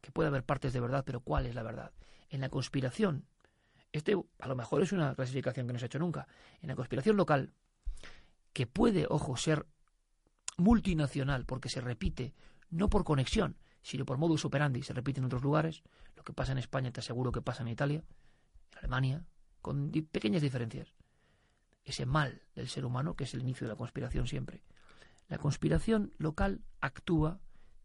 [0.00, 1.92] Que puede haber partes de verdad, pero ¿cuál es la verdad?
[2.28, 3.24] En la conspiración,
[3.92, 6.26] este a lo mejor es una clasificación que no se ha hecho nunca.
[6.60, 7.52] En la conspiración local,
[8.56, 9.66] que puede, ojo, ser
[10.56, 12.32] multinacional porque se repite,
[12.70, 15.82] no por conexión, sino por modus operandi, se repite en otros lugares.
[16.16, 18.02] Lo que pasa en España te aseguro que pasa en Italia,
[18.72, 19.26] en Alemania,
[19.60, 20.94] con pequeñas diferencias.
[21.84, 24.62] Ese mal del ser humano, que es el inicio de la conspiración siempre.
[25.28, 27.40] La conspiración local actúa,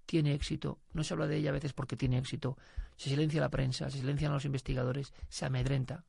[0.06, 2.58] tiene éxito, no se habla de ella a veces porque tiene éxito,
[2.96, 6.06] se silencia la prensa, se silencian los investigadores, se amedrenta.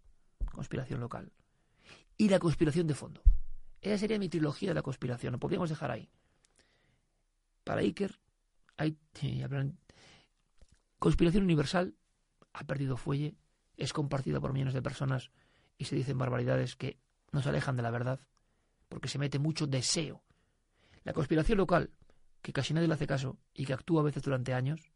[0.52, 1.32] Conspiración local.
[2.16, 3.22] Y la conspiración de fondo.
[3.82, 6.08] Esa sería mi trilogía de la conspiración, lo podríamos dejar ahí.
[7.64, 8.18] Para Iker,
[8.76, 8.96] hay,
[10.98, 11.94] conspiración universal
[12.52, 13.34] ha perdido fuelle,
[13.76, 15.30] es compartida por millones de personas
[15.78, 16.98] y se dicen barbaridades que
[17.32, 18.20] nos alejan de la verdad,
[18.88, 20.22] porque se mete mucho deseo.
[21.02, 21.90] La conspiración local,
[22.40, 24.92] que casi nadie le hace caso y que actúa a veces durante años,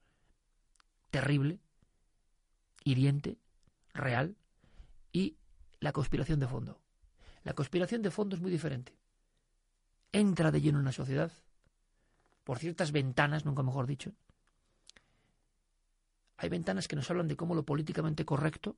[1.11, 1.61] terrible,
[2.85, 3.39] hiriente,
[3.95, 4.37] real,
[5.13, 5.39] y
[5.81, 6.86] la conspiración de fondo.
[7.47, 8.93] La conspiración de fondo es muy diferente.
[10.11, 11.31] Entra de lleno en la sociedad,
[12.43, 14.11] por ciertas ventanas, nunca mejor dicho.
[16.39, 18.77] Hay ventanas que nos hablan de cómo lo políticamente correcto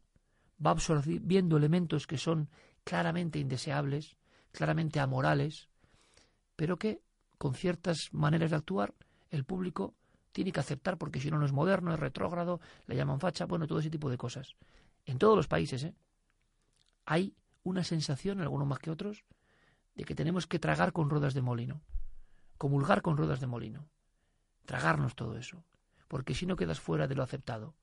[0.64, 2.50] va absorbiendo elementos que son
[2.84, 4.18] claramente indeseables,
[4.52, 5.70] claramente amorales,
[6.54, 7.00] pero que
[7.38, 8.92] con ciertas maneras de actuar
[9.30, 9.94] el público
[10.30, 13.66] tiene que aceptar porque si no no es moderno, es retrógrado, le llaman facha, bueno,
[13.66, 14.56] todo ese tipo de cosas.
[15.06, 15.94] En todos los países, ¿eh?
[17.06, 17.34] Hay
[17.68, 19.24] una sensación, algunos más que otros,
[19.94, 21.82] de que tenemos que tragar con ruedas de molino
[22.58, 23.88] comulgar con ruedas de molino,
[24.66, 25.64] tragarnos todo eso,
[26.08, 27.74] porque si no quedas fuera de lo aceptado.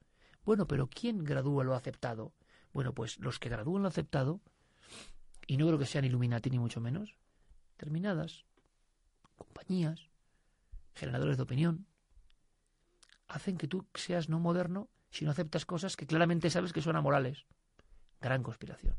[0.44, 2.34] Bueno, pero ¿quién gradúa lo aceptado?
[2.74, 4.42] Bueno, pues los que gradúan lo aceptado,
[5.48, 7.16] y no creo que sean Illuminati ni mucho menos,
[7.72, 8.46] determinadas
[9.38, 10.10] compañías,
[10.94, 11.88] generadores de opinión,
[13.28, 16.96] hacen que tú seas no moderno si no aceptas cosas que claramente sabes que son
[16.96, 17.46] amorales.
[18.20, 18.96] Gran conspiración.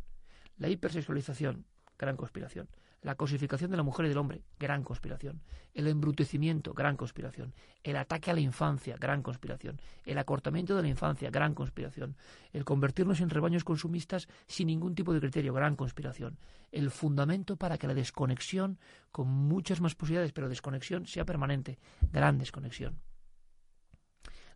[0.57, 1.67] La hipersexualización,
[1.99, 2.69] gran conspiración.
[3.03, 5.43] La cosificación de la mujer y del hombre, gran conspiración.
[5.75, 7.55] El embrutecimiento, gran conspiración.
[7.85, 9.81] El ataque a la infancia, gran conspiración.
[10.05, 12.17] El acortamiento de la infancia, gran conspiración.
[12.53, 16.39] El convertirnos en rebaños consumistas sin ningún tipo de criterio, gran conspiración.
[16.73, 18.81] El fundamento para que la desconexión,
[19.13, 21.79] con muchas más posibilidades, pero desconexión, sea permanente,
[22.11, 22.99] gran desconexión.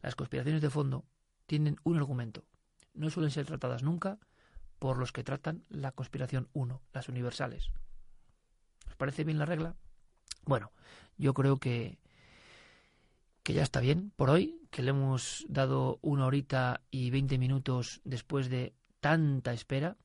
[0.03, 1.05] Las conspiraciones de fondo
[1.47, 2.45] tienen un argumento.
[2.95, 4.19] No suelen ser tratadas nunca
[4.81, 7.71] por los que tratan la conspiración 1, las universales.
[8.89, 9.77] ¿Os parece bien la regla?
[10.45, 10.73] Bueno,
[11.17, 12.01] yo creo que,
[13.45, 18.01] que ya está bien por hoy, que le hemos dado una horita y veinte minutos
[18.05, 19.97] después de tanta espera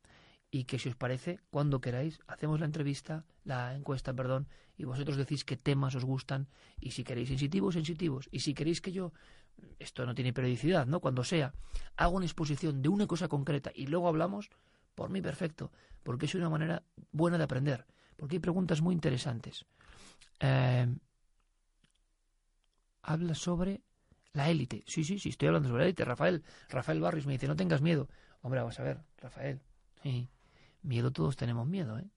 [0.51, 4.47] y que si os parece, cuando queráis, hacemos la entrevista, la encuesta, perdón,
[4.77, 6.47] y vosotros decís qué temas os gustan
[6.79, 8.27] y si queréis sensitivos, sensitivos.
[8.31, 9.13] Y si queréis que yo,
[9.79, 10.99] esto no tiene periodicidad, ¿no?
[10.99, 11.53] Cuando sea,
[11.95, 14.49] hago una exposición de una cosa concreta y luego hablamos,
[14.95, 15.71] por mí perfecto,
[16.03, 17.85] porque es una manera buena de aprender,
[18.15, 19.65] porque hay preguntas muy interesantes.
[20.39, 20.87] Eh,
[23.01, 23.81] habla sobre
[24.33, 24.83] la élite.
[24.87, 26.05] Sí, sí, sí, estoy hablando sobre la élite.
[26.05, 28.09] Rafael, Rafael Barris me dice, no tengas miedo.
[28.41, 29.61] Hombre, vamos a ver, Rafael.
[30.01, 30.29] Sí,
[30.81, 32.09] miedo todos tenemos miedo, ¿eh?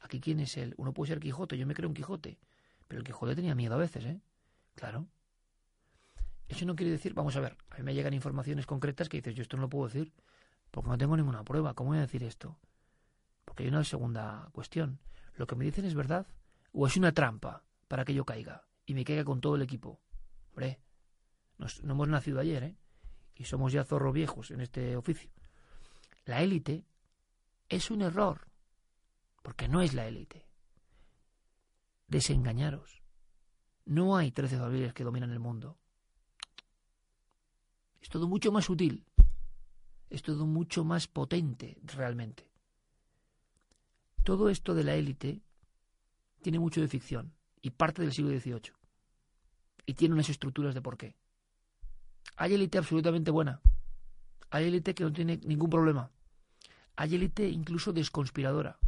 [0.00, 0.74] Aquí quién es él.
[0.76, 2.38] Uno puede ser Quijote, yo me creo un Quijote.
[2.88, 4.20] Pero el Quijote tenía miedo a veces, ¿eh?
[4.74, 5.06] Claro.
[6.48, 9.34] Eso no quiere decir, vamos a ver, a mí me llegan informaciones concretas que dices,
[9.34, 10.12] yo esto no lo puedo decir,
[10.72, 11.74] porque no tengo ninguna prueba.
[11.74, 12.58] ¿Cómo voy a decir esto?
[13.44, 14.98] Porque hay una segunda cuestión.
[15.36, 16.26] ¿Lo que me dicen es verdad
[16.72, 20.00] o es una trampa para que yo caiga y me caiga con todo el equipo?
[20.48, 20.80] Hombre,
[21.58, 22.76] no hemos nacido ayer, ¿eh?
[23.36, 25.30] Y somos ya zorros viejos en este oficio.
[26.24, 26.86] La élite
[27.68, 28.48] es un error,
[29.42, 30.46] porque no es la élite.
[32.06, 33.02] Desengañaros.
[33.84, 35.78] No hay trece familias que dominan el mundo.
[38.00, 39.04] Es todo mucho más sutil
[40.12, 42.46] es todo mucho más potente realmente.
[44.22, 45.40] Todo esto de la élite
[46.42, 47.32] tiene mucho de ficción
[47.62, 48.74] y parte del siglo XVIII.
[49.86, 51.16] Y tiene unas estructuras de por qué.
[52.36, 53.62] Hay élite absolutamente buena.
[54.50, 56.10] Hay élite que no tiene ningún problema.
[56.94, 58.78] Hay élite incluso desconspiradora.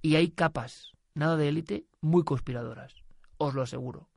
[0.00, 2.94] Y hay capas, nada de élite, muy conspiradoras.
[3.36, 4.08] Os lo aseguro.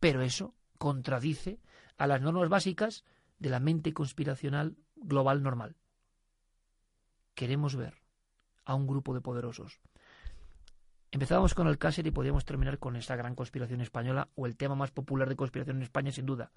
[0.00, 1.60] Pero eso contradice
[1.98, 3.04] a las normas básicas
[3.38, 5.76] de la mente conspiracional global normal.
[7.34, 8.02] Queremos ver
[8.64, 9.80] a un grupo de poderosos.
[11.10, 14.90] Empezábamos con Alcácer y podíamos terminar con esa gran conspiración española o el tema más
[14.90, 16.50] popular de conspiración en España, sin duda.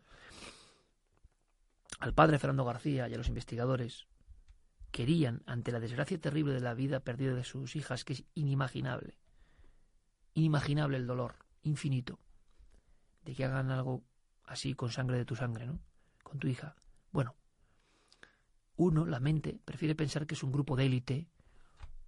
[1.99, 4.07] Al padre Fernando García y a los investigadores
[4.91, 9.17] querían, ante la desgracia terrible de la vida perdida de sus hijas, que es inimaginable,
[10.33, 12.19] inimaginable el dolor, infinito,
[13.23, 14.03] de que hagan algo
[14.45, 15.79] así con sangre de tu sangre, ¿no?
[16.23, 16.75] Con tu hija.
[17.11, 17.35] Bueno,
[18.77, 21.27] uno, la mente, prefiere pensar que es un grupo de élite,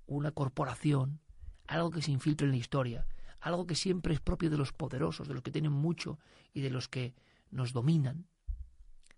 [0.06, 1.20] una corporación,
[1.68, 3.08] algo que se infiltra en la historia,
[3.40, 6.20] algo que siempre es propio de los poderosos, de los que tienen mucho
[6.54, 7.14] y de los que
[7.52, 8.26] nos dominan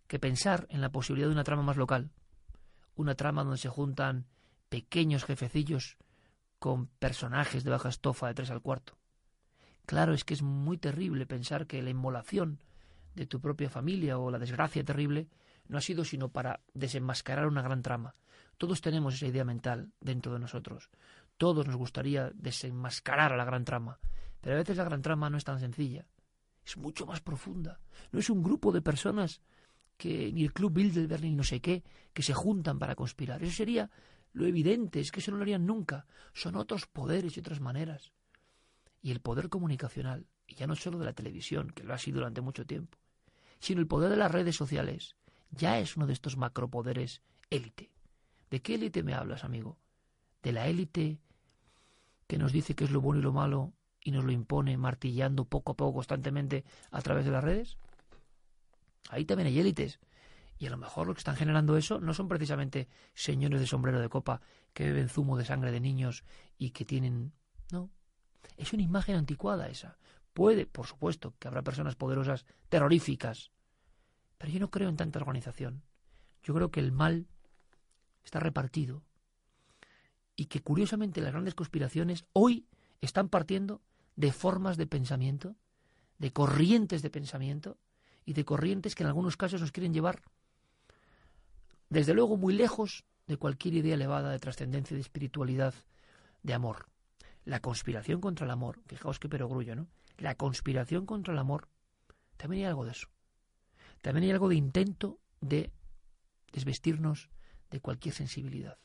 [0.07, 2.11] que pensar en la posibilidad de una trama más local,
[2.95, 4.25] una trama donde se juntan
[4.69, 5.97] pequeños jefecillos
[6.57, 8.97] con personajes de baja estofa de tres al cuarto.
[9.85, 12.59] Claro, es que es muy terrible pensar que la inmolación
[13.15, 15.27] de tu propia familia o la desgracia terrible
[15.69, 18.15] no ha sido sino para desenmascarar una gran trama.
[18.57, 20.89] Todos tenemos esa idea mental dentro de nosotros.
[21.37, 23.99] Todos nos gustaría desenmascarar a la gran trama.
[24.41, 26.05] Pero a veces la gran trama no es tan sencilla.
[26.65, 27.79] Es mucho más profunda.
[28.11, 29.41] No es un grupo de personas
[29.95, 31.83] que ni el Club Bilderberg ni no sé qué,
[32.13, 33.43] que se juntan para conspirar.
[33.43, 33.89] Eso sería
[34.33, 36.07] lo evidente, es que eso no lo harían nunca.
[36.33, 38.11] Son otros poderes y otras maneras.
[39.01, 42.17] Y el poder comunicacional, y ya no solo de la televisión, que lo ha sido
[42.19, 42.97] durante mucho tiempo,
[43.59, 45.15] sino el poder de las redes sociales,
[45.51, 47.91] ya es uno de estos macropoderes élite.
[48.49, 49.77] ¿De qué élite me hablas, amigo?
[50.41, 51.19] ¿De la élite
[52.27, 55.45] que nos dice qué es lo bueno y lo malo y nos lo impone martillando
[55.45, 57.77] poco a poco constantemente a través de las redes?
[59.09, 59.99] Ahí también hay élites.
[60.57, 63.99] Y a lo mejor lo que están generando eso no son precisamente señores de sombrero
[63.99, 64.41] de copa
[64.73, 66.23] que beben zumo de sangre de niños
[66.57, 67.31] y que tienen...
[67.71, 67.89] No.
[68.57, 69.97] Es una imagen anticuada esa.
[70.33, 73.51] Puede, por supuesto, que habrá personas poderosas, terroríficas.
[74.39, 75.83] Pero yo no creo en tanta organización.
[76.41, 77.27] Yo creo que el mal
[78.23, 79.03] está repartido.
[80.35, 82.65] Y que curiosamente las grandes conspiraciones hoy
[83.01, 83.81] están partiendo
[84.15, 85.55] de formas de pensamiento,
[86.17, 87.77] de corrientes de pensamiento,
[88.25, 90.23] y de corrientes que en algunos casos nos quieren llevar,
[91.89, 95.73] desde luego, muy lejos de cualquier idea elevada de trascendencia, de espiritualidad,
[96.43, 96.87] de amor.
[97.45, 99.87] La conspiración contra el amor, fijaos qué perogrullo, ¿no?
[100.19, 101.67] La conspiración contra el amor,
[102.37, 103.07] también hay algo de eso.
[104.01, 105.71] También hay algo de intento de
[106.51, 107.29] desvestirnos
[107.69, 108.77] de cualquier sensibilidad,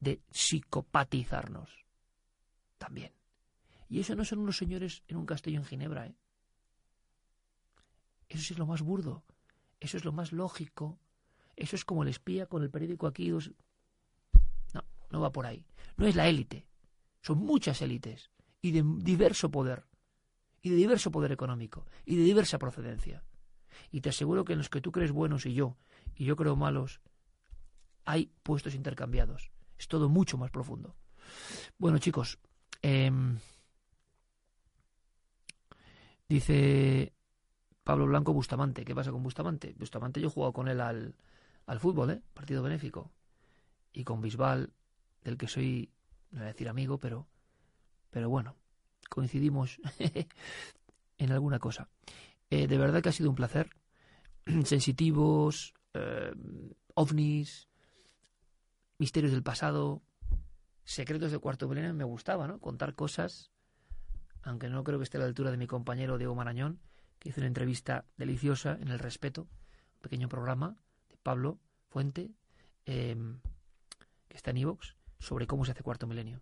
[0.00, 1.86] de psicopatizarnos.
[2.78, 3.12] También.
[3.88, 6.16] Y eso no son unos señores en un castillo en Ginebra, ¿eh?
[8.28, 9.24] Eso es lo más burdo,
[9.78, 10.98] eso es lo más lógico,
[11.54, 13.30] eso es como el espía con el periódico aquí.
[13.30, 15.64] No, no va por ahí.
[15.96, 16.66] No es la élite,
[17.22, 18.30] son muchas élites
[18.60, 19.86] y de diverso poder,
[20.60, 23.22] y de diverso poder económico, y de diversa procedencia.
[23.90, 25.76] Y te aseguro que en los que tú crees buenos y yo,
[26.14, 27.00] y yo creo malos,
[28.04, 29.50] hay puestos intercambiados.
[29.78, 30.96] Es todo mucho más profundo.
[31.78, 32.38] Bueno, chicos,
[32.82, 33.38] em,
[36.28, 37.12] dice
[37.84, 38.84] Pablo Blanco Bustamante.
[38.84, 39.74] ¿Qué pasa con Bustamante?
[39.78, 41.14] Bustamante yo he jugado con él al,
[41.66, 42.22] al fútbol, ¿eh?
[42.32, 43.12] Partido benéfico.
[43.92, 44.72] Y con Bisbal,
[45.22, 45.90] del que soy,
[46.30, 47.26] no voy a decir amigo, pero,
[48.10, 48.56] pero bueno,
[49.08, 49.80] coincidimos
[51.18, 51.88] en alguna cosa.
[52.50, 53.70] Eh, de verdad que ha sido un placer.
[54.64, 56.32] Sensitivos, eh,
[56.94, 57.68] ovnis,
[58.98, 60.02] misterios del pasado,
[60.84, 62.60] secretos de cuarto milenio, me gustaba, ¿no?
[62.60, 63.50] Contar cosas,
[64.42, 66.80] aunque no creo que esté a la altura de mi compañero Diego Marañón,
[67.18, 70.76] que hizo una entrevista deliciosa en El Respeto, un pequeño programa
[71.08, 71.58] de Pablo
[71.88, 72.30] Fuente,
[72.84, 73.40] em,
[74.28, 76.40] que está en Evox, sobre cómo se hace cuarto milenio.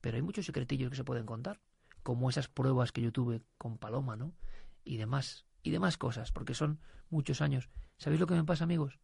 [0.00, 1.60] Pero hay muchos secretillos que se pueden contar,
[2.02, 4.32] como esas pruebas que yo tuve con Paloma, ¿no?
[4.84, 6.80] Y demás, y demás cosas, porque son
[7.10, 7.68] muchos años.
[7.98, 8.98] ¿Sabéis lo que me pasa, amigos?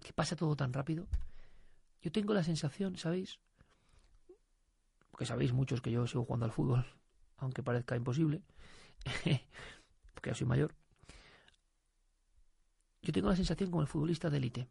[0.00, 1.08] Que pasa todo tan rápido.
[2.02, 3.38] Yo tengo la sensación, ¿sabéis?
[5.10, 6.86] Porque sabéis muchos que yo sigo jugando al fútbol,
[7.38, 8.42] aunque parezca imposible.
[10.14, 10.74] porque ya soy mayor,
[13.02, 14.68] yo tengo la sensación como el futbolista de élite,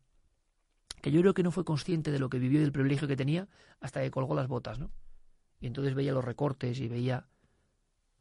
[1.01, 3.15] que yo creo que no fue consciente de lo que vivió y del privilegio que
[3.15, 3.47] tenía
[3.79, 4.91] hasta que colgó las botas, ¿no?
[5.59, 7.27] Y entonces veía los recortes y veía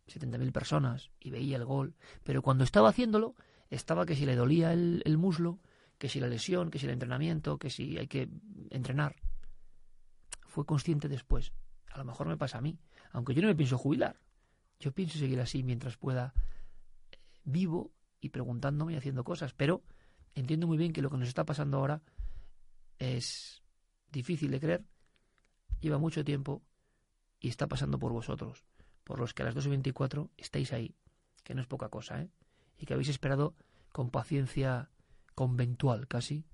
[0.08, 3.34] 70.000 personas y veía el gol, pero cuando estaba haciéndolo,
[3.70, 5.58] estaba que si le dolía el, el muslo,
[5.98, 8.28] que si la lesión, que si el entrenamiento, que si hay que
[8.70, 9.16] entrenar.
[10.46, 11.52] Fue consciente después.
[11.92, 12.78] A lo mejor me pasa a mí,
[13.12, 14.20] aunque yo no me pienso jubilar.
[14.78, 16.34] Yo pienso seguir así mientras pueda
[17.44, 19.82] vivo y preguntándome y haciendo cosas, pero
[20.34, 22.02] entiendo muy bien que lo que nos está pasando ahora
[22.98, 23.62] es
[24.10, 24.84] difícil de creer,
[25.80, 26.62] lleva mucho tiempo
[27.40, 28.64] y está pasando por vosotros,
[29.06, 30.96] por los que a las 2.24 estáis ahí,
[31.44, 32.28] que no es poca cosa, ¿eh?
[32.76, 33.54] y que habéis esperado
[33.92, 34.90] con paciencia
[35.36, 36.44] conventual casi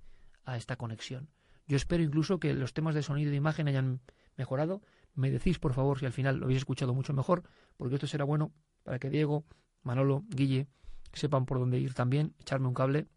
[0.45, 1.29] a esta conexión.
[1.67, 4.01] Yo espero incluso que los temas de sonido y imagen hayan
[4.37, 4.83] mejorado.
[5.15, 7.41] Me decís, por favor, si al final lo habéis escuchado mucho mejor,
[7.75, 8.53] porque esto será bueno
[8.83, 9.45] para que Diego,
[9.81, 10.67] Manolo, Guille
[11.11, 13.07] sepan por dónde ir también, echarme un cable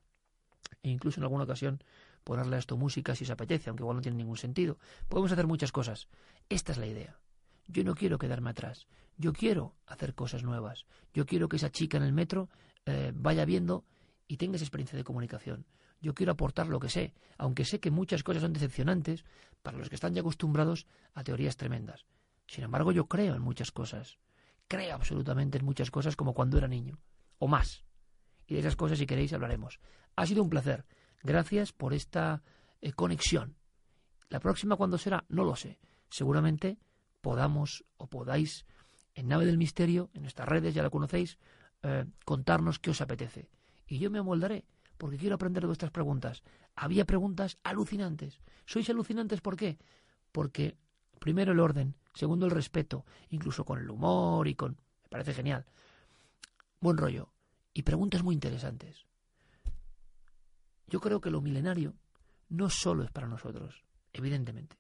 [0.83, 1.83] e incluso en alguna ocasión
[2.25, 4.79] ponerle a esto música si os apetece, aunque igual no tiene ningún sentido.
[5.09, 6.09] Podemos hacer muchas cosas.
[6.49, 7.19] Esta es la idea.
[7.69, 8.87] Yo no quiero quedarme atrás.
[9.19, 10.87] Yo quiero hacer cosas nuevas.
[11.15, 12.49] Yo quiero que esa chica en el metro
[12.85, 13.85] eh, vaya viendo
[14.29, 15.67] y tenga esa experiencia de comunicación.
[16.01, 19.25] Yo quiero aportar lo que sé, aunque sé que muchas cosas son decepcionantes
[19.63, 22.05] para los que están ya acostumbrados a teorías tremendas.
[22.47, 24.19] Sin embargo, yo creo en muchas cosas.
[24.69, 26.99] Creo absolutamente en muchas cosas como cuando era niño,
[27.39, 27.85] o más
[28.47, 29.81] Y de esas cosas, si queréis, hablaremos.
[30.15, 30.85] Ha sido un placer.
[31.23, 32.43] Gracias por esta
[32.81, 33.57] eh, conexión.
[34.29, 35.25] La próxima, ¿cuándo será?
[35.29, 35.79] No lo sé.
[36.11, 36.79] Seguramente
[37.21, 38.67] podamos o podáis
[39.17, 41.39] en Nave del Misterio, en nuestras redes, ya la conocéis,
[41.83, 43.49] eh, contarnos qué os apetece.
[43.89, 44.67] Y yo me amoldaré,
[44.99, 46.43] porque quiero aprender de vuestras preguntas.
[46.77, 48.41] Había preguntas alucinantes.
[48.67, 49.79] ¿Sois alucinantes por qué?
[50.33, 50.77] Porque,
[51.19, 54.73] primero, el orden, segundo, el respeto, incluso con el humor y con...
[55.05, 55.65] Me parece genial.
[56.81, 57.33] Buen rollo.
[57.73, 59.07] Y preguntas muy interesantes.
[60.89, 61.95] Yo creo que lo milenario
[62.51, 63.83] no solo es para nosotros,
[64.13, 64.77] evidentemente.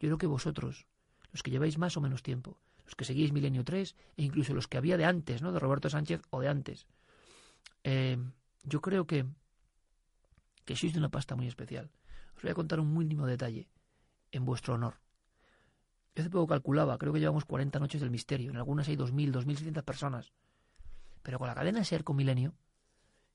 [0.00, 0.86] Yo creo que vosotros,
[1.32, 4.68] los que lleváis más o menos tiempo, los que seguís Milenio 3 e incluso los
[4.68, 5.52] que había de antes, ¿no?
[5.52, 6.86] De Roberto Sánchez o de antes.
[7.82, 8.18] Eh,
[8.64, 9.26] yo creo que,
[10.64, 11.90] que sois de una pasta muy especial.
[12.36, 13.68] Os voy a contar un mínimo detalle
[14.32, 15.00] en vuestro honor.
[16.14, 18.50] Yo hace poco calculaba, creo que llevamos 40 noches del misterio.
[18.50, 20.32] En algunas hay 2.000, 2.600 personas.
[21.22, 22.54] Pero con la cadena Ser con Milenio,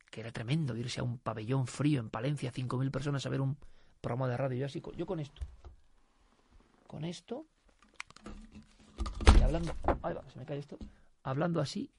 [0.09, 3.57] que era tremendo irse a un pabellón frío en Palencia, 5.000 personas a ver un
[4.01, 4.59] programa de radio.
[4.59, 5.41] Yo así, yo con esto,
[6.87, 7.45] con esto,
[9.43, 9.75] hablando,
[11.23, 11.91] hablando así,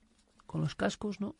[0.45, 1.35] con los cascos, ¿no?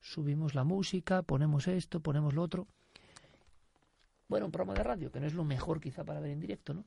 [0.00, 2.66] Subimos la música, ponemos esto, ponemos lo otro.
[4.28, 6.72] Bueno, un programa de radio, que no es lo mejor quizá para ver en directo,
[6.74, 6.84] ¿no?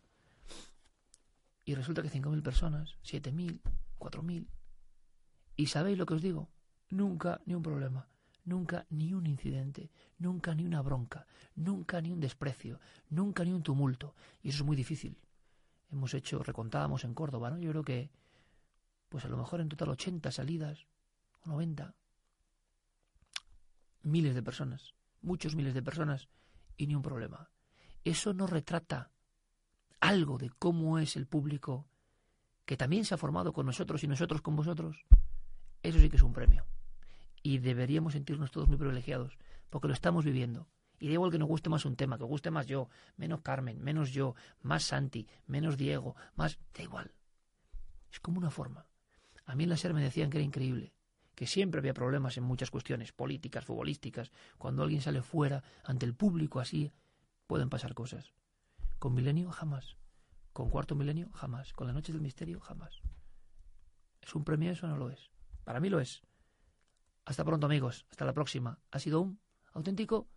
[1.66, 3.60] Y resulta que 5.000 personas, 7.000,
[4.00, 4.48] 4.000.
[5.56, 6.50] ¿Y sabéis lo que os digo?
[6.90, 8.08] Nunca ni un problema,
[8.46, 11.26] nunca ni un incidente, nunca ni una bronca,
[11.56, 12.80] nunca ni un desprecio,
[13.10, 14.16] nunca ni un tumulto.
[14.42, 15.18] Y eso es muy difícil.
[15.94, 17.60] Hemos hecho, recontábamos en Córdoba, ¿no?
[17.60, 18.10] Yo creo que,
[19.10, 20.88] pues a lo mejor en total 80 salidas,
[21.46, 21.94] o 90,
[24.02, 26.30] miles de personas, muchos miles de personas,
[26.78, 27.52] y ni un problema.
[28.04, 29.12] Eso no retrata
[30.00, 31.86] algo de cómo es el público
[32.66, 35.06] que también se ha formado con nosotros y nosotros con vosotros.
[35.84, 36.66] Eso sí que es un premio.
[37.44, 39.38] Y deberíamos sentirnos todos muy privilegiados,
[39.70, 40.68] porque lo estamos viviendo.
[41.04, 43.84] Y da igual que nos guste más un tema, que guste más yo, menos Carmen,
[43.84, 46.58] menos yo, más Santi, menos Diego, más...
[46.74, 47.14] Da igual.
[48.10, 48.88] Es como una forma.
[49.44, 50.94] A mí en la SER me decían que era increíble,
[51.36, 54.32] que siempre había problemas en muchas cuestiones políticas, futbolísticas.
[54.58, 56.94] Cuando alguien sale fuera, ante el público así,
[57.48, 58.32] pueden pasar cosas.
[58.98, 59.98] Con Milenio, jamás.
[60.54, 61.74] Con Cuarto Milenio, jamás.
[61.74, 63.02] Con la Noche del Misterio, jamás.
[64.22, 65.32] ¿Es un premio eso o no lo es?
[65.66, 66.24] Para mí lo es.
[67.26, 68.80] Hasta pronto amigos, hasta la próxima.
[68.90, 69.42] Ha sido un
[69.74, 70.30] auténtico